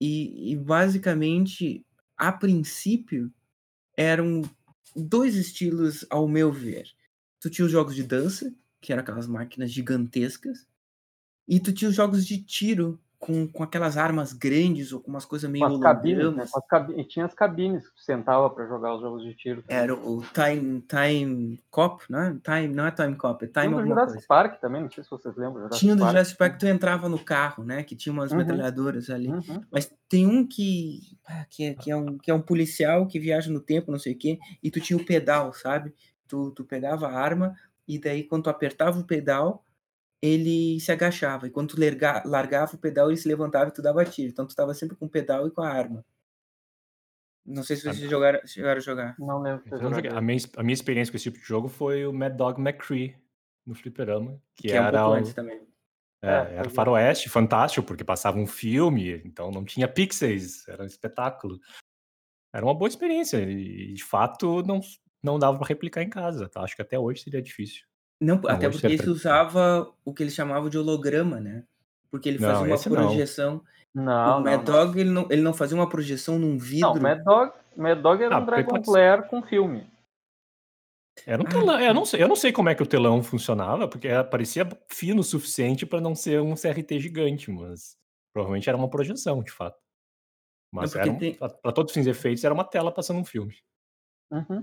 E, 0.00 0.52
e 0.52 0.56
basicamente 0.56 1.84
a 2.16 2.32
princípio, 2.32 3.32
eram 3.96 4.42
dois 4.94 5.34
estilos, 5.34 6.06
ao 6.08 6.26
meu 6.26 6.50
ver. 6.52 6.90
Tu 7.40 7.50
tinha 7.50 7.66
os 7.66 7.72
jogos 7.72 7.94
de 7.94 8.02
dança, 8.02 8.54
que 8.80 8.92
eram 8.92 9.02
aquelas 9.02 9.26
máquinas 9.26 9.70
gigantescas, 9.70 10.66
e 11.46 11.60
tu 11.60 11.72
tinha 11.72 11.88
os 11.88 11.94
jogos 11.94 12.26
de 12.26 12.42
tiro, 12.42 13.00
com, 13.18 13.48
com 13.48 13.62
aquelas 13.62 13.96
armas 13.96 14.32
grandes 14.32 14.92
ou 14.92 15.00
com 15.00 15.10
umas 15.10 15.24
coisas 15.24 15.50
meio 15.50 15.66
com 15.66 15.80
cabines, 15.80 16.34
né? 16.34 16.44
cabines, 16.68 16.98
E 17.00 17.08
tinha 17.08 17.24
as 17.24 17.34
cabines 17.34 17.88
que 17.88 18.04
sentava 18.04 18.48
para 18.50 18.66
jogar 18.66 18.94
os 18.94 19.00
jogos 19.00 19.22
de 19.24 19.34
tiro. 19.34 19.62
Também. 19.62 19.76
Era 19.76 19.94
o 19.94 20.22
Time, 20.32 20.82
time 20.82 21.60
Cop, 21.70 22.04
né? 22.10 22.38
Time, 22.44 22.68
não 22.68 22.86
é 22.86 22.90
Time 22.90 23.16
Cop, 23.16 23.44
é 23.44 23.48
Time 23.48 23.68
tinha 23.68 23.76
o 23.76 23.86
Jurassic 23.86 24.12
coisa. 24.12 24.26
Park 24.28 24.60
também, 24.60 24.82
não 24.82 24.90
sei 24.90 25.02
se 25.02 25.10
vocês 25.10 25.34
lembram. 25.36 25.62
Jurassic 25.62 25.80
tinha 25.80 25.96
do 25.96 26.00
Park. 26.00 26.12
Jurassic 26.12 26.38
Park, 26.38 26.58
tu 26.58 26.66
entrava 26.66 27.08
no 27.08 27.18
carro, 27.18 27.64
né? 27.64 27.82
Que 27.82 27.96
tinha 27.96 28.12
umas 28.12 28.30
uhum. 28.30 28.38
metralhadoras 28.38 29.08
ali. 29.10 29.28
Uhum. 29.28 29.62
Mas 29.70 29.92
tem 30.08 30.26
um 30.26 30.46
que, 30.46 31.00
que, 31.48 31.64
é, 31.64 31.74
que, 31.74 31.90
é 31.90 31.96
um, 31.96 32.18
que 32.18 32.30
é 32.30 32.34
um 32.34 32.42
policial 32.42 33.06
que 33.06 33.18
viaja 33.18 33.50
no 33.50 33.60
tempo, 33.60 33.90
não 33.90 33.98
sei 33.98 34.12
o 34.12 34.18
quê, 34.18 34.38
e 34.62 34.70
tu 34.70 34.80
tinha 34.80 34.96
o 34.96 35.04
pedal, 35.04 35.52
sabe? 35.52 35.94
Tu, 36.28 36.50
tu 36.50 36.64
pegava 36.64 37.08
a 37.08 37.18
arma 37.18 37.54
e 37.88 37.98
daí 37.98 38.24
quando 38.24 38.44
tu 38.44 38.50
apertava 38.50 38.98
o 38.98 39.04
pedal, 39.04 39.64
ele 40.22 40.80
se 40.80 40.90
agachava, 40.90 41.46
e 41.46 41.50
quando 41.50 41.74
tu 41.74 41.80
larga, 41.80 42.22
largava 42.24 42.74
o 42.74 42.78
pedal, 42.78 43.08
ele 43.08 43.16
se 43.16 43.28
levantava 43.28 43.68
e 43.68 43.72
tu 43.72 43.82
dava 43.82 44.04
tiro. 44.04 44.30
Então 44.30 44.46
tu 44.46 44.50
estava 44.50 44.74
sempre 44.74 44.96
com 44.96 45.06
o 45.06 45.10
pedal 45.10 45.46
e 45.46 45.50
com 45.50 45.62
a 45.62 45.68
arma. 45.68 46.04
Não 47.44 47.62
sei 47.62 47.76
se 47.76 47.82
vocês 47.84 48.10
jogaram, 48.10 48.40
chegaram 48.44 48.78
a 48.78 48.82
jogar. 48.82 49.14
Não 49.18 49.40
lembro. 49.40 49.62
Eu 49.70 49.86
a, 50.16 50.20
minha, 50.20 50.40
a 50.56 50.62
minha 50.62 50.74
experiência 50.74 51.12
com 51.12 51.16
esse 51.16 51.30
tipo 51.30 51.38
de 51.38 51.44
jogo 51.44 51.68
foi 51.68 52.04
o 52.04 52.12
Mad 52.12 52.34
Dog 52.34 52.60
McCree 52.60 53.16
no 53.64 53.74
Fliperama. 53.74 54.40
Que, 54.56 54.68
que 54.68 54.72
era 54.72 54.98
é 54.98 55.00
um 55.00 55.04
pouco 55.04 55.18
antes 55.18 55.34
também. 55.34 55.66
É, 56.22 56.28
é, 56.28 56.54
era 56.56 56.70
faroeste, 56.70 57.28
fantástico, 57.28 57.86
porque 57.86 58.02
passava 58.02 58.38
um 58.38 58.46
filme, 58.46 59.22
então 59.24 59.50
não 59.50 59.64
tinha 59.64 59.86
pixels, 59.86 60.66
era 60.66 60.82
um 60.82 60.86
espetáculo. 60.86 61.60
Era 62.52 62.64
uma 62.64 62.74
boa 62.74 62.88
experiência 62.88 63.38
e, 63.38 63.92
de 63.92 64.02
fato, 64.02 64.62
não, 64.62 64.80
não 65.22 65.38
dava 65.38 65.58
para 65.58 65.68
replicar 65.68 66.02
em 66.02 66.10
casa. 66.10 66.48
Tá? 66.48 66.62
Acho 66.62 66.74
que 66.74 66.82
até 66.82 66.98
hoje 66.98 67.22
seria 67.22 67.42
difícil. 67.42 67.84
Não, 68.20 68.36
não 68.36 68.50
até 68.50 68.68
porque 68.68 68.86
ele 68.86 69.10
usava 69.10 69.92
o 70.04 70.12
que 70.12 70.22
eles 70.22 70.34
chamavam 70.34 70.68
de 70.68 70.78
holograma, 70.78 71.40
né? 71.40 71.64
Porque 72.10 72.28
ele 72.28 72.38
fazia 72.38 72.66
uma 72.66 72.78
projeção. 72.78 73.62
Não, 73.94 74.40
o 74.40 74.44
Mad 74.44 74.62
Dog 74.62 75.00
Ele, 75.00 75.10
não, 75.10 75.26
ele 75.30 75.42
não 75.42 75.54
fazia 75.54 75.76
uma 75.76 75.88
projeção 75.88 76.38
num 76.38 76.58
vidro. 76.58 76.94
Não, 76.94 77.00
Mad 77.00 77.22
Dog, 77.22 77.52
Mad 77.76 77.98
Dog 77.98 78.22
era 78.22 78.36
ah, 78.36 78.40
um 78.40 78.46
Dragon 78.46 78.84
Flare 78.84 79.28
com 79.28 79.42
filme. 79.42 79.86
Era 81.24 81.40
um 81.40 81.46
telão. 81.46 81.80
Eu 81.80 81.94
não, 81.94 82.04
sei, 82.04 82.22
eu 82.22 82.28
não 82.28 82.36
sei 82.36 82.52
como 82.52 82.68
é 82.68 82.74
que 82.74 82.82
o 82.82 82.86
telão 82.86 83.22
funcionava, 83.22 83.88
porque 83.88 84.08
parecia 84.30 84.68
fino 84.90 85.20
o 85.20 85.24
suficiente 85.24 85.86
para 85.86 86.00
não 86.00 86.14
ser 86.14 86.42
um 86.42 86.54
CRT 86.54 87.00
gigante, 87.00 87.50
mas 87.50 87.96
provavelmente 88.34 88.68
era 88.68 88.76
uma 88.76 88.90
projeção, 88.90 89.42
de 89.42 89.50
fato. 89.50 89.78
Mas 90.70 90.94
é 90.94 91.04
um, 91.04 91.18
tem... 91.18 91.34
para 91.34 91.72
todos 91.72 91.90
os 91.90 91.94
fins 91.94 92.06
e 92.06 92.10
efeitos, 92.10 92.44
era 92.44 92.52
uma 92.52 92.64
tela 92.64 92.92
passando 92.92 93.20
um 93.20 93.24
filme. 93.24 93.56
Uhum. 94.30 94.62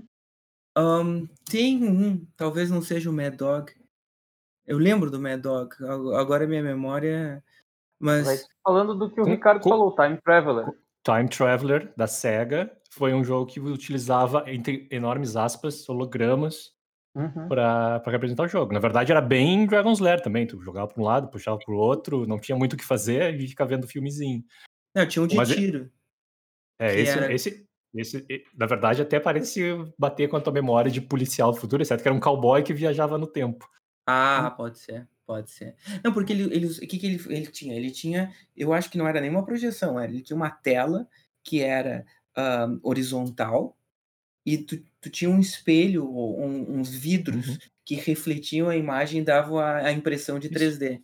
Um, 0.76 1.26
tem 1.48 1.84
um, 1.84 2.26
talvez 2.36 2.70
não 2.70 2.82
seja 2.82 3.10
o 3.10 3.12
Mad 3.12 3.34
Dog. 3.34 3.72
Eu 4.66 4.78
lembro 4.78 5.10
do 5.10 5.20
Mad 5.20 5.40
Dog, 5.40 5.74
agora 6.16 6.46
minha 6.46 6.62
memória. 6.62 7.42
Mas. 8.00 8.46
falando 8.62 8.94
do 8.94 9.10
que 9.10 9.20
o 9.20 9.24
Ricardo 9.24 9.60
com, 9.60 9.70
falou, 9.70 9.94
Time 9.94 10.18
Traveler. 10.22 10.66
Time 11.04 11.28
Traveler, 11.28 11.92
da 11.96 12.06
SEGA, 12.06 12.70
foi 12.90 13.12
um 13.14 13.22
jogo 13.22 13.46
que 13.46 13.60
utilizava, 13.60 14.44
entre 14.46 14.88
enormes 14.90 15.36
aspas, 15.36 15.88
hologramas 15.88 16.72
uhum. 17.14 17.48
para 17.48 18.02
representar 18.06 18.44
o 18.44 18.48
jogo. 18.48 18.72
Na 18.72 18.80
verdade, 18.80 19.12
era 19.12 19.20
bem 19.20 19.66
Dragon's 19.66 20.00
Lair 20.00 20.20
também. 20.20 20.46
Tu 20.46 20.60
jogava 20.62 20.88
para 20.88 21.00
um 21.00 21.04
lado, 21.04 21.28
puxava 21.28 21.58
para 21.58 21.74
o 21.74 21.78
outro, 21.78 22.26
não 22.26 22.38
tinha 22.38 22.56
muito 22.56 22.72
o 22.72 22.76
que 22.76 22.84
fazer 22.84 23.38
e 23.38 23.48
ficava 23.48 23.70
vendo 23.70 23.86
filmezinho. 23.86 24.42
Não, 24.94 25.06
tinha 25.06 25.22
um 25.22 25.26
de 25.26 25.36
Mas 25.36 25.50
é 25.50 25.54
tiro. 25.54 25.90
É, 26.78 27.00
esse, 27.00 27.18
era... 27.18 27.32
esse, 27.32 27.68
esse, 27.94 28.26
na 28.56 28.66
verdade, 28.66 29.02
até 29.02 29.20
parece 29.20 29.62
bater 29.98 30.28
com 30.28 30.36
a 30.36 30.40
tua 30.40 30.52
memória 30.52 30.90
de 30.90 31.00
policial 31.00 31.52
do 31.52 31.60
futuro, 31.60 31.82
exceto 31.82 32.02
que 32.02 32.08
era 32.08 32.16
um 32.16 32.20
cowboy 32.20 32.62
que 32.62 32.74
viajava 32.74 33.16
no 33.16 33.26
tempo. 33.26 33.68
Ah, 34.06 34.52
pode 34.56 34.78
ser, 34.78 35.08
pode 35.24 35.50
ser. 35.50 35.76
Não, 36.02 36.12
porque 36.12 36.32
ele, 36.32 36.54
ele, 36.54 36.66
o 36.66 36.80
que, 36.80 36.98
que 36.98 37.06
ele, 37.06 37.22
ele 37.28 37.46
tinha? 37.46 37.74
Ele 37.74 37.90
tinha, 37.90 38.32
eu 38.56 38.72
acho 38.72 38.90
que 38.90 38.98
não 38.98 39.06
era 39.06 39.20
nenhuma 39.20 39.44
projeção, 39.44 39.98
era, 39.98 40.10
ele 40.10 40.22
tinha 40.22 40.36
uma 40.36 40.50
tela 40.50 41.08
que 41.42 41.62
era 41.62 42.04
horizontal 42.82 43.76
e 44.44 44.58
tu, 44.58 44.82
tu, 45.00 45.08
tinha 45.08 45.30
um 45.30 45.38
espelho, 45.38 46.04
um, 46.10 46.78
uns 46.78 46.90
vidros 46.92 47.48
uhum. 47.48 47.58
que 47.84 47.94
refletiam 47.94 48.68
a 48.68 48.76
imagem 48.76 49.20
e 49.20 49.24
davam 49.24 49.58
a, 49.58 49.78
a 49.78 49.92
impressão 49.92 50.38
de 50.38 50.50
3D. 50.50 51.00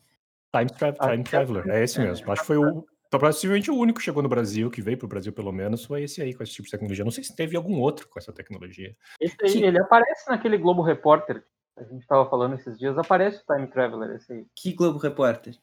Time, 0.53 0.71
tra 0.77 0.93
Time 0.93 1.23
Traveler, 1.23 1.69
é 1.69 1.85
esse 1.85 2.01
mesmo. 2.01 2.31
Acho 2.31 2.43
que 2.43 2.47
foi 2.47 2.59
o, 2.59 2.85
possivelmente 3.19 3.71
o 3.71 3.77
único 3.77 3.99
que 3.99 4.05
chegou 4.05 4.23
no 4.23 4.29
Brasil, 4.29 4.71
que 4.71 4.81
veio 4.81 4.97
para 4.97 5.07
o 5.07 5.09
Brasil 5.09 5.33
pelo 5.33 5.51
menos, 5.51 5.85
foi 5.85 6.05
esse 6.05 6.23
aí 6.23 6.33
com 6.33 6.43
esse 6.43 6.53
tipo 6.53 6.67
de 6.67 6.71
tecnologia. 6.71 7.05
Não 7.05 7.11
sei 7.11 7.25
se 7.25 7.35
teve 7.35 7.57
algum 7.57 7.81
outro 7.81 8.09
com 8.09 8.19
essa 8.19 8.33
tecnologia. 8.33 8.95
Esse 9.21 9.37
aí, 9.43 9.65
ele 9.65 9.81
aparece 9.81 10.29
naquele 10.29 10.57
Globo 10.57 10.83
Repórter 10.83 11.45
a 11.81 11.85
gente 11.85 12.03
estava 12.03 12.29
falando 12.29 12.57
esses 12.57 12.79
dias, 12.79 12.97
aparece 12.99 13.43
o 13.43 13.55
Time 13.55 13.67
Traveler 13.67 14.17
esse 14.17 14.33
aí. 14.33 14.47
Que 14.55 14.73
Globo 14.73 14.99
Repórter? 14.99 15.57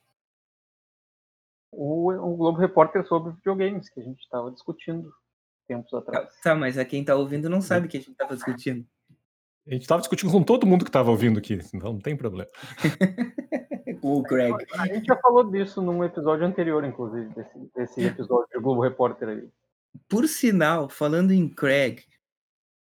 O, 1.71 2.11
o 2.11 2.35
Globo 2.35 2.57
Repórter 2.57 3.05
sobre 3.05 3.33
videogames, 3.33 3.89
que 3.89 3.99
a 3.99 4.03
gente 4.03 4.19
estava 4.21 4.51
discutindo 4.51 5.13
tempos 5.67 5.93
atrás. 5.93 6.29
Tá, 6.41 6.55
mas 6.55 6.77
a 6.77 6.85
quem 6.85 7.01
está 7.01 7.15
ouvindo 7.15 7.49
não 7.49 7.61
sabe 7.61 7.87
que 7.87 7.97
a 7.97 7.99
gente 7.99 8.11
estava 8.11 8.35
discutindo. 8.35 8.87
A 9.67 9.73
gente 9.73 9.81
estava 9.81 10.01
discutindo 10.01 10.31
com 10.31 10.41
todo 10.41 10.65
mundo 10.65 10.85
que 10.85 10.89
estava 10.89 11.11
ouvindo 11.11 11.37
aqui, 11.37 11.59
então 11.73 11.93
não 11.93 11.99
tem 11.99 12.15
problema. 12.15 12.49
o 14.13 14.21
Greg. 14.21 14.65
A 14.73 14.87
gente 14.87 15.05
já 15.05 15.15
falou 15.17 15.43
disso 15.49 15.81
num 15.81 16.03
episódio 16.03 16.45
anterior, 16.45 16.83
inclusive, 16.83 17.33
desse, 17.33 17.59
desse 17.75 18.03
episódio 18.03 18.47
do 18.53 18.61
Globo 18.61 18.81
Repórter 18.81 19.29
aí. 19.29 19.49
Por 20.07 20.27
sinal, 20.27 20.89
falando 20.89 21.31
em 21.31 21.49
Craig, 21.49 22.03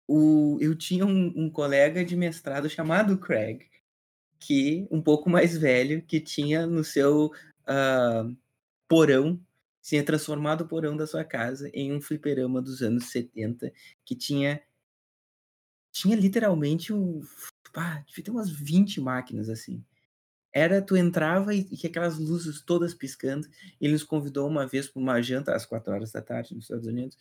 o, 0.07 0.59
eu 0.61 0.75
tinha 0.75 1.07
um, 1.07 1.33
um, 1.37 1.51
colega 1.51 2.05
de 2.05 2.17
mestrado 2.17 2.69
chamado 2.69 3.17
Craig, 3.19 3.67
que 4.39 4.87
um 4.91 5.01
pouco 5.01 5.31
mais 5.31 5.57
velho, 5.57 6.03
que 6.03 6.21
tinha 6.21 6.67
no 6.67 6.85
seu 6.85 7.27
uh, 7.27 8.37
porão 8.89 9.41
tinha 9.83 10.05
transformado 10.05 10.63
o 10.63 10.69
porão 10.69 10.97
da 10.97 11.07
sua 11.07 11.25
casa 11.25 11.71
em 11.73 11.93
um 11.93 12.01
fliperama 12.01 12.61
dos 12.61 12.83
anos 12.83 13.11
70, 13.11 13.73
que 14.05 14.15
tinha 14.15 14.63
tinha 15.93 16.15
literalmente 16.15 16.93
um, 16.93 17.21
pá, 17.73 18.05
devia 18.07 18.25
ter 18.25 18.31
umas 18.31 18.51
20 18.51 19.01
máquinas 19.01 19.49
assim. 19.49 19.85
Era, 20.53 20.83
tu 20.83 20.97
entrava 20.97 21.55
e, 21.55 21.69
e 21.71 21.87
aquelas 21.87 22.19
luzes 22.19 22.61
todas 22.61 22.93
piscando. 22.95 23.47
Ele 23.81 23.93
nos 23.93 24.03
convidou 24.03 24.49
uma 24.49 24.67
vez 24.67 24.89
para 24.89 25.01
uma 25.01 25.23
janta 25.23 25.55
às 25.55 25.65
4 25.65 25.93
horas 25.93 26.13
da 26.13 26.21
tarde 26.21 26.55
nos 26.55 26.65
Estados 26.65 26.87
Unidos, 26.87 27.17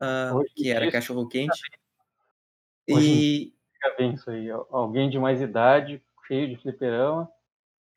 uh, 0.00 0.42
que 0.54 0.70
era 0.70 0.90
cachorro 0.90 1.28
quente. 1.28 1.60
E 2.88 3.54
fica 3.74 3.94
bem 3.96 4.14
isso 4.14 4.30
aí. 4.30 4.50
Alguém 4.70 5.10
de 5.10 5.18
mais 5.18 5.40
idade, 5.40 6.02
cheio 6.26 6.48
de 6.48 6.56
fliperama, 6.56 7.30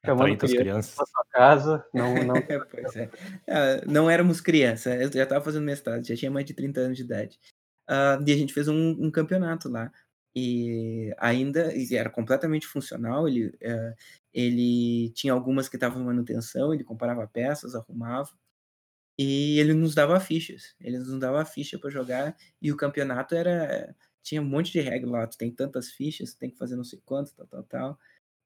chamando 0.05 0.37
crianças, 0.37 0.57
crianças. 0.57 0.95
para 0.95 1.05
sua 1.05 1.25
casa. 1.31 1.85
Não, 1.93 2.13
não... 2.25 2.35
pois 2.69 2.95
é. 2.95 3.09
Ah, 3.47 3.81
não 3.87 4.09
éramos 4.09 4.41
criança, 4.41 4.95
eu 4.95 5.11
já 5.11 5.23
estava 5.23 5.43
fazendo 5.43 5.63
mestrado, 5.63 6.05
já 6.05 6.15
tinha 6.15 6.31
mais 6.31 6.45
de 6.45 6.53
30 6.53 6.81
anos 6.81 6.97
de 6.97 7.03
idade. 7.03 7.39
Uh, 7.89 8.23
e 8.25 8.31
a 8.31 8.37
gente 8.37 8.53
fez 8.53 8.67
um, 8.67 8.91
um, 8.99 9.11
campeonato 9.11 9.69
lá. 9.69 9.91
E 10.35 11.13
ainda 11.17 11.71
era 11.91 12.09
completamente 12.09 12.67
funcional. 12.67 13.27
Ele, 13.27 13.47
uh, 13.47 13.95
ele 14.33 15.11
tinha 15.11 15.33
algumas 15.33 15.69
que 15.69 15.75
estavam 15.75 16.01
em 16.01 16.05
manutenção, 16.05 16.73
ele 16.73 16.83
comparava 16.83 17.27
peças, 17.27 17.75
arrumava. 17.75 18.31
E 19.17 19.59
ele 19.59 19.73
nos 19.73 19.93
dava 19.95 20.19
fichas. 20.19 20.75
Ele 20.79 20.97
nos 20.97 21.19
dava 21.19 21.45
ficha 21.45 21.77
para 21.77 21.89
jogar. 21.89 22.35
E 22.61 22.71
o 22.71 22.77
campeonato 22.77 23.35
era. 23.35 23.95
Tinha 24.23 24.41
um 24.41 24.45
monte 24.45 24.71
de 24.71 24.79
regra 24.81 25.09
lá. 25.09 25.27
Tu 25.27 25.37
tem 25.37 25.51
tantas 25.51 25.91
fichas, 25.91 26.33
tem 26.33 26.49
que 26.49 26.57
fazer 26.57 26.75
não 26.75 26.83
sei 26.83 27.01
quanto, 27.05 27.35
tal, 27.35 27.47
tal, 27.47 27.63
tal 27.63 27.99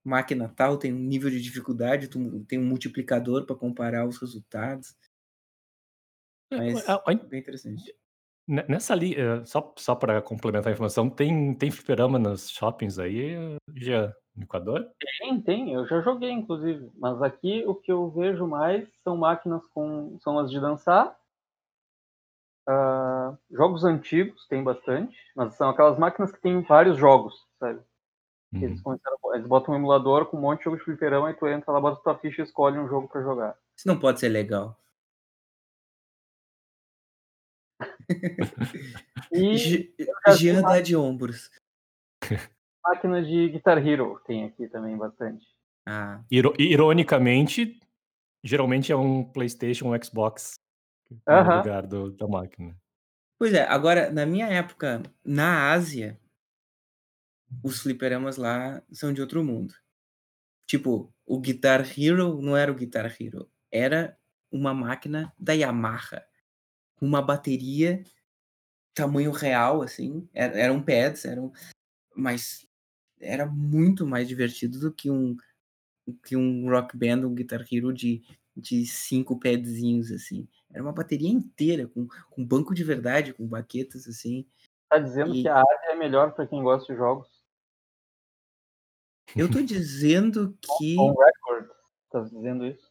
máquina 0.08 0.48
tal 0.48 0.78
tem 0.78 0.94
um 0.94 1.00
nível 1.00 1.30
de 1.30 1.42
dificuldade, 1.42 2.08
tu 2.08 2.46
tem 2.46 2.58
um 2.58 2.66
multiplicador 2.66 3.46
para 3.46 3.58
comparar 3.58 4.08
os 4.08 4.18
resultados. 4.18 4.96
É, 6.50 6.58
Mas 6.58 6.88
é, 6.88 7.16
bem 7.28 7.40
interessante. 7.42 7.94
Nessa 8.48 8.94
ali, 8.94 9.14
eh, 9.14 9.44
só, 9.44 9.74
só 9.78 9.94
para 9.94 10.22
complementar 10.22 10.70
a 10.70 10.74
informação, 10.74 11.10
tem, 11.10 11.54
tem 11.54 11.70
fliperama 11.70 12.18
nos 12.18 12.50
shoppings 12.50 12.98
aí, 12.98 13.36
já 13.76 14.14
no 14.34 14.44
Equador? 14.44 14.88
Tem, 15.20 15.42
tem, 15.42 15.74
eu 15.74 15.86
já 15.86 16.00
joguei, 16.02 16.32
inclusive. 16.32 16.90
Mas 16.98 17.22
aqui 17.22 17.66
o 17.68 17.76
que 17.76 17.92
eu 17.92 18.10
vejo 18.12 18.48
mais 18.48 18.88
são 19.04 19.18
máquinas 19.18 19.66
com. 19.74 20.18
são 20.22 20.40
as 20.40 20.50
de 20.50 20.62
dançar. 20.62 21.18
Uh, 22.70 23.38
jogos 23.50 23.84
antigos 23.84 24.46
tem 24.48 24.64
bastante, 24.64 25.18
mas 25.36 25.56
são 25.56 25.70
aquelas 25.70 25.98
máquinas 25.98 26.32
que 26.32 26.42
tem 26.42 26.62
vários 26.62 26.98
jogos, 26.98 27.34
sabe? 27.60 27.80
Uhum. 28.54 28.64
Eles, 28.64 28.82
eles 29.34 29.48
botam 29.48 29.74
um 29.74 29.78
emulador 29.78 30.26
com 30.26 30.38
um 30.38 30.42
monte 30.42 30.60
de 30.60 30.66
jogo 30.66 30.78
de 30.78 30.84
fliperão, 30.84 31.26
aí 31.26 31.34
tu 31.34 31.48
entra 31.48 31.72
lá, 31.72 31.80
bota 31.80 32.02
tua 32.02 32.18
ficha 32.18 32.42
e 32.42 32.46
escolhe 32.46 32.78
um 32.78 32.88
jogo 32.88 33.08
para 33.08 33.22
jogar. 33.22 33.56
Isso 33.78 33.88
não 33.88 33.98
pode 33.98 34.20
ser 34.20 34.30
legal. 34.30 34.78
e 39.32 39.94
Jean 40.36 40.62
dá 40.62 40.80
de 40.82 40.96
ombros. 40.96 41.50
Máquina 42.84 43.22
de 43.22 43.50
Guitar 43.50 43.86
Hero 43.86 44.22
tem 44.26 44.46
aqui 44.46 44.68
também 44.70 44.96
bastante. 44.98 45.46
Ah. 45.86 46.24
Ironicamente, 46.32 47.80
geralmente 48.44 48.92
é 48.92 48.96
um 48.96 49.24
PlayStation, 49.24 49.94
um 49.94 50.04
Xbox 50.04 50.56
no 51.10 51.18
uh 51.18 51.22
-huh. 51.28 51.58
lugar 51.58 51.86
do, 51.86 52.12
da 52.12 52.28
máquina. 52.28 52.76
Pois 53.38 53.54
é, 53.54 53.64
agora, 53.68 54.12
na 54.12 54.26
minha 54.26 54.48
época, 54.48 55.04
na 55.24 55.72
Ásia, 55.72 56.20
os 57.64 57.82
fliperamas 57.82 58.38
lá 58.38 58.82
são 58.92 59.14
de 59.14 59.22
outro 59.22 59.44
mundo. 59.44 59.74
Tipo, 60.66 61.14
o 61.26 61.40
Guitar 61.40 61.82
Hero 61.98 62.42
não 62.42 62.58
era 62.58 62.72
o 62.72 62.76
Guitar 62.76 63.06
Hero, 63.06 63.50
era 63.72 64.18
uma 64.52 64.74
máquina 64.74 65.34
da 65.38 65.54
Yamaha, 65.54 66.26
uma 67.02 67.22
bateria 67.22 68.04
tamanho 68.94 69.32
real, 69.32 69.84
assim, 69.84 70.28
eram 70.34 70.82
pads, 70.82 71.24
eram, 71.24 71.54
mas 72.16 72.68
era 73.20 73.46
muito 73.46 74.08
mais 74.08 74.28
divertido 74.28 74.80
do 74.80 74.92
que 74.92 75.10
um 75.12 75.38
que 76.24 76.36
um 76.38 76.70
rock 76.70 76.96
band, 76.96 77.28
um 77.28 77.36
Guitar 77.36 77.66
Hero 77.70 77.94
de, 77.94 78.24
de 78.56 78.86
cinco 78.86 79.38
padzinhos, 79.38 80.10
assim. 80.10 80.48
Era 80.72 80.82
uma 80.82 80.94
bateria 80.94 81.30
inteira, 81.30 81.88
com, 81.88 82.08
com 82.30 82.46
banco 82.46 82.74
de 82.74 82.84
verdade, 82.84 83.34
com 83.34 83.46
baquetas, 83.46 84.08
assim. 84.08 84.48
Tá 84.90 85.00
dizendo 85.00 85.36
e... 85.36 85.42
que 85.42 85.50
a 85.50 85.60
Ásia 85.60 85.92
é 85.92 85.96
melhor 85.96 86.34
para 86.34 86.48
quem 86.48 86.64
gosta 86.64 86.92
de 86.92 86.98
jogos? 86.98 87.28
Eu 89.36 89.52
tô 89.52 89.62
dizendo 89.62 90.58
que. 90.78 90.98
On 90.98 91.14
record, 91.14 91.70
tá 92.10 92.22
dizendo 92.22 92.66
isso? 92.66 92.90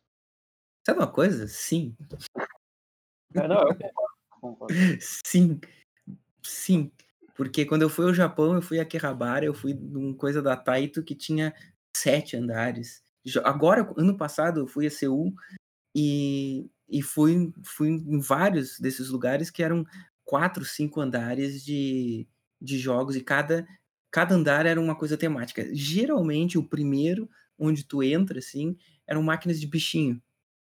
Sabe 0.87 1.01
uma 1.01 1.11
coisa? 1.11 1.49
Sim. 1.49 1.97
É, 3.39 3.91
concordo, 4.41 4.75
Sim. 5.01 5.61
Sim, 6.43 6.91
porque 7.37 7.65
quando 7.65 7.83
eu 7.83 7.91
fui 7.91 8.07
ao 8.07 8.15
Japão, 8.15 8.55
eu 8.55 8.63
fui 8.63 8.79
a 8.79 8.83
Akihabara, 8.83 9.45
eu 9.45 9.55
fui 9.55 9.75
numa 9.75 10.15
coisa 10.15 10.41
da 10.43 10.57
Taito 10.57 11.03
que 11.03 11.15
tinha 11.15 11.55
sete 11.97 12.37
andares. 12.37 13.03
Agora, 13.45 13.89
ano 13.97 14.17
passado, 14.17 14.61
eu 14.61 14.67
fui 14.69 14.87
a 14.87 14.91
Seul 14.91 15.35
e, 15.95 16.71
e 16.89 17.03
fui, 17.03 17.53
fui 17.65 17.89
em 17.91 18.21
vários 18.21 18.79
desses 18.81 19.09
lugares 19.11 19.51
que 19.51 19.63
eram 19.63 19.85
quatro, 20.25 20.65
cinco 20.65 21.01
andares 21.01 21.65
de, 21.65 22.27
de 22.61 22.79
jogos 22.79 23.17
e 23.17 23.23
cada, 23.23 23.67
cada 24.11 24.35
andar 24.35 24.67
era 24.67 24.81
uma 24.81 24.97
coisa 24.97 25.17
temática. 25.17 25.69
Geralmente, 25.75 26.59
o 26.59 26.65
primeiro, 26.69 27.29
onde 27.59 27.85
tu 27.85 28.03
entra, 28.03 28.39
assim, 28.39 28.77
eram 29.07 29.23
máquinas 29.23 29.61
de 29.61 29.67
bichinho. 29.67 30.23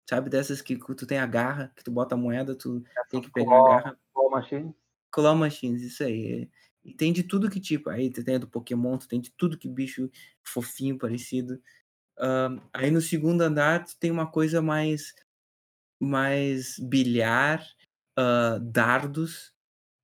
Sabe, 0.09 0.31
dessas 0.31 0.63
que 0.63 0.75
tu 0.79 1.07
tem 1.07 1.19
a 1.19 1.27
garra, 1.27 1.71
que 1.77 1.85
tu 1.85 1.91
bota 1.91 2.15
a 2.15 2.19
moeda, 2.19 2.55
tu 2.57 2.83
Essa 2.97 3.09
tem 3.11 3.21
que 3.21 3.31
pegar 3.31 3.51
claw, 3.51 3.67
a 3.67 3.69
garra. 3.77 4.01
Claw 4.15 4.31
Machines? 4.31 4.75
Claw 5.11 5.37
Machines, 5.37 5.83
isso 5.83 6.03
aí. 6.03 6.51
E 6.83 6.95
tem 6.95 7.13
de 7.13 7.23
tudo 7.23 7.51
que 7.51 7.61
tipo. 7.61 7.91
Aí 7.91 8.11
tu 8.11 8.25
tem 8.25 8.37
a 8.37 8.39
do 8.39 8.49
Pokémon, 8.49 8.97
tu 8.97 9.07
tem 9.07 9.21
de 9.21 9.31
tudo 9.31 9.59
que 9.59 9.69
bicho 9.69 10.11
fofinho, 10.43 10.97
parecido. 10.97 11.61
Aí 12.73 12.91
no 12.91 13.03
segundo 13.03 13.43
andar 13.43 13.85
tu 13.85 13.99
tem 13.99 14.11
uma 14.11 14.27
coisa 14.27 14.63
mais 14.63 15.15
mais 16.01 16.79
bilhar, 16.79 17.63
uh, 18.19 18.59
dardos, 18.61 19.53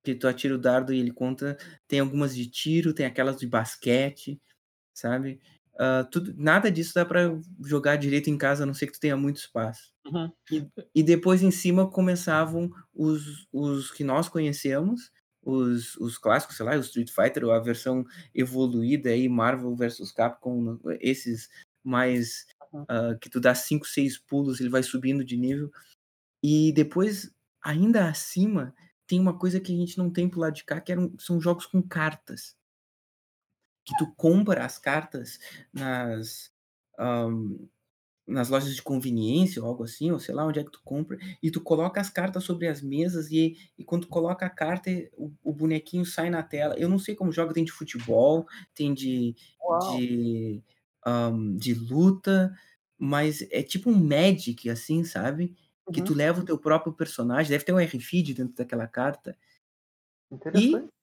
que 0.03 0.13
tu 0.13 0.27
atira 0.27 0.53
o 0.53 0.59
dardo 0.59 0.93
e 0.93 0.99
ele 0.99 1.11
conta. 1.11 1.57
Tem 1.87 1.99
algumas 1.99 2.35
de 2.35 2.47
tiro, 2.47 2.93
tem 2.93 3.07
aquelas 3.07 3.39
de 3.39 3.47
basquete, 3.47 4.39
sabe? 4.93 5.41
Uh, 5.75 6.09
tudo, 6.09 6.33
nada 6.37 6.71
disso 6.71 6.93
dá 6.95 7.05
para 7.05 7.37
jogar 7.63 7.97
direito 7.97 8.29
em 8.29 8.37
casa, 8.37 8.63
a 8.63 8.65
não 8.65 8.73
ser 8.73 8.87
que 8.87 8.93
tu 8.93 8.99
tenha 8.99 9.17
muito 9.17 9.37
espaço. 9.37 9.91
Uhum. 10.05 10.31
E, 10.49 10.67
e, 10.95 11.03
depois 11.03 11.43
em 11.43 11.51
cima 11.51 11.89
começavam 11.89 12.71
os, 12.93 13.45
os 13.51 13.91
que 13.91 14.03
nós 14.03 14.29
conhecemos, 14.29 15.11
os, 15.43 15.97
os 15.97 16.17
clássicos, 16.17 16.55
sei 16.55 16.65
lá, 16.65 16.75
o 16.75 16.79
Street 16.79 17.11
Fighter, 17.11 17.43
ou 17.43 17.51
a 17.51 17.59
versão 17.59 18.05
evoluída 18.33 19.09
aí, 19.09 19.27
Marvel 19.27 19.75
vs 19.75 20.11
Capcom, 20.13 20.79
esses 21.01 21.49
mais 21.83 22.45
uhum. 22.71 22.83
uh, 22.83 23.19
que 23.19 23.29
tu 23.29 23.41
dá 23.41 23.53
5, 23.53 23.85
6 23.85 24.17
pulos, 24.19 24.61
ele 24.61 24.69
vai 24.69 24.81
subindo 24.81 25.25
de 25.25 25.35
nível. 25.35 25.69
E 26.41 26.71
depois, 26.71 27.33
ainda 27.61 28.07
acima, 28.07 28.73
tem 29.05 29.19
uma 29.19 29.37
coisa 29.37 29.59
que 29.59 29.73
a 29.73 29.75
gente 29.75 29.97
não 29.97 30.09
tem 30.09 30.29
pro 30.29 30.39
lado 30.39 30.55
de 30.55 30.63
cá, 30.63 30.79
que 30.79 30.91
eram, 30.91 31.13
são 31.19 31.41
jogos 31.41 31.65
com 31.65 31.81
cartas 31.81 32.55
que 33.85 33.95
tu 33.97 34.11
compra 34.15 34.65
as 34.65 34.79
cartas 34.79 35.39
nas, 35.71 36.51
um, 36.99 37.67
nas 38.27 38.49
lojas 38.49 38.75
de 38.75 38.81
conveniência 38.81 39.61
ou 39.61 39.67
algo 39.67 39.83
assim, 39.83 40.11
ou 40.11 40.19
sei 40.19 40.33
lá 40.33 40.45
onde 40.45 40.59
é 40.59 40.63
que 40.63 40.71
tu 40.71 40.81
compra, 40.83 41.17
e 41.41 41.51
tu 41.51 41.61
coloca 41.61 42.01
as 42.01 42.09
cartas 42.09 42.43
sobre 42.43 42.67
as 42.67 42.81
mesas 42.81 43.31
e, 43.31 43.55
e 43.77 43.83
quando 43.83 44.03
tu 44.03 44.07
coloca 44.07 44.45
a 44.45 44.49
carta, 44.49 44.89
o, 45.13 45.31
o 45.43 45.53
bonequinho 45.53 46.05
sai 46.05 46.29
na 46.29 46.41
tela. 46.41 46.75
Eu 46.77 46.89
não 46.89 46.97
sei 46.97 47.15
como 47.15 47.31
joga, 47.31 47.53
tem 47.53 47.63
de 47.63 47.71
futebol, 47.71 48.47
tem 48.73 48.93
de, 48.93 49.35
de, 49.91 50.63
um, 51.05 51.55
de 51.55 51.73
luta, 51.75 52.57
mas 52.97 53.45
é 53.51 53.61
tipo 53.61 53.89
um 53.89 53.95
Magic, 53.95 54.69
assim, 54.69 55.03
sabe? 55.03 55.55
Uhum. 55.87 55.93
Que 55.93 56.01
tu 56.01 56.15
leva 56.15 56.41
o 56.41 56.45
teu 56.45 56.57
próprio 56.57 56.93
personagem, 56.93 57.51
deve 57.51 57.63
ter 57.63 57.73
um 57.73 57.79
RFID 57.79 58.33
dentro 58.33 58.55
daquela 58.55 58.87
carta. 58.87 59.37
Interessante. 60.31 60.94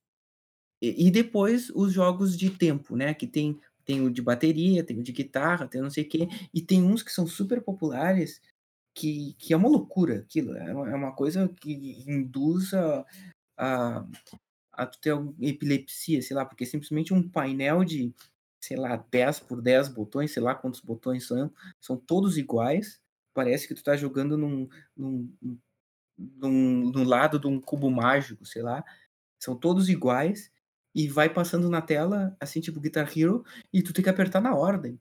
E 0.85 1.13
depois 1.13 1.71
os 1.71 1.93
jogos 1.93 2.37
de 2.37 2.51
tempo, 2.51 2.97
né? 2.97 3.15
Que 3.15 3.25
tem, 3.25 3.61
tem 3.85 4.01
o 4.05 4.11
de 4.11 4.21
bateria, 4.21 4.83
tem 4.83 4.99
o 4.99 5.03
de 5.03 5.13
guitarra, 5.13 5.69
tem 5.69 5.81
não 5.81 5.91
sei 5.91 6.03
o 6.03 6.09
quê. 6.09 6.29
E 6.53 6.61
tem 6.61 6.83
uns 6.83 7.05
que 7.05 7.13
são 7.13 7.25
super 7.25 7.63
populares, 7.63 8.41
que, 8.93 9.35
que 9.39 9.55
é 9.55 9.57
uma 9.57 9.69
loucura 9.69 10.19
aquilo. 10.19 10.57
É 10.57 10.75
uma, 10.75 11.09
é 11.09 11.13
coisa 11.13 11.49
que 11.61 12.03
induz 12.05 12.75
a, 12.75 13.07
a, 13.57 14.05
a 14.73 14.87
ter 14.87 15.15
epilepsia, 15.41 16.21
sei 16.21 16.37
lá, 16.37 16.45
porque 16.45 16.67
simplesmente 16.67 17.15
um 17.15 17.29
painel 17.29 17.85
de, 17.85 18.13
sei 18.61 18.77
lá, 18.77 18.97
10 19.09 19.39
por 19.39 19.63
10 19.63 19.89
botões, 19.89 20.33
sei 20.33 20.43
lá 20.43 20.53
quantos 20.53 20.81
botões 20.81 21.29
são, 21.29 21.53
são 21.81 21.97
todos 21.97 22.37
iguais. 22.37 23.01
Parece 23.33 23.69
que 23.69 23.75
tu 23.75 23.85
tá 23.85 23.97
jogando 23.97 24.37
num, 24.37 24.69
num, 24.97 25.33
num 26.19 27.05
lado 27.05 27.39
de 27.39 27.47
um 27.47 27.61
cubo 27.61 27.89
mágico, 27.89 28.45
sei 28.45 28.63
lá. 28.63 28.85
São 29.39 29.57
todos 29.57 29.89
iguais 29.89 30.52
e 30.95 31.09
vai 31.09 31.33
passando 31.33 31.69
na 31.69 31.81
tela, 31.81 32.37
assim, 32.41 32.61
tipo 32.61 32.81
Guitar 32.81 33.11
Hero, 33.17 33.45
e 33.73 33.83
tu 33.83 33.93
tem 33.93 34.03
que 34.03 34.11
apertar 34.11 34.41
na 34.41 34.55
ordem. 34.55 35.01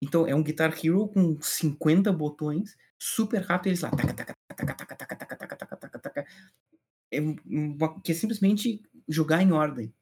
Então 0.00 0.26
é 0.26 0.34
um 0.34 0.42
Guitar 0.42 0.72
Hero 0.82 1.08
com 1.08 1.40
50 1.40 2.12
botões, 2.12 2.76
super 2.98 3.42
rápido, 3.42 3.68
eles 3.68 3.80
lá. 3.80 3.90
É 7.10 7.20
uma, 7.20 8.00
que 8.02 8.12
é 8.12 8.14
simplesmente 8.14 8.82
jogar 9.08 9.42
em 9.42 9.52
ordem. 9.52 9.92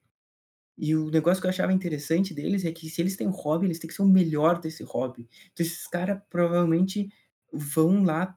E 0.78 0.95
o 0.95 1.11
negócio 1.11 1.41
que 1.41 1.47
eu 1.47 1.51
achava 1.51 1.72
interessante 1.72 2.34
deles 2.34 2.64
é 2.64 2.72
que 2.72 2.91
se 2.91 3.01
eles 3.01 3.16
têm 3.16 3.26
um 3.26 3.30
hobby, 3.30 3.66
eles 3.66 3.78
têm 3.78 3.89
que 3.89 3.95
ser 3.95 4.03
o 4.03 4.09
melhor 4.09 4.61
desse 4.61 4.82
hobby. 4.82 5.28
Então 5.53 5.64
esses 5.64 5.87
caras 5.87 6.20
provavelmente 6.28 7.09
vão 7.53 8.03
lá 8.03 8.37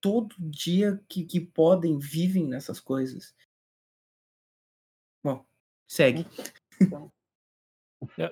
todo 0.00 0.34
dia 0.38 1.00
que, 1.08 1.24
que 1.24 1.40
podem, 1.40 1.98
vivem 1.98 2.46
nessas 2.46 2.78
coisas. 2.78 3.34
Segue. 5.92 6.26
Então, 6.80 7.12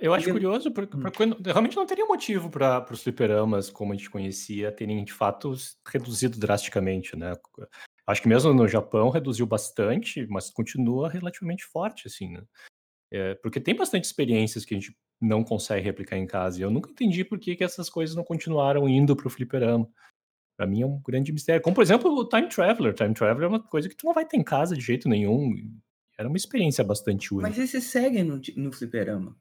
eu 0.01 0.15
acho 0.15 0.33
curioso, 0.33 0.73
porque, 0.73 0.97
hum. 0.97 1.01
porque 1.03 1.25
realmente 1.45 1.77
não 1.77 1.85
teria 1.85 2.07
motivo 2.07 2.49
para 2.49 2.91
os 2.91 3.03
fliperamas, 3.03 3.69
como 3.69 3.93
a 3.93 3.97
gente 3.97 4.09
conhecia, 4.09 4.73
terem 4.73 5.05
de 5.05 5.13
fato 5.13 5.53
reduzido 5.87 6.39
drasticamente, 6.39 7.15
né? 7.17 7.35
Acho 8.07 8.23
que 8.23 8.29
mesmo 8.29 8.55
no 8.55 8.67
Japão 8.67 9.11
reduziu 9.11 9.47
bastante, 9.47 10.27
mas 10.29 10.51
continua 10.51 11.11
relativamente 11.11 11.67
forte, 11.67 12.09
assim, 12.09 12.33
né? 12.33 12.43
É, 13.13 13.35
porque 13.35 13.61
tem 13.61 13.77
bastante 13.77 14.05
experiências 14.05 14.65
que 14.65 14.75
a 14.75 14.81
gente 14.81 14.97
não 15.21 15.45
consegue 15.45 15.85
replicar 15.85 16.17
em 16.17 16.27
casa. 16.27 16.59
E 16.59 16.63
eu 16.63 16.71
nunca 16.71 16.91
entendi 16.91 17.27
por 17.27 17.39
que, 17.39 17.57
que 17.57 17.65
essas 17.65 17.91
coisas 17.91 18.17
não 18.17 18.25
continuaram 18.25 18.89
indo 18.89 19.15
para 19.15 19.27
o 19.27 19.31
fliperama. 19.31 19.87
Para 20.57 20.67
mim 20.67 20.81
é 20.81 20.87
um 20.87 20.99
grande 20.99 21.31
mistério. 21.31 21.61
Como, 21.61 21.75
por 21.75 21.83
exemplo, 21.83 22.11
o 22.11 22.27
Time 22.27 22.49
Traveler. 22.49 22.95
Time 22.95 23.13
Traveler 23.13 23.45
é 23.45 23.49
uma 23.49 23.63
coisa 23.63 23.87
que 23.87 23.95
tu 23.95 24.07
não 24.07 24.15
vai 24.15 24.25
ter 24.25 24.39
em 24.39 24.45
casa 24.45 24.75
de 24.75 24.83
jeito 24.83 25.11
nenhum. 25.11 25.55
Era 26.21 26.29
uma 26.29 26.37
experiência 26.37 26.85
bastante 26.85 27.33
única. 27.33 27.49
Mas 27.49 27.59
esse 27.59 27.81
segue 27.81 28.23
no, 28.23 28.39
no 28.55 28.71
fliperama. 28.71 29.35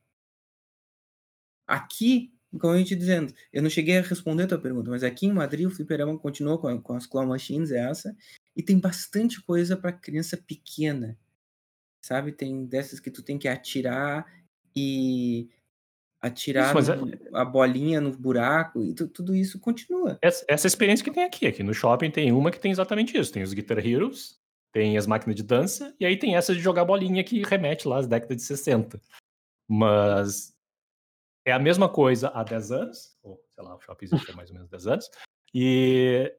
Aqui, 1.67 2.33
como 2.57 2.71
a 2.71 2.77
gente 2.77 2.95
dizendo, 2.95 3.33
eu 3.51 3.61
não 3.61 3.69
cheguei 3.69 3.97
a 3.97 4.01
responder 4.01 4.43
a 4.43 4.47
tua 4.47 4.61
pergunta, 4.61 4.89
mas 4.89 5.03
aqui 5.03 5.25
em 5.25 5.33
Madrid 5.33 5.67
o 5.67 5.71
fliperama 5.71 6.17
continua 6.17 6.57
com, 6.57 6.81
com 6.81 6.93
as 6.93 7.05
claw 7.05 7.27
machines, 7.27 7.69
é 7.73 7.79
essa, 7.79 8.15
e 8.55 8.63
tem 8.63 8.79
bastante 8.79 9.41
coisa 9.43 9.75
para 9.75 9.91
criança 9.91 10.37
pequena, 10.37 11.19
sabe? 12.01 12.31
Tem 12.31 12.65
dessas 12.65 13.01
que 13.01 13.11
tu 13.11 13.21
tem 13.21 13.37
que 13.37 13.49
atirar 13.49 14.25
e 14.73 15.49
atirar 16.21 16.73
isso, 16.79 16.95
no, 16.95 17.13
é... 17.13 17.19
a 17.33 17.43
bolinha 17.43 17.99
no 17.99 18.15
buraco 18.15 18.81
e 18.81 18.93
tu, 18.93 19.05
tudo 19.05 19.35
isso 19.35 19.59
continua. 19.59 20.17
Essa, 20.21 20.45
essa 20.47 20.67
experiência 20.67 21.03
que 21.03 21.11
tem 21.11 21.25
aqui, 21.25 21.45
aqui 21.45 21.61
no 21.61 21.73
shopping 21.73 22.09
tem 22.09 22.31
uma 22.31 22.51
que 22.51 22.59
tem 22.59 22.71
exatamente 22.71 23.17
isso, 23.17 23.33
tem 23.33 23.43
os 23.43 23.51
Guitar 23.51 23.85
Heroes, 23.85 24.38
tem 24.71 24.97
as 24.97 25.07
máquinas 25.07 25.35
de 25.35 25.43
dança, 25.43 25.95
e 25.99 26.05
aí 26.05 26.17
tem 26.17 26.35
essa 26.35 26.53
de 26.53 26.59
jogar 26.59 26.85
bolinha 26.85 27.23
que 27.23 27.43
remete 27.43 27.87
lá 27.87 27.97
às 27.97 28.07
décadas 28.07 28.37
de 28.37 28.43
60. 28.43 29.01
Mas 29.67 30.53
é 31.45 31.51
a 31.51 31.59
mesma 31.59 31.89
coisa 31.89 32.29
há 32.29 32.43
10 32.43 32.71
anos, 32.71 33.17
ou 33.23 33.41
sei 33.53 33.63
lá, 33.63 33.75
o 33.75 33.79
shopping 33.79 34.05
existe 34.05 34.31
há 34.31 34.35
mais 34.35 34.49
ou 34.49 34.55
menos 34.55 34.69
10 34.69 34.87
anos, 34.87 35.09
e, 35.53 36.31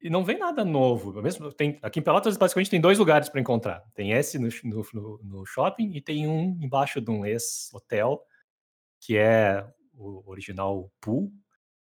e 0.00 0.10
não 0.10 0.24
vem 0.24 0.38
nada 0.38 0.64
novo. 0.64 1.22
Mesmo, 1.22 1.52
tem, 1.52 1.78
aqui 1.82 2.00
em 2.00 2.02
Pelotas, 2.02 2.36
basicamente, 2.36 2.70
tem 2.70 2.80
dois 2.80 2.98
lugares 2.98 3.28
para 3.28 3.40
encontrar. 3.40 3.84
Tem 3.94 4.12
esse 4.12 4.38
no, 4.38 4.48
no, 4.92 5.20
no, 5.22 5.46
shopping 5.46 5.92
e 5.94 6.00
tem 6.00 6.26
um 6.26 6.58
embaixo 6.60 7.00
de 7.00 7.10
um 7.10 7.24
ex-hotel, 7.24 8.22
que 9.00 9.16
é 9.16 9.66
o 9.94 10.28
original 10.28 10.90
Pool, 11.00 11.32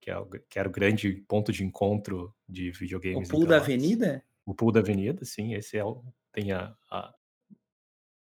que, 0.02 0.12
é 0.12 0.18
o, 0.18 0.26
que 0.26 0.60
era 0.60 0.68
o 0.68 0.72
grande 0.72 1.14
ponto 1.28 1.52
de 1.52 1.64
encontro 1.64 2.34
de 2.48 2.72
videogames. 2.72 3.30
O 3.30 3.32
Pool 3.32 3.46
da 3.46 3.58
Avenida? 3.58 4.24
O 4.48 4.56
pool 4.56 4.72
da 4.72 4.80
avenida, 4.80 5.26
sim, 5.26 5.54
esse 5.54 5.78
é 5.78 5.84
o, 5.84 6.02
tem 6.32 6.54
a, 6.54 6.74
a, 6.90 7.14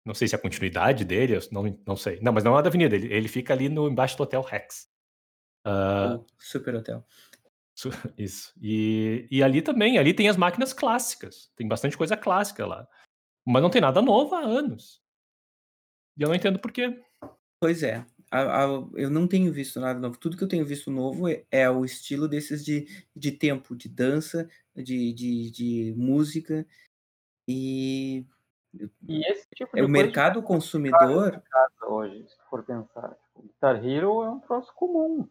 não 0.06 0.14
sei 0.14 0.28
se 0.28 0.34
é 0.36 0.38
a 0.38 0.42
continuidade 0.42 1.04
dele, 1.04 1.38
não, 1.52 1.78
não 1.86 1.98
sei. 1.98 2.20
Não, 2.22 2.32
mas 2.32 2.46
não 2.46 2.58
é 2.58 2.62
da 2.62 2.70
avenida, 2.70 2.96
ele, 2.96 3.14
ele 3.14 3.28
fica 3.28 3.54
ali 3.54 3.68
no 3.68 3.90
embaixo 3.90 4.16
do 4.16 4.24
Hotel 4.24 4.42
Rex. 4.42 4.90
Uh, 5.68 6.26
super 6.40 6.76
hotel. 6.76 7.06
Isso. 8.18 8.54
E, 8.62 9.28
e 9.30 9.44
ali 9.44 9.62
também, 9.62 9.98
ali 9.98 10.14
tem 10.14 10.30
as 10.30 10.38
máquinas 10.38 10.72
clássicas. 10.72 11.52
Tem 11.58 11.68
bastante 11.68 11.98
coisa 11.98 12.16
clássica 12.16 12.66
lá. 12.66 12.88
Mas 13.46 13.62
não 13.62 13.70
tem 13.70 13.82
nada 13.82 14.02
novo 14.02 14.34
há 14.36 14.42
anos. 14.42 15.02
E 16.18 16.22
eu 16.22 16.30
não 16.30 16.36
entendo 16.36 16.60
por 16.60 16.72
quê. 16.72 17.02
Pois 17.60 17.84
é. 17.84 18.06
A, 18.34 18.66
a, 18.66 18.68
eu 18.96 19.12
não 19.12 19.28
tenho 19.28 19.54
visto 19.54 19.80
nada 19.80 20.00
novo. 20.00 20.18
Tudo 20.18 20.36
que 20.36 20.44
eu 20.44 20.48
tenho 20.48 20.66
visto 20.66 20.90
novo 20.90 21.30
é, 21.30 21.44
é 21.52 21.70
o 21.70 21.86
estilo 21.86 22.28
desses 22.28 22.66
de, 22.66 22.88
de 23.16 23.32
tempo, 23.32 23.76
de 23.76 23.88
dança, 23.88 24.50
de, 24.76 25.14
de, 25.14 25.52
de 25.52 25.94
música. 25.96 26.66
E, 27.48 28.26
e 29.08 29.22
esse 29.30 29.48
tipo 29.54 29.78
é 29.78 29.82
de 29.82 29.86
o 29.86 29.90
mercado 29.90 30.42
consumidor. 30.42 31.44
Hoje, 31.84 32.28
se 32.28 32.36
for 32.50 32.64
pensar. 32.64 33.16
O 33.36 33.44
Guitar 33.44 33.86
Hero 33.86 34.24
é 34.24 34.32
um 34.32 34.40
troço 34.40 34.74
comum. 34.74 35.30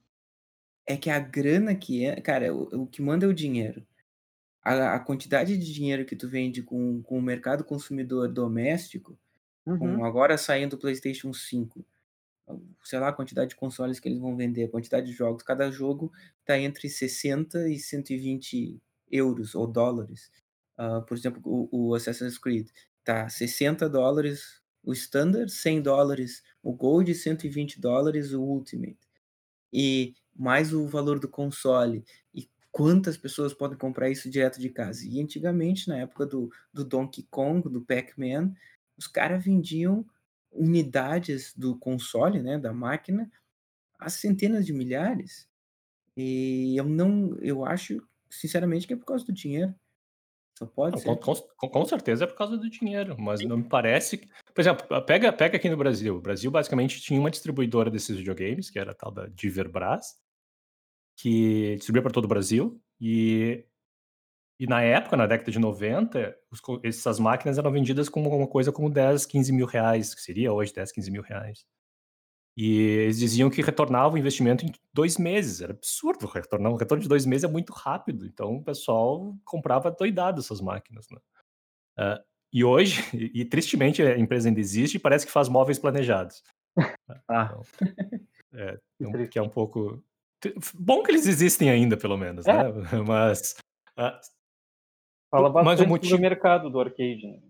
É 0.87 0.97
que 0.97 1.11
a 1.11 1.19
grana 1.19 1.75
que 1.75 2.05
é. 2.07 2.21
Cara, 2.21 2.55
o, 2.55 2.83
o 2.83 2.87
que 2.87 3.03
manda 3.03 3.27
é 3.27 3.29
o 3.29 3.35
dinheiro. 3.35 3.85
A, 4.63 4.95
a, 4.95 5.01
quantidade 5.01 5.59
de 5.59 5.75
dinheiro 5.75 6.05
que 6.05 6.15
tu 6.15 6.29
vende 6.29 6.63
com, 6.63 7.03
com 7.03 7.19
o 7.19 7.23
mercado 7.23 7.65
consumidor 7.65 8.29
doméstico 8.29 9.19
uhum. 9.67 9.97
com 9.97 10.05
agora 10.05 10.39
saindo 10.39 10.75
o 10.75 10.79
PlayStation 10.79 11.33
5, 11.33 11.85
sei 12.85 12.99
lá 12.99 13.09
a 13.09 13.13
quantidade 13.13 13.51
de 13.51 13.57
consoles 13.57 14.01
que 14.01 14.09
eles 14.09 14.19
vão 14.19 14.37
vender, 14.37 14.65
a 14.65 14.71
quantidade 14.71 15.07
de 15.07 15.13
jogos, 15.13 15.43
cada 15.43 15.71
jogo 15.71 16.13
está 16.41 16.59
entre 16.59 16.89
60 16.89 17.69
e 17.69 17.79
120 17.79 18.81
euros 19.11 19.55
ou 19.55 19.67
dólares. 19.67 20.31
Uh, 20.79 21.03
por 21.03 21.17
exemplo, 21.17 21.41
o, 21.45 21.69
o, 21.71 21.95
Assassin's 21.95 22.39
Creed 22.39 22.69
tá 23.05 23.29
60 23.29 23.89
dólares 23.89 24.61
o 24.83 24.93
Standard, 24.93 25.51
100 25.53 25.83
dólares 25.83 26.43
o 26.63 26.73
Gold, 26.73 27.15
120 27.15 27.81
dólares 27.81 28.33
o 28.33 28.43
Ultimate. 28.43 28.99
E 29.73 30.15
mais 30.35 30.73
o 30.73 30.87
valor 30.87 31.19
do 31.21 31.29
console. 31.29 32.05
E 32.35 32.49
quantas 32.71 33.17
pessoas 33.17 33.55
podem 33.55 33.79
comprar 33.79 34.11
isso 34.11 34.31
direto 34.31 34.59
de 34.61 34.71
casa? 34.71 35.07
E 35.07 35.21
antigamente, 35.21 35.89
na 35.89 35.99
época 35.99 36.27
do, 36.27 36.51
do 36.73 36.85
Donkey 36.85 37.27
Kong, 37.31 37.69
do 37.69 37.83
Pac-Man, 37.83 38.53
os 38.97 39.07
caras 39.07 39.45
vendiam 39.45 40.05
unidades 40.53 41.55
do 41.57 41.77
console, 41.79 42.43
né, 42.43 42.59
da 42.59 42.73
máquina, 42.73 43.31
a 43.99 44.09
centenas 44.09 44.67
de 44.67 44.73
milhares. 44.73 45.49
E 46.17 46.77
eu 46.77 46.85
não, 46.85 47.37
eu 47.41 47.65
acho, 47.65 48.03
sinceramente, 48.31 48.87
que 48.87 48.93
é 48.93 48.97
por 48.97 49.07
causa 49.07 49.25
do 49.25 49.33
dinheiro. 49.33 49.75
Só 50.59 50.67
pode 50.67 51.01
ser. 51.01 51.07
Com, 51.07 51.17
com, 51.17 51.69
com, 51.69 51.85
certeza 51.87 52.25
é 52.25 52.27
por 52.27 52.37
causa 52.37 52.57
do 52.57 52.69
dinheiro, 52.69 53.17
mas 53.19 53.41
Sim. 53.41 53.47
não 53.47 53.57
me 53.57 53.65
parece. 53.65 54.29
Por 54.55 54.61
exemplo, 54.61 54.87
pega, 55.03 55.33
pega 55.33 55.57
aqui 55.57 55.69
no 55.69 55.77
Brasil. 55.77 56.17
O 56.17 56.21
Brasil 56.21 56.51
basicamente 56.51 57.01
tinha 57.01 57.19
uma 57.19 57.31
distribuidora 57.31 57.91
desses 57.91 58.17
videogames, 58.17 58.69
que 58.69 58.79
era 58.79 58.93
a 58.93 58.95
tal 58.95 59.11
da 59.11 59.27
Diverbras, 59.29 60.19
que 61.17 61.77
distribuía 61.77 62.03
para 62.03 62.13
todo 62.13 62.27
o 62.27 62.29
Brasil. 62.29 62.81
E, 63.01 63.65
e 64.59 64.67
na 64.67 64.83
época, 64.83 65.17
na 65.17 65.27
década 65.27 65.51
de 65.51 65.59
90, 65.59 66.37
os, 66.51 66.61
essas 66.83 67.19
máquinas 67.19 67.59
eram 67.59 67.73
vendidas 67.73 68.09
como 68.09 68.35
uma 68.35 68.47
coisa 68.47 68.71
como 68.71 68.91
10, 68.91 69.27
15 69.27 69.53
mil 69.53 69.67
reais, 69.67 70.15
que 70.15 70.21
seria 70.21 70.53
hoje 70.53 70.73
10, 70.73 70.93
15 70.93 71.11
mil 71.11 71.23
reais. 71.23 71.65
E 72.57 72.81
eles 72.81 73.19
diziam 73.19 73.49
que 73.49 73.63
retornava 73.63 74.15
o 74.15 74.19
investimento 74.19 74.65
em 74.65 74.73
dois 74.93 75.17
meses. 75.17 75.63
Era 75.63 75.73
absurdo 75.73 76.27
retornar. 76.27 76.71
Um 76.71 76.77
retorno 76.77 77.03
de 77.03 77.09
dois 77.09 77.25
meses 77.25 77.45
é 77.45 77.49
muito 77.49 77.73
rápido. 77.73 78.27
Então 78.27 78.57
o 78.57 78.63
pessoal 78.63 79.35
comprava 79.45 79.91
doidado 79.91 80.41
essas 80.41 80.61
máquinas. 80.61 81.07
Né? 81.11 81.19
Uh, 81.99 82.23
e 82.53 82.63
hoje, 82.63 83.03
e, 83.17 83.41
e, 83.41 83.45
tristemente, 83.45 84.03
a 84.03 84.19
empresa 84.19 84.49
ainda 84.49 84.61
existe 84.61 84.97
e 84.97 85.01
parece 85.01 85.25
que 85.25 85.33
faz 85.33 85.49
móveis 85.49 85.79
planejados. 85.79 86.43
Ah. 87.29 87.51
Então, 87.51 87.63
é, 88.55 88.79
então, 89.01 89.27
que 89.27 89.39
é 89.39 89.43
um 89.43 89.49
pouco. 89.49 90.05
Bom 90.75 91.03
que 91.03 91.13
eles 91.13 91.27
existem 91.27 91.71
ainda, 91.71 91.97
pelo 91.97 92.19
menos, 92.19 92.47
é. 92.47 92.53
né? 92.53 92.73
Mas. 93.07 93.57
Uh, 93.99 94.19
Fala 95.33 95.49
bastante 95.49 95.83
o 95.83 95.89
motivo... 95.89 96.17
do 96.17 96.21
mercado 96.21 96.69
do 96.69 96.79
arcade. 96.79 97.27
Né? 97.27 97.41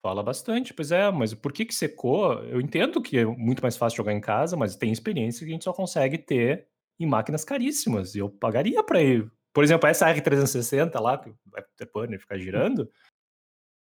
Fala 0.00 0.22
bastante, 0.22 0.72
pois 0.72 0.92
é, 0.92 1.10
mas 1.10 1.34
por 1.34 1.52
que 1.52 1.64
que 1.64 1.74
secou? 1.74 2.34
Eu 2.44 2.60
entendo 2.60 3.02
que 3.02 3.18
é 3.18 3.24
muito 3.24 3.60
mais 3.60 3.76
fácil 3.76 3.96
jogar 3.96 4.12
em 4.12 4.20
casa, 4.20 4.56
mas 4.56 4.76
tem 4.76 4.92
experiência 4.92 5.44
que 5.44 5.50
a 5.50 5.54
gente 5.54 5.64
só 5.64 5.72
consegue 5.72 6.16
ter 6.16 6.68
em 7.00 7.06
máquinas 7.06 7.44
caríssimas. 7.44 8.14
E 8.14 8.20
eu 8.20 8.30
pagaria 8.30 8.84
para 8.84 9.02
ir. 9.02 9.28
Por 9.52 9.64
exemplo, 9.64 9.88
essa 9.88 10.06
R360 10.06 11.00
lá, 11.00 11.18
que 11.18 11.34
vai 11.46 11.62
ter 11.62 11.84
Afterburner 11.84 12.20
ficar 12.20 12.38
girando, 12.38 12.88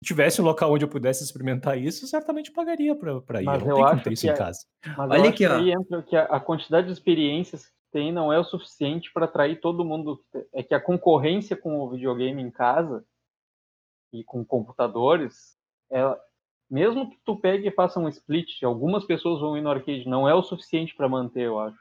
se 0.02 0.08
tivesse 0.08 0.42
um 0.42 0.46
local 0.46 0.72
onde 0.72 0.86
eu 0.86 0.90
pudesse 0.90 1.24
experimentar 1.24 1.78
isso, 1.78 2.08
certamente 2.08 2.52
pagaria 2.52 2.96
para 2.96 3.42
ir. 3.42 3.46
Mas 3.46 3.62
eu, 3.62 3.70
eu 3.70 3.86
acho 3.86 4.04
ter 4.04 4.14
isso 4.14 4.28
em 4.28 4.34
casa. 4.34 4.60
Mas 4.98 5.12
Olha 5.12 5.30
aqui, 5.30 5.46
ó. 5.46 5.58
aí 5.58 5.72
entra 5.72 6.02
que 6.02 6.16
a, 6.16 6.40
quantidade 6.40 6.88
de 6.88 6.94
experiências 6.94 7.66
que 7.66 7.74
tem 7.92 8.12
não 8.12 8.32
é 8.32 8.40
o 8.40 8.44
suficiente 8.44 9.12
para 9.14 9.26
atrair 9.26 9.60
todo 9.60 9.86
mundo. 9.86 10.24
É 10.54 10.64
que 10.64 10.74
a 10.74 10.80
concorrência 10.80 11.58
com 11.58 11.80
o 11.82 11.90
videogame 11.90 12.42
em 12.42 12.50
casa 12.50 13.04
e 14.14 14.24
com 14.24 14.44
computadores 14.46 15.58
é, 15.92 16.02
mesmo 16.70 17.10
que 17.10 17.18
tu 17.24 17.36
pegue 17.36 17.68
e 17.68 17.72
faça 17.72 18.00
um 18.00 18.10
split, 18.10 18.64
algumas 18.64 19.06
pessoas 19.06 19.40
vão 19.40 19.58
ir 19.58 19.62
no 19.62 19.70
arcade, 19.70 20.08
não 20.08 20.28
é 20.28 20.34
o 20.34 20.44
suficiente 20.44 20.96
para 20.96 21.08
manter, 21.08 21.44
eu 21.44 21.60
acho. 21.60 21.78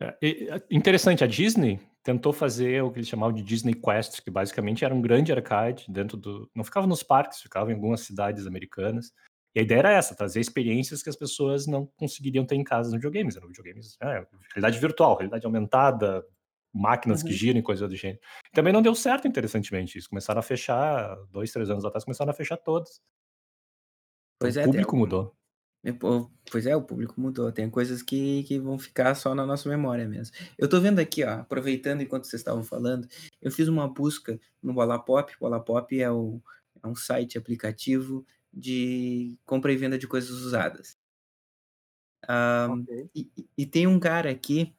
É, 0.00 0.16
é, 0.22 0.62
interessante, 0.70 1.22
a 1.22 1.26
Disney 1.26 1.78
tentou 2.02 2.32
fazer 2.32 2.82
o 2.82 2.90
que 2.90 2.98
eles 2.98 3.08
chamavam 3.08 3.34
de 3.34 3.42
Disney 3.42 3.74
Quest, 3.74 4.22
que 4.22 4.30
basicamente 4.30 4.84
era 4.84 4.94
um 4.94 5.02
grande 5.02 5.30
arcade 5.30 5.84
dentro 5.88 6.16
do. 6.16 6.50
Não 6.54 6.64
ficava 6.64 6.86
nos 6.86 7.02
parques, 7.02 7.42
ficava 7.42 7.70
em 7.70 7.74
algumas 7.74 8.00
cidades 8.00 8.46
americanas. 8.46 9.12
E 9.54 9.60
a 9.60 9.62
ideia 9.62 9.80
era 9.80 9.92
essa, 9.92 10.14
trazer 10.14 10.40
experiências 10.40 11.02
que 11.02 11.10
as 11.10 11.16
pessoas 11.16 11.66
não 11.66 11.84
conseguiriam 11.84 12.46
ter 12.46 12.54
em 12.54 12.64
casa 12.64 12.88
no 12.88 12.96
videogames. 12.96 13.36
Eram 13.36 13.48
videogames, 13.48 13.98
é, 14.00 14.26
realidade 14.54 14.78
virtual, 14.78 15.16
realidade 15.16 15.44
aumentada, 15.44 16.24
máquinas 16.72 17.22
uhum. 17.22 17.28
que 17.28 17.34
giram 17.34 17.58
e 17.58 17.62
coisa 17.62 17.88
do 17.88 17.96
gênero. 17.96 18.20
Também 18.52 18.72
não 18.72 18.82
deu 18.82 18.94
certo, 18.94 19.26
interessantemente, 19.26 19.98
isso. 19.98 20.08
Começaram 20.08 20.40
a 20.40 20.42
fechar, 20.42 21.16
dois, 21.30 21.52
três 21.52 21.70
anos 21.70 21.84
atrás, 21.84 22.04
começaram 22.04 22.30
a 22.30 22.34
fechar 22.34 22.56
todos. 22.56 23.00
Pois 24.38 24.56
o 24.56 24.60
é, 24.60 24.64
público 24.64 24.96
mudou. 24.96 25.36
Pois 26.50 26.66
é, 26.66 26.76
o 26.76 26.82
público 26.82 27.20
mudou. 27.20 27.50
Tem 27.50 27.70
coisas 27.70 28.02
que, 28.02 28.44
que 28.44 28.58
vão 28.58 28.78
ficar 28.78 29.14
só 29.14 29.34
na 29.34 29.46
nossa 29.46 29.68
memória 29.68 30.06
mesmo. 30.06 30.34
Eu 30.58 30.68
tô 30.68 30.80
vendo 30.80 30.98
aqui, 30.98 31.24
ó, 31.24 31.40
aproveitando 31.40 32.02
enquanto 32.02 32.24
vocês 32.24 32.40
estavam 32.40 32.62
falando, 32.62 33.08
eu 33.40 33.50
fiz 33.50 33.68
uma 33.68 33.88
busca 33.88 34.38
no 34.62 34.74
Wallapop. 34.74 35.32
O 35.40 35.44
Wallapop 35.44 35.98
é, 35.98 36.10
o, 36.10 36.40
é 36.82 36.86
um 36.86 36.94
site 36.94 37.38
aplicativo 37.38 38.26
de 38.52 39.38
compra 39.46 39.72
e 39.72 39.76
venda 39.76 39.98
de 39.98 40.06
coisas 40.06 40.30
usadas. 40.30 40.98
Um, 42.28 42.82
okay. 42.82 43.10
e, 43.14 43.30
e 43.56 43.66
tem 43.66 43.86
um 43.86 43.98
cara 43.98 44.30
aqui 44.30 44.74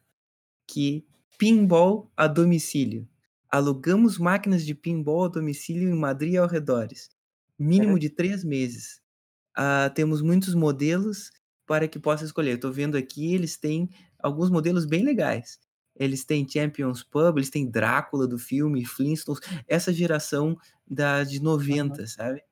que 0.68 1.06
Pinball 1.42 2.08
a 2.16 2.28
domicílio. 2.28 3.10
Alugamos 3.50 4.20
máquinas 4.20 4.64
de 4.64 4.76
pinball 4.76 5.26
a 5.26 5.28
domicílio 5.28 5.90
em 5.90 5.98
Madrid 5.98 6.34
e 6.34 6.38
arredores. 6.38 7.10
Mínimo 7.58 7.98
de 7.98 8.12
três 8.12 8.44
meses. 8.44 9.02
Uh, 9.58 9.92
temos 9.96 10.22
muitos 10.22 10.54
modelos 10.54 11.32
para 11.66 11.88
que 11.88 11.98
possa 11.98 12.26
escolher. 12.26 12.58
Estou 12.58 12.72
vendo 12.72 12.96
aqui, 12.96 13.34
eles 13.34 13.58
têm 13.58 13.90
alguns 14.20 14.52
modelos 14.52 14.86
bem 14.86 15.04
legais. 15.04 15.60
Eles 15.96 16.24
têm 16.24 16.48
Champions 16.48 17.02
Pub, 17.02 17.38
eles 17.38 17.50
têm 17.50 17.68
Drácula 17.68 18.28
do 18.28 18.38
filme, 18.38 18.86
Flintstones, 18.86 19.42
essa 19.68 19.92
geração 19.92 20.56
da, 20.86 21.24
de 21.24 21.42
90, 21.42 22.02
uhum. 22.02 22.08
sabe? 22.08 22.44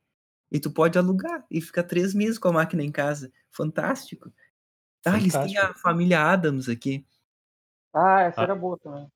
E 0.51 0.59
tu 0.59 0.71
pode 0.71 0.97
alugar 0.97 1.45
e 1.51 1.61
ficar 1.61 1.83
três 1.83 2.15
meses 2.15 2.39
com 2.39 2.47
a 2.47 2.53
máquina 2.53 2.83
em 2.83 2.91
casa. 2.91 3.31
Fantástico. 3.51 4.33
Ah, 5.05 5.11
Fantástico. 5.11 5.37
eles 5.37 5.53
têm 5.53 5.57
a 5.59 5.75
família 5.75 6.23
Adams 6.23 6.67
aqui. 6.67 7.05
Ah, 7.93 8.21
essa 8.21 8.41
ah. 8.41 8.43
era 8.43 8.55
boa 8.55 8.77
também. 8.77 9.07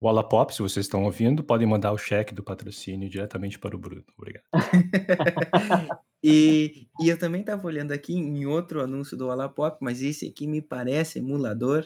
O 0.00 0.06
Wallapop, 0.06 0.54
se 0.54 0.62
vocês 0.62 0.86
estão 0.86 1.04
ouvindo, 1.04 1.42
podem 1.42 1.66
mandar 1.66 1.90
o 1.92 1.98
cheque 1.98 2.32
do 2.32 2.42
patrocínio 2.42 3.08
diretamente 3.08 3.58
para 3.58 3.74
o 3.74 3.78
Bruno. 3.78 4.04
Obrigado. 4.16 4.44
e, 6.22 6.86
e 7.00 7.08
eu 7.08 7.18
também 7.18 7.40
estava 7.40 7.66
olhando 7.66 7.90
aqui 7.90 8.14
em 8.14 8.46
outro 8.46 8.80
anúncio 8.80 9.16
do 9.16 9.26
Wallapop, 9.26 9.78
mas 9.80 10.00
esse 10.00 10.26
aqui 10.28 10.46
me 10.46 10.62
parece 10.62 11.18
emulador. 11.18 11.84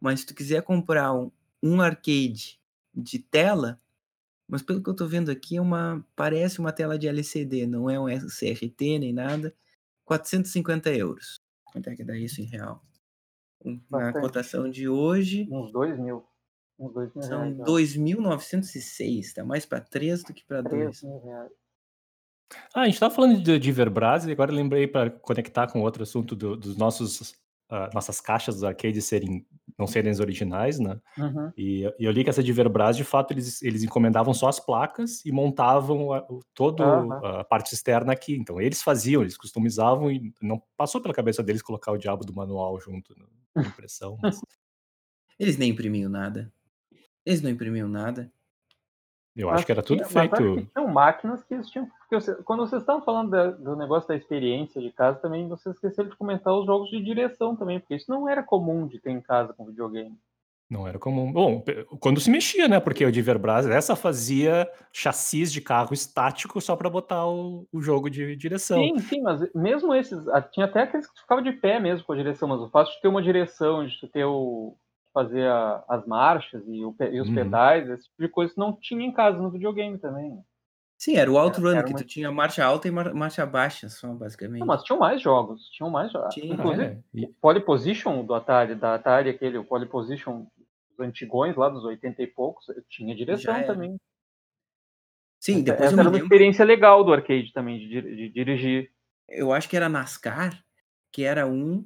Mas 0.00 0.20
se 0.20 0.26
tu 0.26 0.34
quiser 0.34 0.62
comprar 0.62 1.12
um, 1.12 1.30
um 1.62 1.82
arcade 1.82 2.58
de 2.94 3.18
tela, 3.18 3.78
mas 4.48 4.62
pelo 4.62 4.82
que 4.82 4.88
eu 4.88 4.92
estou 4.92 5.06
vendo 5.06 5.30
aqui, 5.30 5.58
é 5.58 5.60
uma, 5.60 6.02
parece 6.16 6.60
uma 6.60 6.72
tela 6.72 6.98
de 6.98 7.06
LCD, 7.06 7.66
não 7.66 7.90
é 7.90 8.00
um 8.00 8.06
CRT 8.06 8.98
nem 8.98 9.12
nada. 9.12 9.54
450 10.06 10.90
euros. 10.94 11.38
Quanto 11.66 11.88
é 11.88 11.94
que 11.94 12.02
dá 12.02 12.16
isso 12.16 12.40
em 12.40 12.46
real? 12.46 12.82
Na 13.90 14.12
cotação 14.12 14.70
de 14.70 14.88
hoje. 14.88 15.48
Uns 15.50 15.72
2 15.72 15.98
mil. 15.98 16.24
Uns 16.78 16.92
2 16.92 17.14
mil 17.14 17.22
São 17.22 17.54
2.906, 17.58 19.34
tá 19.34 19.44
mais 19.44 19.66
para 19.66 19.80
3 19.80 20.22
do 20.24 20.32
que 20.32 20.44
para 20.44 20.62
2. 20.62 21.04
Ah, 22.74 22.80
a 22.82 22.84
gente 22.86 22.94
estava 22.94 23.14
falando 23.14 23.40
de, 23.40 23.58
de 23.58 23.72
Verbras 23.72 24.26
e 24.26 24.32
agora 24.32 24.52
lembrei 24.52 24.86
para 24.86 25.10
conectar 25.10 25.68
com 25.68 25.82
outro 25.82 26.02
assunto 26.02 26.34
do, 26.34 26.56
dos 26.56 26.76
nossos 26.76 27.38
uh, 27.70 27.88
nossas 27.94 28.20
caixas 28.20 28.60
do 28.60 28.66
arcade 28.66 29.00
serem 29.00 29.46
não 29.78 29.86
serem 29.86 30.10
as 30.10 30.20
originais, 30.20 30.78
né? 30.78 31.00
Uhum. 31.18 31.52
E, 31.56 31.84
e, 31.98 32.04
eu 32.04 32.10
li 32.10 32.24
que 32.24 32.30
essa 32.30 32.42
de 32.42 32.52
Verbras, 32.52 32.96
de 32.96 33.04
fato, 33.04 33.32
eles, 33.32 33.62
eles 33.62 33.82
encomendavam 33.82 34.32
só 34.34 34.48
as 34.48 34.60
placas 34.60 35.24
e 35.24 35.32
montavam 35.32 36.12
a, 36.12 36.26
toda 36.54 37.02
uhum. 37.02 37.12
a 37.12 37.44
parte 37.44 37.74
externa 37.74 38.12
aqui. 38.12 38.34
Então 38.34 38.60
eles 38.60 38.82
faziam, 38.82 39.22
eles 39.22 39.36
customizavam 39.36 40.10
e 40.10 40.32
não 40.40 40.62
passou 40.76 41.00
pela 41.00 41.14
cabeça 41.14 41.42
deles 41.42 41.62
colocar 41.62 41.92
o 41.92 41.98
diabo 41.98 42.24
do 42.24 42.34
manual 42.34 42.78
junto 42.80 43.14
na 43.54 43.62
impressão. 43.66 44.18
Mas... 44.22 44.40
Eles 45.38 45.56
nem 45.56 45.70
imprimiam 45.70 46.10
nada. 46.10 46.52
Eles 47.24 47.40
não 47.40 47.50
imprimiam 47.50 47.88
nada. 47.88 48.30
Eu 49.36 49.48
acho, 49.48 49.64
que 49.64 49.72
era 49.72 49.82
tudo 49.82 50.04
feito. 50.04 50.42
Mas 50.42 50.68
tinham 50.72 50.88
máquinas 50.88 51.42
que 51.44 51.60
tinham. 51.62 51.88
Você, 52.10 52.34
quando 52.42 52.66
vocês 52.66 52.82
estavam 52.82 53.02
falando 53.02 53.30
da, 53.30 53.50
do 53.50 53.76
negócio 53.76 54.08
da 54.08 54.16
experiência 54.16 54.80
de 54.80 54.90
casa, 54.90 55.20
também 55.20 55.48
vocês 55.48 55.74
esqueceram 55.74 56.08
de 56.08 56.16
comentar 56.16 56.52
os 56.52 56.66
jogos 56.66 56.90
de 56.90 57.02
direção 57.02 57.54
também, 57.54 57.78
porque 57.78 57.94
isso 57.94 58.10
não 58.10 58.28
era 58.28 58.42
comum 58.42 58.86
de 58.86 58.98
ter 58.98 59.10
em 59.10 59.20
casa 59.20 59.52
com 59.52 59.66
videogame. 59.66 60.18
Não 60.68 60.86
era 60.86 61.00
comum. 61.00 61.32
Bom, 61.32 61.64
quando 61.98 62.20
se 62.20 62.30
mexia, 62.30 62.68
né? 62.68 62.78
Porque 62.78 63.04
o 63.04 63.10
Diverbras, 63.10 63.66
essa 63.66 63.96
fazia 63.96 64.70
chassis 64.92 65.52
de 65.52 65.60
carro 65.60 65.92
estático 65.92 66.60
só 66.60 66.76
para 66.76 66.88
botar 66.88 67.26
o, 67.26 67.66
o, 67.72 67.82
jogo 67.82 68.08
de 68.08 68.36
direção. 68.36 68.78
Sim, 68.78 68.98
sim, 69.00 69.20
mas 69.20 69.52
mesmo 69.52 69.92
esses. 69.92 70.24
Tinha 70.52 70.66
até 70.66 70.82
aqueles 70.82 71.08
que 71.08 71.20
ficavam 71.20 71.42
de 71.42 71.52
pé 71.52 71.80
mesmo 71.80 72.06
com 72.06 72.12
a 72.12 72.16
direção, 72.16 72.48
mas 72.48 72.60
o 72.60 72.70
fato 72.70 72.92
de 72.92 73.00
ter 73.00 73.08
uma 73.08 73.20
direção, 73.20 73.84
de 73.84 74.08
ter 74.12 74.24
o, 74.24 74.76
fazer 75.12 75.46
a, 75.46 75.84
as 75.88 76.06
marchas 76.06 76.62
e, 76.66 76.84
o, 76.84 76.94
e 77.10 77.20
os 77.20 77.28
uhum. 77.28 77.34
pedais, 77.34 77.88
esse 77.88 78.04
tipo 78.04 78.22
de 78.22 78.28
coisa, 78.28 78.54
não 78.56 78.72
tinha 78.72 79.04
em 79.04 79.12
casa 79.12 79.38
no 79.38 79.50
videogame 79.50 79.98
também. 79.98 80.38
Sim, 81.00 81.16
era 81.16 81.32
o 81.32 81.38
Outrun, 81.38 81.70
era 81.70 81.82
que 81.82 81.92
uma... 81.92 81.98
tu 81.98 82.04
tinha 82.04 82.30
marcha 82.30 82.62
alta 82.62 82.86
e 82.86 82.90
marcha 82.90 83.46
baixa, 83.46 83.88
só, 83.88 84.12
basicamente. 84.12 84.60
Não, 84.60 84.66
mas 84.66 84.82
tinham 84.82 84.98
mais 84.98 85.22
jogos, 85.22 85.68
tinham 85.70 85.90
mais 85.90 86.12
jogos. 86.12 86.36
Inclusive, 86.36 86.82
é. 86.84 87.20
o 87.24 87.34
Pole 87.40 87.60
Position 87.60 88.22
do 88.22 88.34
Atari, 88.34 88.74
da 88.74 88.96
Atari, 88.96 89.30
aquele 89.30 89.56
o 89.56 89.64
Pole 89.64 89.86
Position 89.86 90.46
dos 90.90 91.06
antigões, 91.06 91.56
lá 91.56 91.70
dos 91.70 91.84
80 91.84 92.22
e 92.22 92.26
poucos, 92.26 92.66
tinha 92.90 93.16
direção 93.16 93.62
também. 93.64 93.96
Sim, 95.40 95.62
depois 95.62 95.86
essa, 95.86 95.94
essa 95.94 96.00
era 96.02 96.10
uma 96.10 96.18
experiência 96.18 96.66
legal 96.66 97.02
do 97.02 97.14
arcade 97.14 97.50
também, 97.54 97.78
de, 97.78 98.02
de, 98.02 98.28
dirigir. 98.28 98.90
Eu 99.26 99.54
acho 99.54 99.70
que 99.70 99.76
era 99.76 99.88
NASCAR, 99.88 100.62
que 101.10 101.24
era 101.24 101.46
um 101.46 101.82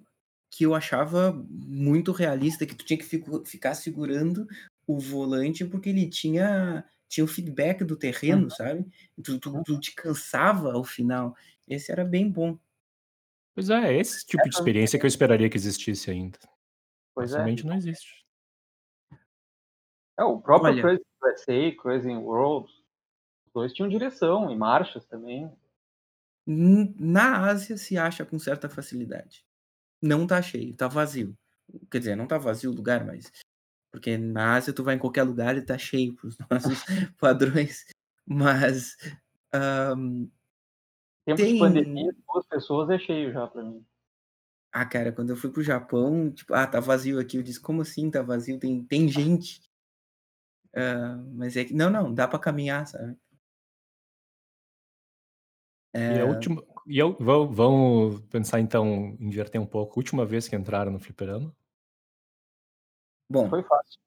que 0.57 0.65
eu 0.65 0.75
achava 0.75 1.33
muito 1.51 2.13
realista, 2.13 2.65
que 2.65 2.77
tu 2.77 2.85
tinha 2.85 2.97
que 2.97 3.05
fico, 3.05 3.45
ficar 3.45 3.75
segurando 3.75 4.47
o 4.87 5.01
volante 5.01 5.65
porque 5.65 5.89
ele 5.89 6.09
tinha 6.09 6.85
tinha 7.09 7.25
o 7.25 7.29
feedback 7.29 7.85
do 7.85 7.97
terreno, 7.97 8.45
uhum. 8.45 8.51
sabe? 8.51 8.87
Tu, 9.23 9.39
tu, 9.39 9.63
tu, 9.65 9.81
te 9.81 9.95
cansava 9.95 10.73
ao 10.73 10.85
final. 10.85 11.37
Esse 11.69 11.93
era 11.93 12.05
bem 12.05 12.31
bom. 12.31 12.59
Pois 13.55 13.69
é, 13.71 13.95
é 13.95 14.01
esse 14.01 14.25
tipo 14.27 14.43
é, 14.43 14.49
de 14.49 14.55
experiência 14.55 14.99
que 14.99 15.05
eu 15.05 15.09
esperaria 15.09 15.49
que 15.51 15.57
existisse 15.57 16.11
ainda. 16.11 16.39
Pois 17.15 17.31
Possivelmente 17.31 17.65
é. 17.65 17.69
não 17.69 17.77
existe. 17.77 18.25
É, 20.19 20.25
o 20.25 20.41
próprio 20.41 20.73
Olha, 20.73 20.83
Crazy 20.83 21.03
USA, 21.23 21.83
Crazy 21.83 22.17
World, 22.17 22.69
os 23.47 23.53
dois 23.53 23.73
tinham 23.73 23.89
direção 23.89 24.51
e 24.51 24.57
marchas 24.57 25.05
também. 25.05 25.53
Na 26.47 27.47
Ásia 27.49 27.77
se 27.77 27.97
acha 27.97 28.25
com 28.25 28.39
certa 28.39 28.69
facilidade. 28.69 29.44
Não 30.05 30.27
tá 30.27 30.43
cheio, 30.43 30.77
tá 30.77 30.87
vazio. 30.87 31.37
Quer 31.91 31.99
dizer, 31.99 32.17
não 32.17 32.27
tá 32.27 32.37
vazio 32.37 32.71
o 32.71 32.75
lugar, 32.75 33.07
mas 33.07 33.33
porque 33.91 34.19
na 34.19 34.57
Ásia 34.57 34.73
tu 34.73 34.83
vai 34.83 34.97
em 34.97 34.99
qualquer 34.99 35.23
lugar 35.23 35.57
e 35.57 35.63
tá 35.63 35.79
cheio 35.79 36.17
para 36.17 36.27
os 36.27 36.37
nossos 36.51 36.85
padrões. 37.17 37.85
Mas. 38.27 38.97
Um, 39.55 40.29
Tempo 41.25 41.37
tem... 41.37 41.55
de 41.55 41.61
pandemia, 41.61 42.15
duas 42.29 42.47
pessoas 42.47 42.91
é 42.91 42.99
cheio 42.99 43.33
já 43.33 43.47
para 43.47 43.63
mim. 43.63 43.87
Ah, 44.73 44.85
cara, 44.85 45.13
quando 45.13 45.31
eu 45.31 45.37
fui 45.37 45.49
pro 45.49 45.63
Japão, 45.63 46.33
tipo, 46.33 46.53
ah, 46.53 46.67
tá 46.67 46.81
vazio 46.81 47.21
aqui. 47.21 47.37
Eu 47.37 47.43
disse, 47.43 47.61
como 47.61 47.83
assim 47.83 48.11
tá 48.11 48.21
vazio? 48.21 48.59
Tem, 48.59 48.85
tem 48.85 49.09
gente. 49.09 49.61
Uh, 50.75 51.23
mas 51.33 51.57
é 51.57 51.65
que. 51.65 51.73
Não, 51.73 51.89
não, 51.89 52.13
dá 52.13 52.27
para 52.27 52.41
caminhar, 52.41 52.87
sabe? 52.89 53.17
É... 55.95 56.17
E 56.17 56.21
a 56.21 56.25
última. 56.27 56.63
E 56.87 56.99
eu, 56.99 57.17
vamos 57.19 58.21
pensar 58.31 58.61
então, 58.61 59.17
inverter 59.19 59.61
um 59.61 59.67
pouco. 59.67 59.99
Última 59.99 60.25
vez 60.25 60.47
que 60.47 60.57
entraram 60.57 60.93
no 60.93 61.01
fliperama? 61.01 61.55
Bom, 63.29 63.49
Foi 63.49 63.63
fácil. 63.63 64.01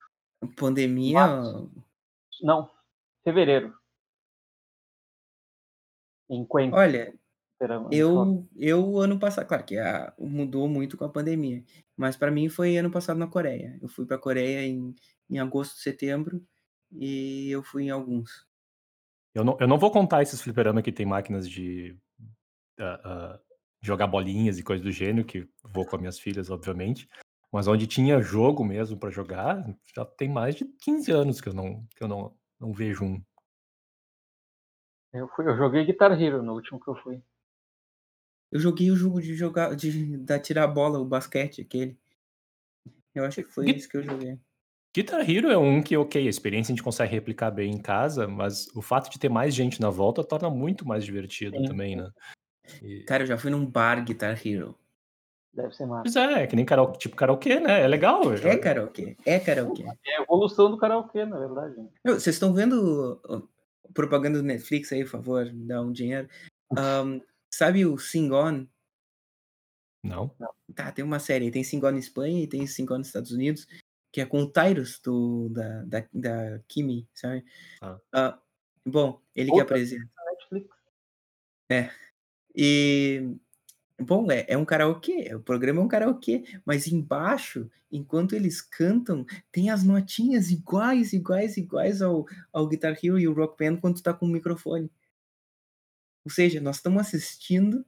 pandemia. 0.56 1.14
Março. 1.16 1.72
Não, 2.42 2.70
fevereiro. 3.24 3.74
Em. 6.30 6.46
Olha, 6.72 7.18
eu, 7.92 8.48
eu 8.56 9.00
ano 9.00 9.18
passado, 9.18 9.48
claro 9.48 9.64
que 9.64 9.78
a, 9.78 10.14
mudou 10.20 10.68
muito 10.68 10.96
com 10.96 11.06
a 11.06 11.10
pandemia, 11.10 11.64
mas 11.96 12.16
para 12.16 12.30
mim 12.30 12.50
foi 12.50 12.78
ano 12.78 12.92
passado 12.92 13.18
na 13.18 13.28
Coreia. 13.28 13.80
Eu 13.82 13.88
fui 13.88 14.06
para 14.06 14.18
a 14.18 14.20
Coreia 14.20 14.66
em, 14.68 14.94
em 15.30 15.40
agosto, 15.40 15.78
setembro 15.78 16.46
e 16.92 17.50
eu 17.50 17.64
fui 17.64 17.86
em 17.86 17.90
alguns. 17.90 18.46
Eu 19.34 19.44
não, 19.44 19.58
eu 19.60 19.68
não 19.68 19.80
vou 19.80 19.90
contar 19.90 20.22
esses 20.22 20.42
fliperama 20.42 20.82
que 20.82 20.92
tem 20.92 21.06
máquinas 21.06 21.50
de 21.50 21.98
uh, 22.80 23.36
uh, 23.36 23.40
jogar 23.82 24.08
bolinhas 24.08 24.58
e 24.58 24.64
coisas 24.64 24.84
do 24.84 24.92
gênero, 24.92 25.26
que 25.26 25.48
vou 25.64 25.86
com 25.86 25.96
as 25.96 26.02
minhas 26.02 26.20
filhas, 26.20 26.50
obviamente. 26.50 27.08
Mas 27.52 27.68
onde 27.68 27.88
tinha 27.88 28.22
jogo 28.22 28.64
mesmo 28.64 28.98
para 28.98 29.10
jogar, 29.10 29.66
já 29.96 30.06
tem 30.06 30.30
mais 30.30 30.56
de 30.56 30.66
15 30.66 31.12
anos 31.12 31.42
que 31.42 31.50
eu 31.50 31.54
não, 31.54 31.86
que 31.96 32.04
eu 32.04 32.08
não, 32.08 32.36
não 32.60 32.74
vejo 32.74 33.06
um. 33.06 33.22
Eu, 35.14 35.28
fui, 35.30 35.48
eu 35.48 35.56
joguei 35.56 35.86
Guitar 35.86 36.12
Hero 36.22 36.44
no 36.44 36.54
último 36.54 36.80
que 36.80 36.90
eu 36.90 36.96
fui. 36.96 37.22
Eu 38.52 38.60
joguei 38.60 38.92
o 38.92 38.96
jogo 38.96 39.22
de 39.22 39.34
jogar, 39.34 39.76
de, 39.76 40.18
de 40.18 40.40
tirar 40.40 40.64
a 40.64 40.68
bola, 40.68 41.00
o 41.00 41.06
basquete, 41.06 41.62
aquele. 41.62 41.98
Eu 43.16 43.26
acho 43.26 43.44
que 43.44 43.52
foi 43.52 43.72
isso 43.72 43.90
que 43.90 43.98
eu 43.98 44.04
joguei. 44.04 44.40
Guitar 44.96 45.30
Hero 45.30 45.50
é 45.50 45.58
um 45.58 45.82
que, 45.82 45.96
ok, 45.96 46.26
a 46.26 46.30
experiência 46.30 46.72
a 46.72 46.76
gente 46.76 46.84
consegue 46.84 47.14
replicar 47.14 47.52
bem 47.52 47.72
em 47.72 47.82
casa, 47.82 48.28
mas 48.28 48.68
o 48.76 48.82
fato 48.82 49.10
de 49.10 49.20
ter 49.20 49.30
mais 49.30 49.54
gente 49.54 49.80
na 49.80 49.90
volta 49.90 50.24
torna 50.24 50.50
muito 50.50 50.88
mais 50.88 51.06
divertido 51.06 51.58
Sim. 51.58 51.66
também, 51.66 51.96
né? 51.96 52.10
E... 52.82 53.03
Cara, 53.03 53.24
eu 53.24 53.28
já 53.28 53.38
fui 53.38 53.51
num 53.51 53.65
bar 53.65 54.03
Guitar 54.03 54.39
Hero. 54.45 54.78
Deve 55.53 55.74
ser 55.74 55.88
massa. 55.88 56.03
Pois 56.03 56.15
é, 56.15 56.43
é 56.43 56.47
que 56.47 56.55
nem 56.55 56.65
karaokê, 56.65 56.99
tipo 56.99 57.15
karaokê, 57.15 57.59
né? 57.59 57.82
É 57.82 57.88
legal. 57.88 58.22
É 58.34 58.57
karaokê, 58.57 59.18
é 59.26 59.39
karaokê. 59.39 59.84
É 60.05 60.18
a 60.18 60.22
evolução 60.22 60.70
do 60.70 60.78
karaokê, 60.78 61.26
na 61.26 61.39
verdade. 61.39 61.76
Vocês 62.03 62.36
estão 62.36 62.53
vendo 62.53 63.20
propaganda 63.93 64.38
do 64.38 64.45
Netflix 64.45 64.91
aí, 64.91 65.03
por 65.03 65.09
favor, 65.09 65.49
dá 65.51 65.82
um 65.82 65.91
dinheiro. 65.91 66.30
Um, 66.72 67.20
sabe 67.49 67.86
o 67.86 67.97
Sing 67.97 68.32
On? 68.32 68.68
Não. 70.03 70.32
Tá, 70.76 70.91
tem 70.91 71.03
uma 71.03 71.20
série, 71.20 71.49
tem 71.49 71.63
Sing 71.63 71.84
On 71.84 71.91
na 71.91 71.97
Espanha 71.97 72.43
e 72.43 72.47
tem 72.47 72.68
Sing 72.68 72.86
On 72.91 72.99
nos 72.99 73.07
Estados 73.07 73.32
Unidos, 73.32 73.68
que 74.11 74.22
é 74.22 74.26
com 74.26 74.43
o 74.43 74.51
Tyrus 74.51 74.99
do, 74.99 75.49
da, 75.49 75.84
da, 75.84 76.07
da 76.13 76.59
Kimi, 76.68 77.09
sabe? 77.15 77.43
Ah. 77.82 78.38
Uh, 78.86 78.89
bom, 78.91 79.22
ele 79.36 79.49
Outra 79.49 79.65
que 79.65 79.72
apresenta. 79.74 80.11
Netflix. 80.30 80.70
É. 81.70 81.89
E 82.58 83.38
Bom, 83.99 84.32
é, 84.32 84.45
é 84.47 84.58
um 84.58 84.64
karaokê, 84.64 85.34
o 85.34 85.39
programa 85.39 85.82
é 85.82 85.84
um 85.84 85.88
karaokê, 85.88 86.43
mas 86.64 86.88
embaixo, 86.88 87.70
enquanto 87.91 88.36
eles 88.36 88.62
cantam, 88.62 89.26
tem 89.51 89.72
as 89.72 89.84
notinhas 89.84 90.51
iguais, 90.51 91.14
iguais, 91.14 91.58
iguais 91.58 92.01
ao, 92.01 92.26
ao 92.53 92.68
Guitar 92.68 92.95
Hero 93.03 93.18
e 93.18 93.28
o 93.28 93.34
Rock 93.34 93.58
Band 93.58 93.78
quando 93.78 93.95
tu 93.95 94.03
tá 94.03 94.14
com 94.14 94.28
o 94.28 94.30
microfone. 94.30 94.91
Ou 96.24 96.32
seja, 96.32 96.62
nós 96.62 96.76
estamos 96.76 97.01
assistindo 97.01 97.84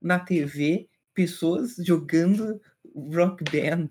na 0.00 0.18
TV 0.18 0.88
pessoas 1.12 1.76
jogando 1.76 2.58
Rock 2.94 3.44
Band. 3.44 3.88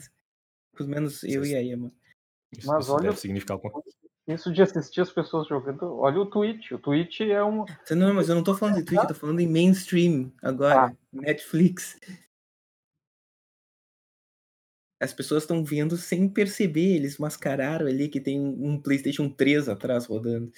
Pelo 0.76 0.90
menos 0.90 1.24
eu 1.24 1.46
e 1.46 1.56
a 1.56 1.62
Emma. 1.62 1.92
Isso, 2.52 2.68
mas 2.68 2.86
isso 2.86 2.94
olha, 2.94 3.10
deve 3.10 3.20
significar 3.20 3.56
alguma 3.56 3.72
coisa. 3.72 3.96
Isso 4.34 4.52
de 4.52 4.62
assistir 4.62 5.02
as 5.02 5.12
pessoas 5.12 5.48
jogando. 5.48 5.98
Olha 5.98 6.20
o 6.20 6.26
Twitch. 6.26 6.72
O 6.72 6.80
Twitch 6.80 7.22
é 7.22 7.44
um. 7.44 7.66
Não, 7.92 8.14
mas 8.14 8.30
eu 8.30 8.36
não 8.36 8.44
tô 8.44 8.56
falando 8.56 8.76
de 8.76 8.84
Twitch, 8.84 9.02
eu 9.02 9.08
tô 9.08 9.14
falando 9.14 9.40
em 9.40 9.48
mainstream 9.48 10.32
agora. 10.42 10.88
Ah. 10.88 10.94
Netflix. 11.12 12.00
As 15.02 15.12
pessoas 15.12 15.44
estão 15.44 15.64
vendo 15.64 15.98
sem 15.98 16.30
perceber, 16.30 16.96
eles 16.96 17.18
mascararam 17.18 17.88
ali 17.88 18.08
que 18.08 18.22
tem 18.22 18.40
um 18.40 18.80
PlayStation 18.80 19.28
3 19.30 19.68
atrás 19.68 20.06
rodando. 20.06 20.52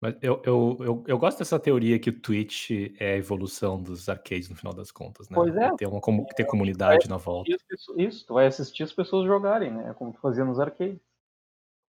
Mas 0.00 0.14
eu, 0.22 0.40
eu, 0.44 0.76
eu, 0.80 1.04
eu, 1.08 1.18
gosto 1.18 1.38
dessa 1.38 1.58
teoria 1.58 1.98
que 1.98 2.10
o 2.10 2.20
Twitch 2.20 2.70
é 3.00 3.14
a 3.14 3.16
evolução 3.16 3.82
dos 3.82 4.08
arcades 4.08 4.48
no 4.48 4.54
final 4.54 4.72
das 4.72 4.92
contas, 4.92 5.28
né? 5.28 5.34
Pois 5.34 5.56
é. 5.56 5.74
Ter, 5.76 5.86
uma, 5.86 6.00
ter 6.36 6.44
comunidade 6.44 7.08
na 7.08 7.16
volta. 7.16 7.50
Isso, 7.96 8.26
tu 8.26 8.34
vai 8.34 8.46
assistir 8.46 8.84
as 8.84 8.92
pessoas 8.92 9.26
jogarem, 9.26 9.72
né? 9.72 9.92
Como 9.94 10.12
tu 10.12 10.20
fazia 10.20 10.44
nos 10.44 10.60
arcades. 10.60 11.00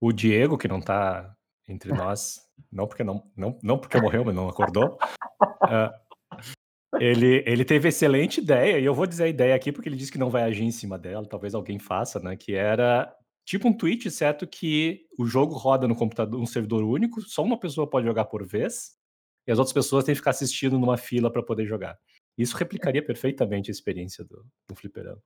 O 0.01 0.11
Diego, 0.11 0.57
que 0.57 0.67
não 0.67 0.81
tá 0.81 1.35
entre 1.67 1.93
nós, 1.93 2.41
não 2.71 2.87
porque 2.87 3.03
não, 3.03 3.23
não, 3.37 3.59
não 3.61 3.77
porque 3.77 4.01
morreu, 4.01 4.25
mas 4.25 4.33
não 4.33 4.49
acordou. 4.49 4.97
uh, 5.43 5.93
ele, 6.99 7.43
ele 7.45 7.63
teve 7.63 7.89
excelente 7.89 8.39
ideia, 8.39 8.79
e 8.79 8.85
eu 8.85 8.93
vou 8.95 9.05
dizer 9.05 9.25
a 9.25 9.27
ideia 9.27 9.53
aqui 9.53 9.71
porque 9.71 9.87
ele 9.87 9.95
disse 9.95 10.11
que 10.11 10.17
não 10.17 10.31
vai 10.31 10.43
agir 10.43 10.63
em 10.63 10.71
cima 10.71 10.97
dela, 10.97 11.27
talvez 11.27 11.53
alguém 11.53 11.77
faça, 11.77 12.19
né? 12.19 12.35
Que 12.35 12.55
era 12.55 13.13
tipo 13.49 13.67
um 13.67 13.73
Twitch, 13.73 14.07
certo? 14.11 14.45
Que 14.45 15.07
o 15.17 15.25
jogo 15.25 15.55
roda 15.55 15.87
no 15.87 15.95
computador, 15.95 16.39
um 16.39 16.45
servidor 16.45 16.83
único, 16.83 17.19
só 17.21 17.41
uma 17.41 17.59
pessoa 17.59 17.89
pode 17.89 18.05
jogar 18.05 18.25
por 18.25 18.45
vez, 18.45 18.95
e 19.47 19.51
as 19.51 19.57
outras 19.57 19.73
pessoas 19.73 20.05
têm 20.05 20.13
que 20.13 20.19
ficar 20.19 20.29
assistindo 20.29 20.77
numa 20.77 20.97
fila 20.97 21.31
para 21.31 21.41
poder 21.41 21.65
jogar. 21.65 21.97
Isso 22.37 22.55
replicaria 22.55 23.03
perfeitamente 23.03 23.71
a 23.71 23.73
experiência 23.73 24.23
do, 24.23 24.45
do 24.67 24.75
fliperama. 24.75 25.19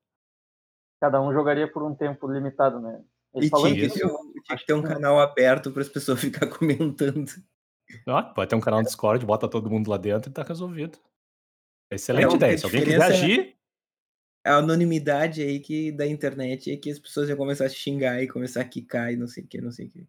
Cada 1.01 1.21
um 1.21 1.34
jogaria 1.34 1.69
por 1.69 1.84
um 1.84 1.93
tempo 1.93 2.32
limitado, 2.32 2.80
né? 2.80 3.03
e 3.36 3.49
tinha 3.49 3.89
que, 3.89 3.89
ter, 3.89 4.07
tinha 4.45 4.57
que 4.57 4.65
ter 4.65 4.74
um 4.74 4.82
canal 4.82 5.19
aberto 5.19 5.71
para 5.71 5.82
as 5.82 5.89
pessoas 5.89 6.21
ficar 6.21 6.47
comentando. 6.47 7.30
Ah, 8.07 8.24
pode 8.24 8.49
ter 8.49 8.55
um 8.55 8.61
canal 8.61 8.80
no 8.80 8.86
Discord, 8.86 9.26
bota 9.26 9.49
todo 9.49 9.69
mundo 9.69 9.89
lá 9.89 9.97
dentro 9.97 10.32
e 10.32 10.34
tá 10.34 10.43
resolvido. 10.43 10.97
Excelente 11.91 12.32
é, 12.32 12.36
ideia. 12.36 12.57
Se 12.57 12.65
alguém 12.65 12.84
quiser 12.86 13.01
agir, 13.01 13.57
a 14.44 14.58
anonimidade 14.58 15.41
aí 15.41 15.60
que 15.60 15.91
da 15.91 16.06
internet 16.06 16.72
é 16.72 16.78
que 16.78 16.91
as 16.91 17.00
pessoas 17.00 17.30
iam 17.30 17.38
começar 17.38 17.66
a 17.66 17.70
xingar 17.70 18.22
e 18.22 18.28
começar 18.28 18.62
a 18.62 18.66
quicar 18.66 19.12
e 19.12 19.16
não 19.16 19.28
sei 19.28 19.44
o 19.44 19.48
que, 19.48 19.62
não 19.62 19.72
sei 19.72 19.88
o 19.88 19.89
que. 19.89 20.08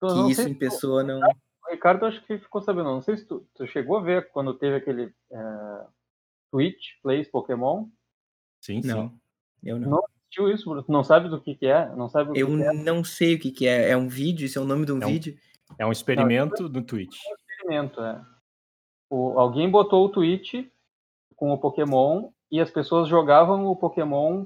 Que 0.00 0.30
isso 0.30 0.48
em 0.48 0.54
pessoa 0.54 1.02
não. 1.02 1.20
O 1.20 1.70
Ricardo 1.70 2.06
acho 2.06 2.24
que 2.24 2.38
ficou 2.38 2.60
sabendo, 2.60 2.90
não 2.90 3.02
sei 3.02 3.16
se 3.16 3.26
tu, 3.26 3.46
tu 3.54 3.66
chegou 3.66 3.98
a 3.98 4.02
ver 4.02 4.30
quando 4.30 4.54
teve 4.54 4.76
aquele 4.76 5.06
uh, 5.30 5.86
Twitch 6.50 7.00
Plays 7.02 7.28
Pokémon. 7.28 7.86
Sim, 8.60 8.80
não, 8.84 9.08
sim. 9.08 9.20
Eu 9.62 9.78
não. 9.78 9.90
Não 9.90 10.04
assistiu 10.04 10.50
isso, 10.50 10.68
Bruno? 10.68 10.84
Não 10.88 11.04
sabe 11.04 11.28
do 11.28 11.40
que, 11.40 11.54
que 11.54 11.66
é? 11.66 11.88
Não 11.94 12.08
sabe 12.08 12.38
eu 12.38 12.46
que 12.46 12.62
é? 12.62 12.72
não 12.72 13.04
sei 13.04 13.34
o 13.34 13.38
que, 13.38 13.50
que 13.50 13.66
é. 13.66 13.90
É 13.90 13.96
um 13.96 14.08
vídeo? 14.08 14.46
Isso 14.46 14.58
é 14.58 14.62
o 14.62 14.66
nome 14.66 14.86
de 14.86 14.92
um, 14.92 15.02
é 15.02 15.06
um 15.06 15.08
vídeo? 15.08 15.36
É 15.78 15.86
um 15.86 15.92
experimento 15.92 16.64
não, 16.64 16.70
do 16.70 16.82
Twitch. 16.82 17.16
É 17.24 17.30
um 17.30 17.34
experimento, 17.34 18.00
é. 18.00 18.24
O, 19.08 19.38
alguém 19.38 19.70
botou 19.70 20.04
o 20.04 20.08
Twitch 20.08 20.54
com 21.36 21.52
o 21.52 21.58
Pokémon 21.58 22.30
e 22.52 22.60
as 22.60 22.70
pessoas 22.70 23.08
jogavam 23.08 23.66
o 23.66 23.74
Pokémon 23.74 24.44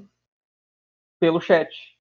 pelo 1.19 1.41
chat. 1.41 1.99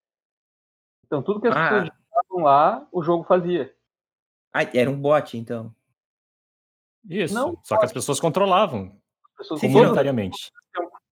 Então 1.04 1.20
tudo 1.20 1.40
que 1.40 1.48
as 1.48 1.56
ah. 1.56 1.68
pessoas 1.68 1.90
jogavam 2.08 2.44
lá, 2.44 2.88
o 2.92 3.02
jogo 3.02 3.24
fazia. 3.24 3.74
Ah, 4.54 4.62
era 4.72 4.88
um 4.88 4.98
bot, 4.98 5.36
então. 5.36 5.74
Isso, 7.08 7.34
não, 7.34 7.58
só 7.64 7.76
que 7.76 7.84
as 7.84 7.92
pessoas 7.92 8.20
controlavam. 8.20 8.96
Pessoas 9.36 9.60
voluntariamente. 9.60 10.52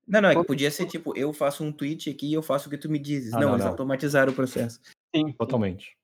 Não, 0.07 0.21
não, 0.21 0.29
é 0.29 0.37
que 0.37 0.45
podia 0.45 0.71
ser 0.71 0.87
tipo, 0.87 1.17
eu 1.17 1.33
faço 1.33 1.65
um 1.65 1.73
tweet 1.73 2.11
aqui 2.11 2.31
e 2.31 2.35
eu 2.35 2.43
faço 2.43 2.69
o 2.69 2.71
que 2.71 2.79
tu 2.79 2.89
me 2.89 2.99
dizes. 2.99 3.35
Ah, 3.35 3.41
não, 3.41 3.49
não, 3.49 3.55
eles 3.55 3.65
não. 3.65 3.73
automatizaram 3.73 4.33
o 4.33 4.37
processo. 4.37 4.81
Sim. 5.15 5.33
Totalmente. 5.33 5.97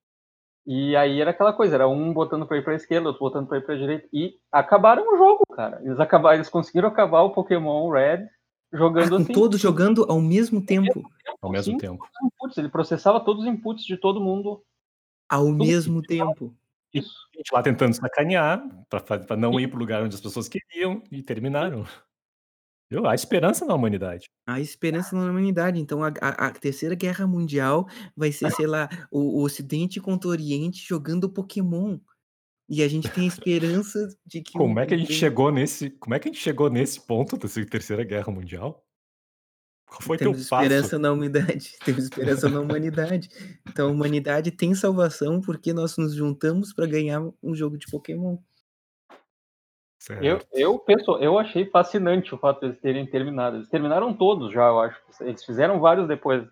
E 0.66 0.96
aí 0.96 1.20
era 1.20 1.30
aquela 1.30 1.52
coisa, 1.52 1.74
era 1.74 1.88
um 1.88 2.12
botando 2.12 2.46
pra 2.46 2.56
ir 2.56 2.64
pra 2.64 2.74
esquerda, 2.74 3.08
outro 3.08 3.20
botando 3.20 3.46
pra 3.46 3.58
ir 3.58 3.64
pra 3.64 3.74
direita. 3.76 4.08
E 4.12 4.38
acabaram 4.50 5.14
o 5.14 5.16
jogo, 5.16 5.42
cara. 5.54 5.80
Eles, 5.84 6.00
acabaram, 6.00 6.36
eles 6.36 6.48
conseguiram 6.48 6.88
acabar 6.88 7.22
o 7.22 7.32
Pokémon 7.32 7.88
Red 7.90 8.28
jogando 8.72 9.16
ah, 9.16 9.20
assim. 9.20 9.32
Todos 9.32 9.60
jogando 9.60 10.04
ao 10.08 10.20
mesmo 10.20 10.64
tempo. 10.64 11.10
Ao 11.40 11.50
mesmo 11.50 11.76
tempo. 11.78 12.04
Inputs, 12.22 12.58
ele 12.58 12.68
processava 12.68 13.20
todos 13.20 13.44
os 13.44 13.50
inputs 13.50 13.84
de 13.84 13.96
todo 13.96 14.20
mundo. 14.20 14.62
Ao 15.28 15.48
mesmo 15.50 16.02
tempo. 16.02 16.54
Isso. 16.92 17.14
A 17.34 17.38
gente 17.38 17.52
lá 17.52 17.62
tentando 17.62 17.94
sacanear, 17.94 18.62
para 18.88 19.36
não 19.36 19.58
ir 19.60 19.68
para 19.68 19.76
o 19.76 19.80
lugar 19.80 20.02
onde 20.02 20.14
as 20.14 20.20
pessoas 20.20 20.48
queriam, 20.48 21.02
e 21.10 21.22
terminaram. 21.22 21.86
Viu? 22.90 23.06
Há 23.06 23.14
esperança 23.14 23.64
na 23.64 23.74
humanidade. 23.74 24.28
Há 24.44 24.58
esperança 24.58 25.14
na 25.14 25.30
humanidade. 25.30 25.78
Então, 25.80 26.02
a, 26.02 26.08
a, 26.20 26.48
a 26.48 26.50
Terceira 26.50 26.96
Guerra 26.96 27.24
Mundial 27.24 27.88
vai 28.16 28.32
ser, 28.32 28.50
sei 28.50 28.66
lá, 28.66 28.88
o, 29.12 29.38
o, 29.38 29.44
Ocidente 29.44 30.00
contra 30.00 30.28
o 30.28 30.32
Oriente 30.32 30.84
jogando 30.84 31.30
Pokémon. 31.30 32.00
E 32.70 32.84
a 32.84 32.88
gente 32.88 33.08
tem 33.10 33.26
esperança 33.26 33.98
de 34.24 34.40
que. 34.40 34.52
Como 34.52 34.78
o, 34.78 34.78
é 34.78 34.86
que 34.86 34.94
a 34.94 34.96
gente 34.96 35.12
chegou 35.12 35.50
nesse. 35.50 35.90
Como 35.90 36.14
é 36.14 36.20
que 36.20 36.28
a 36.28 36.32
gente 36.32 36.40
chegou 36.40 36.70
nesse 36.70 37.04
ponto 37.04 37.36
da 37.36 37.48
Terceira 37.48 38.04
Guerra 38.04 38.32
Mundial? 38.32 38.86
Qual 39.84 40.00
foi 40.02 40.16
Temos 40.16 40.36
teu 40.36 40.42
esperança 40.58 40.90
passo? 40.90 40.98
na 41.00 41.10
humanidade. 41.10 41.72
Temos 41.84 42.04
esperança 42.04 42.48
na 42.48 42.60
humanidade. 42.60 43.28
Então 43.68 43.88
a 43.88 43.90
humanidade 43.90 44.52
tem 44.52 44.72
salvação 44.72 45.40
porque 45.40 45.72
nós 45.72 45.96
nos 45.96 46.14
juntamos 46.14 46.72
para 46.72 46.86
ganhar 46.86 47.20
um 47.42 47.54
jogo 47.56 47.76
de 47.76 47.88
Pokémon. 47.90 48.38
Eu, 50.22 50.40
eu 50.52 50.78
penso, 50.78 51.18
eu 51.18 51.38
achei 51.38 51.66
fascinante 51.66 52.34
o 52.34 52.38
fato 52.38 52.60
de 52.60 52.66
eles 52.66 52.80
terem 52.80 53.04
terminado. 53.04 53.56
Eles 53.56 53.68
terminaram 53.68 54.14
todos 54.14 54.52
já, 54.52 54.68
eu 54.68 54.78
acho. 54.78 54.98
Eles 55.20 55.44
fizeram 55.44 55.80
vários 55.80 56.06
depois. 56.06 56.48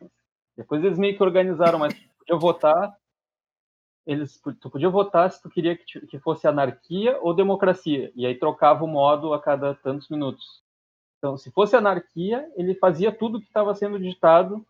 Depois 0.57 0.83
eles 0.83 0.99
meio 0.99 1.16
que 1.16 1.23
organizaram, 1.23 1.79
mas 1.79 1.95
podia 1.95 2.37
votar. 2.37 2.93
Eles, 4.09 4.41
tu 4.59 4.71
podia 4.71 4.89
votar 4.89 5.31
se 5.31 5.43
tu 5.43 5.51
queria 5.51 5.77
que, 5.77 6.01
que 6.07 6.19
fosse 6.19 6.49
anarquia 6.49 7.19
ou 7.21 7.35
democracia. 7.35 8.11
E 8.17 8.25
aí 8.25 8.35
trocava 8.35 8.83
o 8.83 8.89
modo 8.89 9.35
a 9.35 9.41
cada 9.41 9.75
tantos 9.75 10.09
minutos. 10.09 10.63
Então, 11.19 11.37
se 11.37 11.51
fosse 11.51 11.77
anarquia, 11.77 12.51
ele 12.57 12.75
fazia 12.75 13.13
tudo 13.13 13.39
que 13.39 13.47
estava 13.47 13.75
sendo 13.75 13.99
digitado 13.99 14.67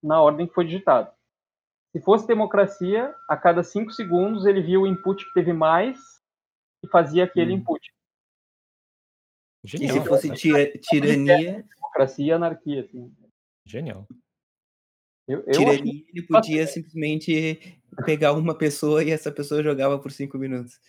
na 0.00 0.22
ordem 0.22 0.46
que 0.46 0.54
foi 0.54 0.64
digitado. 0.64 1.10
Se 1.90 2.00
fosse 2.00 2.28
democracia, 2.28 3.12
a 3.28 3.36
cada 3.36 3.64
cinco 3.64 3.90
segundos 3.90 4.46
ele 4.46 4.62
via 4.62 4.78
o 4.78 4.86
input 4.86 5.24
que 5.24 5.34
teve 5.34 5.52
mais 5.52 5.98
e 6.84 6.86
fazia 6.86 7.24
aquele 7.24 7.52
hum. 7.52 7.56
input. 7.56 7.92
Genial. 9.64 9.96
E 9.96 10.00
se 10.00 10.06
fosse 10.06 10.30
tirania. 10.80 11.66
Democracia 11.74 12.26
e 12.26 12.32
anarquia. 12.32 12.82
Assim. 12.82 13.12
Genial. 13.66 14.06
Eu, 15.30 15.44
eu 15.46 15.52
tirania, 15.52 16.04
ele 16.08 16.26
podia 16.26 16.66
simplesmente 16.66 17.80
pegar 18.04 18.32
uma 18.32 18.52
pessoa 18.52 19.04
e 19.04 19.10
essa 19.10 19.30
pessoa 19.30 19.62
jogava 19.62 19.96
por 19.96 20.10
cinco 20.10 20.36
minutos. 20.36 20.80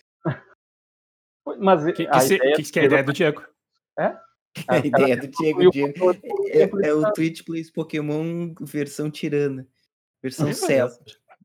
Mas 1.58 1.84
que, 1.84 1.92
que, 1.92 2.08
a, 2.08 2.20
se, 2.20 2.34
ideia 2.34 2.56
que, 2.56 2.62
que 2.64 2.78
é 2.78 2.82
a 2.82 2.84
ideia 2.86 3.04
do 3.04 3.12
Diego? 3.12 3.42
É? 3.98 4.16
A 4.68 4.78
ideia 4.78 5.18
do 5.18 5.28
Diego, 5.28 5.70
Diego 5.70 6.12
é, 6.46 6.88
é, 6.88 6.94
o 6.94 7.12
Twitch 7.12 7.42
Plays 7.44 7.70
Pokémon 7.70 8.54
versão 8.58 9.10
tirana, 9.10 9.66
versão 10.22 10.50
céu. 10.54 10.88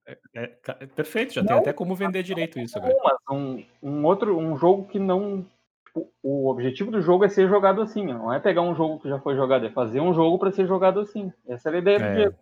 É, 0.06 0.18
é, 0.34 0.58
é, 0.66 0.86
perfeito, 0.88 1.34
já 1.34 1.42
não, 1.42 1.48
tem 1.48 1.58
até 1.58 1.74
como 1.74 1.94
vender 1.94 2.24
direito 2.24 2.58
isso 2.58 2.78
agora. 2.78 2.96
Um, 3.30 3.66
um 3.84 4.06
outro, 4.06 4.38
um 4.38 4.58
jogo 4.58 4.88
que 4.88 4.98
não. 4.98 5.46
Tipo, 5.86 6.10
o 6.24 6.50
objetivo 6.50 6.90
do 6.90 7.02
jogo 7.02 7.26
é 7.26 7.30
ser 7.30 7.50
jogado 7.50 7.82
assim, 7.82 8.06
não 8.06 8.32
é 8.32 8.40
pegar 8.40 8.62
um 8.62 8.74
jogo 8.74 9.02
que 9.02 9.10
já 9.10 9.20
foi 9.20 9.36
jogado, 9.36 9.66
é 9.66 9.72
fazer 9.72 10.00
um 10.00 10.14
jogo 10.14 10.40
para 10.40 10.52
ser 10.52 10.66
jogado 10.66 11.02
assim. 11.02 11.34
Essa 11.46 11.68
era 11.68 11.78
a 11.78 11.82
ideia 11.82 12.00
do 12.00 12.06
é. 12.06 12.16
Diego. 12.16 12.36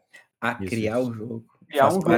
Ah, 0.52 0.56
criar 0.56 1.00
o 1.00 1.14
jogo. 1.14 1.46
Criar 1.68 1.88
um 1.88 2.02
jogo 2.02 2.10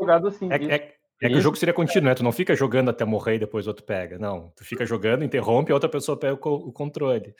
jogado 0.00 0.28
assim. 0.28 0.48
É, 0.50 0.96
é, 1.20 1.28
que 1.28 1.36
o 1.36 1.40
jogo 1.40 1.56
seria 1.56 1.74
contínuo, 1.74 2.08
né? 2.08 2.14
Tu 2.14 2.22
não 2.22 2.32
fica 2.32 2.54
jogando 2.54 2.90
até 2.90 3.04
morrer 3.04 3.36
e 3.36 3.40
depois 3.40 3.66
outro 3.66 3.84
pega. 3.84 4.18
Não, 4.18 4.52
tu 4.56 4.64
fica 4.64 4.86
jogando, 4.86 5.24
interrompe 5.24 5.70
e 5.70 5.72
a 5.72 5.74
outra 5.74 5.88
pessoa 5.88 6.18
pega 6.18 6.34
o, 6.48 6.68
o 6.68 6.72
controle. 6.72 7.34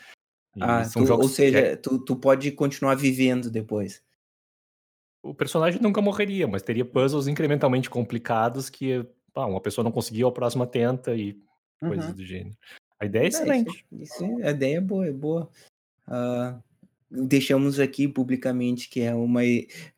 Ah, 0.60 0.82
tu, 0.90 1.12
ou 1.12 1.28
seja, 1.28 1.58
é... 1.58 1.76
tu, 1.76 1.98
tu 1.98 2.16
pode 2.16 2.50
continuar 2.52 2.94
vivendo 2.94 3.50
depois. 3.50 4.02
O 5.22 5.34
personagem 5.34 5.80
nunca 5.80 6.00
morreria, 6.00 6.46
mas 6.46 6.62
teria 6.62 6.84
puzzles 6.84 7.26
incrementalmente 7.26 7.90
complicados 7.90 8.70
que 8.70 9.04
pá, 9.34 9.44
uma 9.44 9.60
pessoa 9.60 9.84
não 9.84 9.92
conseguiu, 9.92 10.28
a 10.28 10.32
próxima 10.32 10.66
tenta 10.66 11.14
e 11.14 11.38
coisas 11.80 12.06
uhum. 12.06 12.14
do 12.14 12.24
gênero. 12.24 12.56
A 12.98 13.04
ideia 13.04 13.24
é 13.24 13.28
excelente. 13.28 13.84
Isso, 13.92 14.24
isso, 14.24 14.42
a 14.42 14.50
ideia 14.50 14.78
é 14.78 14.80
boa, 14.80 15.06
é 15.06 15.12
boa. 15.12 15.50
Uh, 16.08 16.62
deixamos 17.10 17.78
aqui 17.78 18.08
publicamente 18.08 18.88
que 18.88 19.00
é 19.00 19.14
uma 19.14 19.40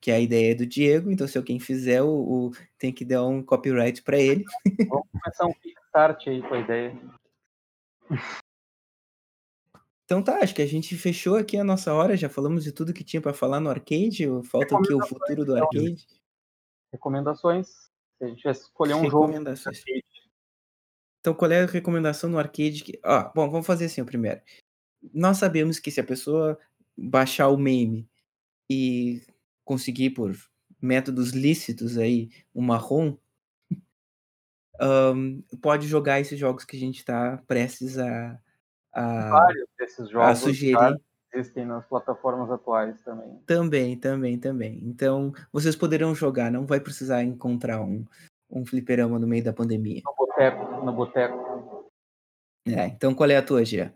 que 0.01 0.11
é 0.11 0.15
a 0.15 0.21
ideia 0.21 0.55
do 0.55 0.67
Diego, 0.67 1.11
então 1.11 1.27
se 1.27 1.39
alguém 1.39 1.59
fizer 1.59 2.03
o, 2.03 2.09
o 2.09 2.51
tem 2.79 2.93
que 2.93 3.05
dar 3.05 3.25
um 3.27 3.43
copyright 3.43 4.03
para 4.03 4.19
ele. 4.19 4.45
Vamos 4.89 5.07
começar 5.11 5.47
um 5.47 5.55
start 5.87 6.29
aí 6.29 6.43
com 6.43 6.55
a 6.55 6.61
ideia. 6.61 7.01
Então 10.05 10.23
tá, 10.23 10.39
acho 10.43 10.55
que 10.55 10.63
a 10.63 10.67
gente 10.67 10.97
fechou 10.97 11.37
aqui 11.37 11.57
a 11.57 11.65
nossa 11.65 11.93
hora, 11.93 12.17
já 12.17 12.29
falamos 12.29 12.65
de 12.65 12.73
tudo 12.73 12.95
que 12.95 13.05
tinha 13.05 13.21
para 13.21 13.35
falar 13.35 13.61
no 13.61 13.69
arcade, 13.69 14.27
falta 14.45 14.77
aqui 14.77 14.95
o 14.95 15.07
futuro 15.07 15.45
do 15.45 15.57
então. 15.57 15.65
arcade. 15.65 16.07
Recomendações. 16.93 17.69
Se 18.17 18.25
a 18.25 18.27
gente 18.29 18.43
vai 18.43 18.53
escolher 18.53 18.95
um 18.95 19.11
jogo. 19.11 19.33
Então, 21.21 21.35
qual 21.35 21.51
é 21.51 21.63
a 21.63 21.67
recomendação 21.67 22.31
no 22.31 22.39
arcade? 22.39 22.83
Que... 22.83 22.99
Ah, 23.05 23.31
bom, 23.35 23.51
vamos 23.51 23.67
fazer 23.67 23.85
assim 23.85 24.01
o 24.01 24.07
primeiro. 24.07 24.41
Nós 25.13 25.37
sabemos 25.37 25.79
que 25.79 25.91
se 25.91 26.01
a 26.01 26.05
pessoa 26.05 26.59
baixar 26.99 27.49
o 27.49 27.57
meme 27.57 28.09
e 28.69 29.23
conseguir 29.65 30.11
por 30.11 30.35
métodos 30.81 31.31
lícitos 31.31 31.97
aí 31.97 32.31
uma 32.55 32.77
ROM, 32.77 33.17
um, 34.81 35.43
pode 35.61 35.87
jogar 35.87 36.21
esses 36.21 36.39
jogos 36.39 36.65
que 36.65 36.77
a 36.77 36.81
gente 36.81 36.99
está 36.99 37.43
prestes 37.47 37.99
a, 37.99 38.39
a, 38.93 39.31
Vários 39.31 39.69
desses 39.79 40.09
jogos 40.09 40.29
a 40.29 40.35
sugerir. 40.35 41.01
existem 41.33 41.65
nas 41.65 41.85
plataformas 41.87 42.51
atuais 42.51 43.01
também. 43.03 43.39
Também, 43.47 43.97
também, 43.97 44.39
também. 44.39 44.81
Então, 44.85 45.33
vocês 45.53 45.75
poderão 45.77 46.15
jogar, 46.15 46.51
não 46.51 46.67
vai 46.67 46.81
precisar 46.81 47.23
encontrar 47.23 47.81
um, 47.81 48.05
um 48.51 48.65
fliperama 48.65 49.19
no 49.19 49.27
meio 49.27 49.45
da 49.45 49.53
pandemia. 49.53 50.03
No 50.05 50.15
boteco, 50.15 50.85
no 50.85 50.93
boteco. 50.93 51.91
É, 52.67 52.87
então 52.87 53.15
qual 53.15 53.31
é 53.31 53.37
a 53.37 53.43
tua, 53.43 53.65
Gia? 53.65 53.95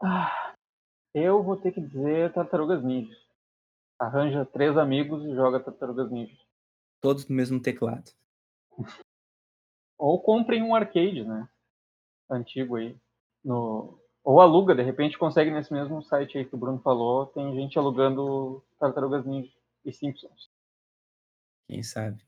Ah, 0.00 0.41
eu 1.14 1.42
vou 1.42 1.56
ter 1.56 1.72
que 1.72 1.80
dizer 1.80 2.32
Tartarugas 2.32 2.82
Ninja. 2.82 3.16
Arranja 3.98 4.44
três 4.44 4.76
amigos 4.76 5.24
e 5.24 5.34
joga 5.34 5.60
Tartarugas 5.60 6.10
Ninja. 6.10 6.36
Todos 7.00 7.28
no 7.28 7.34
mesmo 7.34 7.60
teclado. 7.60 8.10
Ou 9.98 10.20
comprem 10.20 10.62
um 10.62 10.74
arcade, 10.74 11.24
né? 11.24 11.48
Antigo 12.30 12.76
aí 12.76 12.96
no 13.44 13.98
ou 14.24 14.40
aluga, 14.40 14.72
de 14.72 14.82
repente 14.82 15.18
consegue 15.18 15.50
nesse 15.50 15.72
mesmo 15.72 16.00
site 16.02 16.38
aí 16.38 16.44
que 16.44 16.54
o 16.54 16.58
Bruno 16.58 16.78
falou, 16.78 17.26
tem 17.26 17.56
gente 17.56 17.76
alugando 17.76 18.62
Tartarugas 18.78 19.26
Ninja 19.26 19.50
e 19.84 19.92
Simpsons. 19.92 20.48
Quem 21.66 21.82
sabe? 21.82 22.22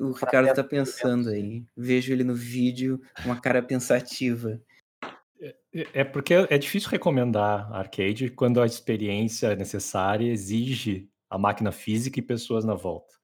O 0.00 0.10
Ricardo 0.10 0.48
está 0.48 0.64
pensando 0.64 1.28
aí. 1.28 1.64
Vejo 1.76 2.12
ele 2.12 2.24
no 2.24 2.34
vídeo, 2.34 3.00
uma 3.24 3.40
cara 3.40 3.62
pensativa. 3.62 4.60
É, 5.40 5.54
é 6.00 6.04
porque 6.04 6.34
é 6.34 6.58
difícil 6.58 6.90
recomendar 6.90 7.72
arcade 7.72 8.30
quando 8.30 8.60
a 8.60 8.66
experiência 8.66 9.54
necessária 9.54 10.30
exige 10.30 11.08
a 11.28 11.36
máquina 11.36 11.72
física 11.72 12.18
e 12.18 12.22
pessoas 12.22 12.64
na 12.64 12.74
volta. 12.74 13.14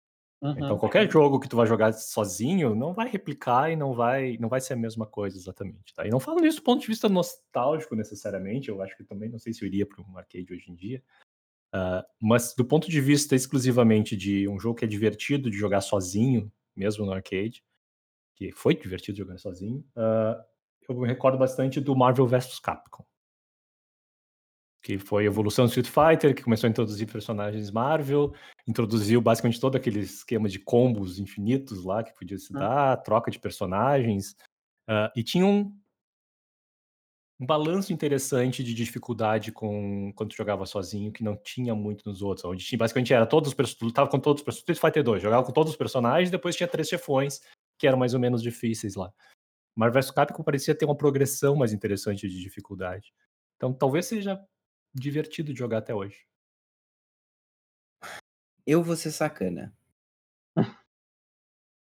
Então 0.44 0.72
uhum. 0.72 0.78
qualquer 0.78 1.08
jogo 1.08 1.38
que 1.38 1.48
tu 1.48 1.56
vai 1.56 1.68
jogar 1.68 1.92
sozinho 1.92 2.74
não 2.74 2.92
vai 2.92 3.08
replicar 3.08 3.70
e 3.70 3.76
não 3.76 3.94
vai 3.94 4.36
não 4.40 4.48
vai 4.48 4.60
ser 4.60 4.72
a 4.72 4.76
mesma 4.76 5.06
coisa 5.06 5.38
exatamente, 5.38 5.94
tá? 5.94 6.04
E 6.04 6.10
não 6.10 6.18
falo 6.18 6.44
isso 6.44 6.56
do 6.56 6.64
ponto 6.64 6.80
de 6.80 6.88
vista 6.88 7.08
nostálgico 7.08 7.94
necessariamente, 7.94 8.68
eu 8.68 8.82
acho 8.82 8.96
que 8.96 9.04
também 9.04 9.28
não 9.28 9.38
sei 9.38 9.52
se 9.52 9.62
eu 9.62 9.68
iria 9.68 9.86
para 9.86 10.02
um 10.02 10.18
arcade 10.18 10.52
hoje 10.52 10.68
em 10.68 10.74
dia. 10.74 11.00
Uh, 11.72 12.02
mas 12.20 12.54
do 12.56 12.64
ponto 12.64 12.90
de 12.90 13.00
vista 13.00 13.36
exclusivamente 13.36 14.16
de 14.16 14.48
um 14.48 14.58
jogo 14.58 14.74
que 14.74 14.84
é 14.84 14.88
divertido 14.88 15.48
de 15.48 15.56
jogar 15.56 15.80
sozinho, 15.80 16.52
mesmo 16.74 17.06
no 17.06 17.12
arcade, 17.12 17.64
que 18.34 18.50
foi 18.50 18.74
divertido 18.74 19.18
jogar 19.18 19.38
sozinho, 19.38 19.78
uh, 19.96 20.42
eu 20.92 21.02
me 21.02 21.08
recordo 21.08 21.38
bastante 21.38 21.80
do 21.80 21.96
Marvel 21.96 22.26
vs 22.26 22.58
Capcom 22.60 23.04
que 24.82 24.98
foi 24.98 25.22
a 25.22 25.26
evolução 25.26 25.64
do 25.64 25.68
Street 25.68 25.86
Fighter, 25.86 26.34
que 26.34 26.42
começou 26.42 26.66
a 26.66 26.70
introduzir 26.70 27.10
personagens 27.10 27.70
Marvel, 27.70 28.34
introduziu 28.66 29.20
basicamente 29.20 29.60
todo 29.60 29.76
aquele 29.76 30.00
esquema 30.00 30.48
de 30.48 30.58
combos 30.58 31.20
infinitos 31.20 31.84
lá 31.84 32.02
que 32.02 32.12
podia 32.12 32.36
se 32.36 32.52
dar, 32.52 32.96
troca 32.98 33.30
de 33.30 33.38
personagens, 33.38 34.32
uh, 34.90 35.08
e 35.14 35.22
tinha 35.22 35.46
um, 35.46 35.72
um 37.40 37.46
balanço 37.46 37.92
interessante 37.92 38.64
de 38.64 38.74
dificuldade 38.74 39.52
com 39.52 40.12
quando 40.16 40.30
tu 40.30 40.36
jogava 40.36 40.66
sozinho, 40.66 41.12
que 41.12 41.22
não 41.22 41.36
tinha 41.36 41.76
muito 41.76 42.08
nos 42.08 42.20
outros, 42.20 42.44
onde 42.44 42.64
tinha, 42.64 42.78
basicamente 42.78 43.14
era 43.14 43.24
todos 43.24 43.50
os 43.50 43.54
personagens, 43.54 43.86
lutava 43.86 44.10
com 44.10 44.18
todos 44.18 44.40
os 44.40 44.44
personagens, 44.44 44.62
Street 44.62 44.80
Fighter 44.80 45.04
2, 45.04 45.22
jogava 45.22 45.46
com 45.46 45.52
todos 45.52 45.70
os 45.70 45.78
personagens, 45.78 46.28
depois 46.28 46.56
tinha 46.56 46.68
três 46.68 46.88
chefões, 46.88 47.40
que 47.78 47.86
eram 47.86 47.98
mais 47.98 48.14
ou 48.14 48.20
menos 48.20 48.42
difíceis 48.42 48.96
lá. 48.96 49.12
Marvel 49.74 50.02
vs 50.02 50.10
Capcom 50.10 50.42
parecia 50.42 50.74
ter 50.74 50.84
uma 50.84 50.96
progressão 50.96 51.56
mais 51.56 51.72
interessante 51.72 52.28
de 52.28 52.40
dificuldade. 52.40 53.12
Então 53.56 53.72
talvez 53.72 54.06
seja 54.06 54.40
divertido 54.94 55.52
de 55.52 55.58
jogar 55.58 55.78
até 55.78 55.94
hoje. 55.94 56.26
Eu 58.66 58.82
vou 58.82 58.96
ser 58.96 59.10
sacana. 59.10 59.74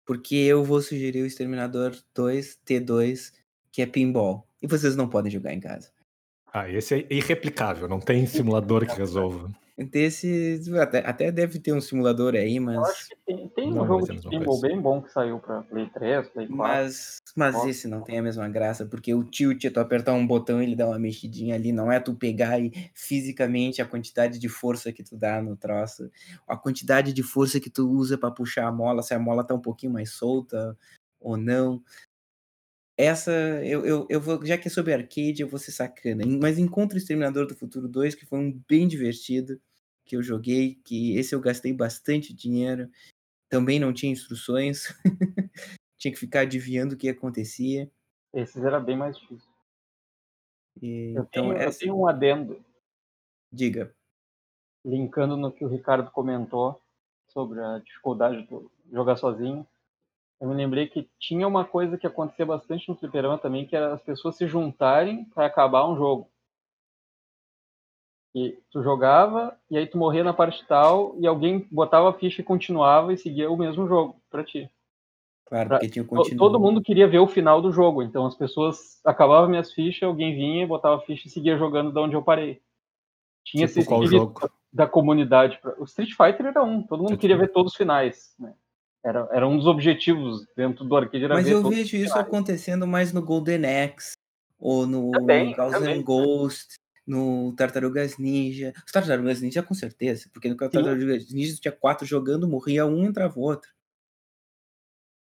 Porque 0.05 0.36
eu 0.36 0.63
vou 0.63 0.82
sugerir 0.82 1.21
o 1.21 1.25
Exterminador 1.25 1.95
2 2.15 2.59
T2, 2.65 3.34
que 3.71 3.82
é 3.82 3.86
pinball. 3.86 4.47
E 4.61 4.67
vocês 4.67 4.95
não 4.95 5.09
podem 5.09 5.32
jogar 5.32 5.53
em 5.53 5.59
casa. 5.59 5.91
Ah, 6.53 6.69
esse 6.69 6.95
é 6.95 7.07
irreplicável, 7.13 7.88
não 7.88 7.99
tem 7.99 8.25
simulador 8.25 8.88
que 8.88 8.97
resolva. 8.97 9.53
Desse, 9.78 10.59
até, 10.82 11.07
até 11.07 11.32
deve 11.32 11.59
ter 11.59 11.71
um 11.71 11.80
simulador 11.80 12.34
aí, 12.34 12.59
mas. 12.59 12.78
Eu 12.78 12.86
acho 12.86 13.09
que 13.09 13.15
tem, 13.28 13.47
tem 13.49 13.71
um 13.71 13.86
jogo 13.86 14.11
de 14.11 14.28
pinball 14.28 14.59
bem 14.59 14.82
bom 14.82 15.03
que 15.03 15.11
saiu 15.11 15.38
pra 15.38 15.61
Play 15.61 15.88
3, 15.89 16.28
Play 16.30 16.47
4. 16.47 16.57
Mas, 16.57 17.17
mas 17.36 17.63
esse 17.63 17.88
não 17.88 18.01
tem 18.01 18.17
a 18.17 18.23
mesma 18.23 18.49
graça, 18.49 18.88
porque 18.88 19.13
o 19.13 19.23
tilt 19.23 19.63
é 19.65 19.69
tu 19.69 19.80
apertar 19.80 20.13
um 20.13 20.25
botão 20.25 20.59
e 20.59 20.65
ele 20.65 20.75
dá 20.75 20.88
uma 20.88 20.97
mexidinha 20.97 21.53
ali, 21.53 21.71
não 21.71 21.91
é 21.91 21.99
tu 21.99 22.15
pegar 22.15 22.59
e 22.59 22.71
fisicamente 22.95 23.80
a 23.80 23.86
quantidade 23.86 24.39
de 24.39 24.49
força 24.49 24.91
que 24.91 25.03
tu 25.03 25.15
dá 25.15 25.43
no 25.43 25.55
troço, 25.55 26.09
a 26.47 26.57
quantidade 26.57 27.13
de 27.13 27.21
força 27.21 27.59
que 27.59 27.69
tu 27.69 27.88
usa 27.88 28.17
para 28.17 28.32
puxar 28.32 28.65
a 28.65 28.71
mola, 28.71 29.03
se 29.03 29.13
a 29.13 29.19
mola 29.19 29.43
tá 29.43 29.53
um 29.53 29.61
pouquinho 29.61 29.93
mais 29.93 30.09
solta 30.09 30.75
ou 31.19 31.38
não 31.38 31.84
essa 32.98 33.32
eu, 33.64 33.86
eu, 33.86 34.08
eu 34.10 34.20
vou, 34.20 34.43
já 34.43 34.58
que 34.58 34.68
é 34.68 34.72
sobre 34.72 34.91
arcade, 34.91 35.41
eu 35.41 35.48
vou 35.48 35.60
ser 35.60 35.72
sacana. 35.72 36.24
Mas 36.41 36.58
encontro 36.58 36.95
o 36.95 36.98
Exterminador 36.98 37.45
do 37.45 37.56
Futuro 37.56 37.88
2, 37.88 38.16
que 38.16 38.26
foi 38.26 38.39
um 38.39 38.52
bem 38.68 38.88
divertido, 38.88 39.62
que 40.04 40.16
eu 40.16 40.24
joguei, 40.24 40.82
que 40.84 41.16
esse 41.16 41.36
eu 41.36 41.39
gastei 41.39 41.72
bastante 41.72 42.34
dinheiro. 42.34 42.89
Também 43.48 43.80
não 43.80 43.93
tinha 43.93 44.12
instruções. 44.12 44.88
tinha 45.98 46.12
que 46.12 46.20
ficar 46.20 46.41
adivinhando 46.41 46.95
o 46.95 46.98
que 46.98 47.08
acontecia. 47.08 47.89
Esses 48.34 48.64
era 48.64 48.80
bem 48.80 48.98
mais 48.98 49.18
difícil. 49.18 49.50
E, 50.82 51.14
eu, 51.16 51.24
então, 51.24 51.26
tenho, 51.26 51.54
essa... 51.54 51.78
eu 51.78 51.80
tenho 51.80 52.00
um 52.00 52.08
adendo. 52.08 52.66
Diga. 53.52 53.93
Linkando 54.84 55.38
no 55.38 55.52
que 55.52 55.64
o 55.64 55.68
Ricardo 55.68 56.10
comentou 56.12 56.82
sobre 57.28 57.60
a 57.60 57.80
dificuldade 57.80 58.48
de 58.48 58.70
jogar 58.91 59.18
sozinho 59.18 59.68
eu 60.40 60.48
me 60.48 60.56
lembrei 60.56 60.88
que 60.88 61.10
tinha 61.20 61.48
uma 61.48 61.66
coisa 61.66 61.98
que 61.98 62.06
acontecia 62.06 62.46
bastante 62.46 62.88
no 62.88 62.96
fliperama 62.96 63.38
também, 63.38 63.66
que 63.66 63.76
era 63.76 63.94
as 63.94 64.02
pessoas 64.02 64.36
se 64.36 64.48
juntarem 64.48 65.26
para 65.26 65.46
acabar 65.46 65.88
um 65.88 65.96
jogo. 65.96 66.30
E 68.36 68.56
tu 68.72 68.84
jogava, 68.84 69.58
e 69.70 69.78
aí 69.78 69.88
tu 69.88 69.98
morria 69.98 70.24
na 70.24 70.34
parte 70.34 70.64
tal, 70.68 71.16
e 71.18 71.26
alguém 71.26 71.68
botava 71.72 72.10
a 72.10 72.14
ficha 72.14 72.42
e 72.42 72.46
continuava 72.46 73.12
e 73.12 73.18
seguia 73.18 73.50
o 73.50 73.58
mesmo 73.58 73.88
jogo 73.88 74.22
para 74.30 74.44
ti. 74.44 74.70
Claro, 75.48 75.70
pra... 75.70 75.80
porque 75.80 75.92
tinha 75.92 76.06
continuo. 76.06 76.38
Todo 76.38 76.60
mundo 76.60 76.84
queria 76.84 77.08
ver 77.08 77.20
o 77.20 77.28
final 77.28 77.62
do 77.62 77.72
jogo, 77.72 78.04
então 78.04 78.28
as 78.28 78.36
pessoas 78.36 79.04
acabavam 79.04 79.50
minhas 79.50 79.74
fichas, 79.74 80.04
alguém 80.04 80.36
vinha, 80.36 80.68
botava 80.68 80.98
a 80.98 81.02
ficha 81.02 81.28
e 81.28 81.32
seguia 81.32 81.58
jogando 81.58 81.92
de 81.92 82.00
onde 82.00 82.16
eu 82.16 82.22
parei. 82.22 82.62
Tinha 83.44 83.66
tipo 83.66 83.80
esse 83.80 83.88
qual 83.88 84.06
jogo? 84.06 84.52
da 84.72 84.86
comunidade. 84.86 85.60
O 85.80 85.86
Street 85.86 86.12
Fighter 86.12 86.48
era 86.48 86.64
um, 86.64 86.84
todo 86.84 87.02
mundo 87.02 87.18
queria 87.18 87.38
ver 87.38 87.52
todos 87.52 87.72
os 87.72 87.78
finais. 87.78 88.36
Né? 88.38 88.54
Era, 89.08 89.26
era 89.32 89.47
um 89.47 89.55
dos 89.55 89.68
objetivos 89.68 90.45
dentro 90.53 90.84
do 90.84 90.93
arcade. 90.93 91.30
Mas 91.30 91.47
eu 91.47 91.64
vejo 91.64 91.95
isso 91.95 92.18
acontecendo 92.18 92.86
mais 92.86 93.14
no 93.14 93.22
Golden 93.22 93.66
Axe, 93.66 94.18
ou 94.60 94.86
no 94.86 95.12
Thousand 95.55 96.03
Ghost, 96.03 96.76
no 97.08 97.55
Tartarugas 97.55 98.18
Ninja. 98.18 98.74
Os 98.86 98.91
Tartarugas 98.91 99.39
Ninja 99.41 99.64
com 99.64 99.74
certeza, 99.74 100.30
porque 100.34 100.49
no 100.49 100.58
Tartarugas 100.58 101.32
Ninja 101.32 101.55
tinha 101.55 101.72
quatro 101.72 102.05
jogando, 102.05 102.49
morria 102.49 102.86
um, 102.86 103.05
entrava 103.05 103.39
outro. 103.39 103.72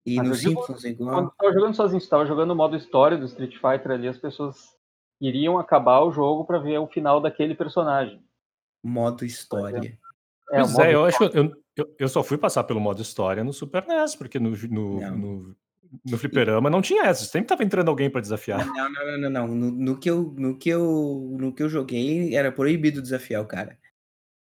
E 0.05 0.15
Mas 0.15 0.29
no 0.29 0.35
Simpsons 0.35 0.85
igual. 0.85 1.15
Quando 1.15 1.31
estava 1.31 1.53
jogando 1.53 1.75
sozinho, 1.75 1.97
estava 1.97 2.25
jogando 2.25 2.51
o 2.51 2.55
modo 2.55 2.77
história 2.77 3.17
do 3.17 3.25
Street 3.25 3.55
Fighter 3.55 3.91
ali, 3.91 4.07
as 4.07 4.17
pessoas 4.17 4.77
iriam 5.19 5.59
acabar 5.59 5.99
o 6.03 6.11
jogo 6.11 6.45
para 6.45 6.57
ver 6.57 6.77
o 6.77 6.87
final 6.87 7.19
daquele 7.19 7.53
personagem. 7.53 8.23
Modo 8.81 9.25
história. 9.25 9.99
É, 10.51 10.61
pois 10.61 10.79
é, 10.79 10.95
eu 10.95 11.03
acho. 11.03 11.23
Eu, 11.25 11.62
eu, 11.75 11.95
eu, 11.99 12.09
só 12.09 12.23
fui 12.23 12.37
passar 12.37 12.63
pelo 12.63 12.79
modo 12.79 13.01
história 13.01 13.43
no 13.43 13.53
Super 13.53 13.85
NES, 13.87 14.15
porque 14.15 14.39
no, 14.39 14.51
no, 14.51 15.11
no, 15.11 15.55
no 16.05 16.17
fliperama 16.17 16.69
não 16.69 16.81
tinha 16.81 17.05
essa. 17.05 17.25
Sempre 17.25 17.47
tava 17.47 17.63
entrando 17.63 17.89
alguém 17.89 18.09
para 18.09 18.21
desafiar. 18.21 18.65
Não, 18.65 18.73
não, 18.73 19.05
não, 19.05 19.17
não, 19.17 19.29
não. 19.29 19.47
No, 19.47 19.71
no, 19.71 19.99
que 19.99 20.09
eu, 20.09 20.33
no, 20.37 20.57
que 20.57 20.69
eu, 20.69 21.35
no 21.39 21.53
que 21.53 21.63
eu 21.63 21.69
joguei, 21.69 22.35
era 22.35 22.51
proibido 22.51 23.01
desafiar 23.01 23.41
o 23.41 23.47
cara. 23.47 23.77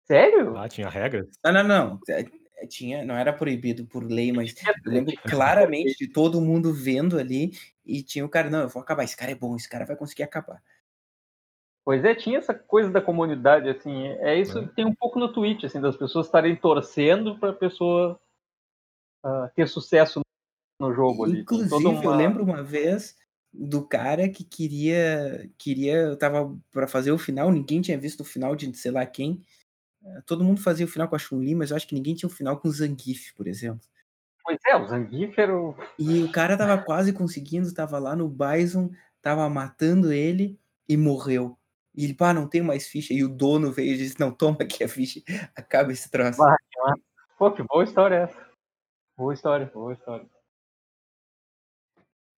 Sério? 0.05 0.55
Ah, 0.57 0.69
tinha 0.69 0.89
regras? 0.89 1.27
Não, 1.43 1.51
não, 1.51 1.63
não. 1.63 1.99
É, 2.09 2.25
é, 2.57 2.67
tinha, 2.67 3.03
não 3.03 3.15
era 3.15 3.33
proibido 3.33 3.85
por 3.85 4.03
lei, 4.03 4.31
mas 4.31 4.53
eu 4.85 4.91
lembro 4.91 5.13
claramente 5.23 5.97
de 5.97 6.07
todo 6.07 6.41
mundo 6.41 6.73
vendo 6.73 7.17
ali 7.17 7.51
e 7.85 8.03
tinha 8.03 8.25
o 8.25 8.29
cara, 8.29 8.49
não, 8.49 8.61
eu 8.61 8.69
vou 8.69 8.81
acabar, 8.81 9.03
esse 9.03 9.17
cara 9.17 9.31
é 9.31 9.35
bom, 9.35 9.55
esse 9.55 9.69
cara 9.69 9.85
vai 9.85 9.95
conseguir 9.95 10.23
acabar. 10.23 10.61
Pois 11.85 12.03
é, 12.03 12.15
tinha 12.15 12.39
essa 12.39 12.51
coisa 12.51 12.89
da 12.89 12.99
comunidade, 12.99 13.69
assim, 13.69 14.07
é 14.07 14.39
isso 14.39 14.67
que 14.67 14.75
tem 14.75 14.85
um 14.85 14.95
pouco 14.95 15.19
no 15.19 15.31
Twitch, 15.31 15.65
assim, 15.65 15.79
das 15.79 15.95
pessoas 15.95 16.25
estarem 16.25 16.55
torcendo 16.55 17.37
para 17.37 17.51
a 17.51 17.53
pessoa 17.53 18.19
uh, 19.23 19.47
ter 19.55 19.69
sucesso 19.69 20.21
no 20.81 20.91
jogo 20.91 21.25
ali. 21.25 21.41
Inclusive, 21.41 21.85
uma... 21.85 22.03
eu 22.03 22.15
lembro 22.15 22.43
uma 22.43 22.63
vez 22.63 23.15
do 23.53 23.87
cara 23.87 24.27
que 24.27 24.43
queria, 24.43 25.47
queria, 25.59 26.15
tava 26.17 26.57
para 26.71 26.87
fazer 26.87 27.11
o 27.11 27.19
final, 27.19 27.51
ninguém 27.51 27.81
tinha 27.81 27.99
visto 27.99 28.21
o 28.21 28.25
final 28.25 28.55
de 28.55 28.75
sei 28.75 28.89
lá 28.89 29.05
quem. 29.05 29.43
Todo 30.25 30.43
mundo 30.43 30.61
fazia 30.61 30.85
o 30.87 30.89
final 30.89 31.07
com 31.07 31.15
a 31.15 31.19
Chun-Li, 31.19 31.53
mas 31.53 31.69
eu 31.69 31.77
acho 31.77 31.87
que 31.87 31.95
ninguém 31.95 32.15
tinha 32.15 32.27
o 32.27 32.33
final 32.33 32.57
com 32.57 32.67
o 32.67 32.71
Zangief, 32.71 33.31
por 33.35 33.47
exemplo. 33.47 33.87
Pois 34.43 34.57
é, 34.67 34.75
o 34.75 34.87
Zangief 34.87 35.37
era 35.39 35.55
o... 35.55 35.75
E 35.97 36.23
o 36.23 36.31
cara 36.31 36.57
tava 36.57 36.81
quase 36.81 37.13
conseguindo, 37.13 37.71
tava 37.73 37.99
lá 37.99 38.15
no 38.15 38.27
Bison, 38.27 38.91
tava 39.21 39.47
matando 39.49 40.11
ele 40.11 40.59
e 40.89 40.97
morreu. 40.97 41.57
E 41.95 42.03
ele, 42.03 42.13
pá, 42.13 42.33
não 42.33 42.47
tem 42.47 42.61
mais 42.61 42.87
ficha. 42.87 43.13
E 43.13 43.23
o 43.23 43.29
dono 43.29 43.71
veio 43.71 43.93
e 43.93 43.97
disse: 43.97 44.19
Não, 44.19 44.31
toma 44.31 44.57
aqui 44.61 44.83
a 44.83 44.89
ficha, 44.89 45.21
acaba 45.55 45.91
esse 45.91 46.09
troço. 46.09 46.37
Vai, 46.37 46.55
Pô, 47.37 47.51
que 47.51 47.63
boa 47.63 47.83
história 47.83 48.15
essa. 48.15 48.45
Boa 49.17 49.33
história, 49.33 49.65
boa 49.73 49.93
história. 49.93 50.25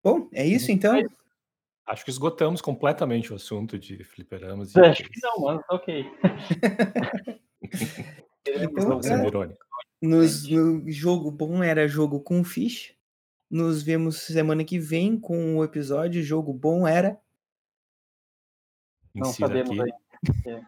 Bom, 0.03 0.29
é 0.31 0.45
isso 0.45 0.71
então? 0.71 0.95
Acho 1.85 2.03
que 2.03 2.11
esgotamos 2.11 2.61
completamente 2.61 3.31
o 3.31 3.35
assunto 3.35 3.79
de 3.79 4.03
fliperamas. 4.03 4.75
E 4.75 4.79
Acho 4.79 5.03
que 5.03 5.19
não, 5.23 5.39
mano, 5.41 5.63
ok. 5.69 6.05
então, 8.45 8.99
é, 9.03 9.25
irônico. 9.25 9.65
Nos, 10.01 10.47
no 10.49 10.89
jogo 10.91 11.31
bom 11.31 11.63
era 11.63 11.87
jogo 11.87 12.19
com 12.19 12.43
ficha. 12.43 12.93
Nos 13.49 13.81
vemos 13.81 14.17
semana 14.17 14.63
que 14.63 14.77
vem 14.77 15.17
com 15.19 15.57
o 15.57 15.63
episódio 15.63 16.21
Jogo 16.21 16.53
Bom 16.53 16.85
Era 16.85 17.17
não 19.18 19.32
sabemos 19.32 19.80
aqui. 19.80 19.91
aí. 20.49 20.61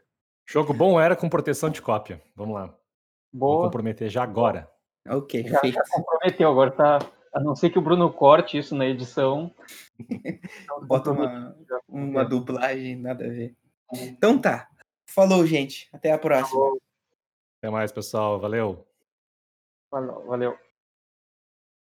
Jogo 0.45 0.73
bom 0.73 0.99
era 0.99 1.15
com 1.15 1.29
proteção 1.29 1.69
de 1.69 1.81
cópia. 1.81 2.21
Vamos 2.35 2.55
lá. 2.55 2.75
Boa. 3.31 3.55
Vou 3.55 3.63
comprometer 3.65 4.09
já 4.09 4.23
agora. 4.23 4.69
Ok, 5.07 5.43
já, 5.43 5.59
já 5.63 5.83
comprometeu, 5.91 6.49
agora 6.49 6.71
tá. 6.71 6.99
A 7.31 7.39
não 7.39 7.55
ser 7.55 7.69
que 7.69 7.77
o 7.77 7.81
Bruno 7.81 8.11
corte 8.11 8.57
isso 8.57 8.75
na 8.75 8.87
edição. 8.87 9.53
Bota 10.87 11.11
uma, 11.11 11.55
uma 11.87 12.25
dublagem, 12.25 12.95
nada 12.95 13.25
a 13.25 13.29
ver. 13.29 13.55
Então 13.93 14.39
tá. 14.39 14.67
Falou, 15.07 15.45
gente. 15.45 15.87
Até 15.93 16.11
a 16.11 16.17
próxima. 16.17 16.49
Falou. 16.49 16.81
Até 17.59 17.69
mais, 17.69 17.91
pessoal. 17.91 18.39
Valeu. 18.39 18.85
Valeu. 19.91 20.25
valeu. 20.25 20.68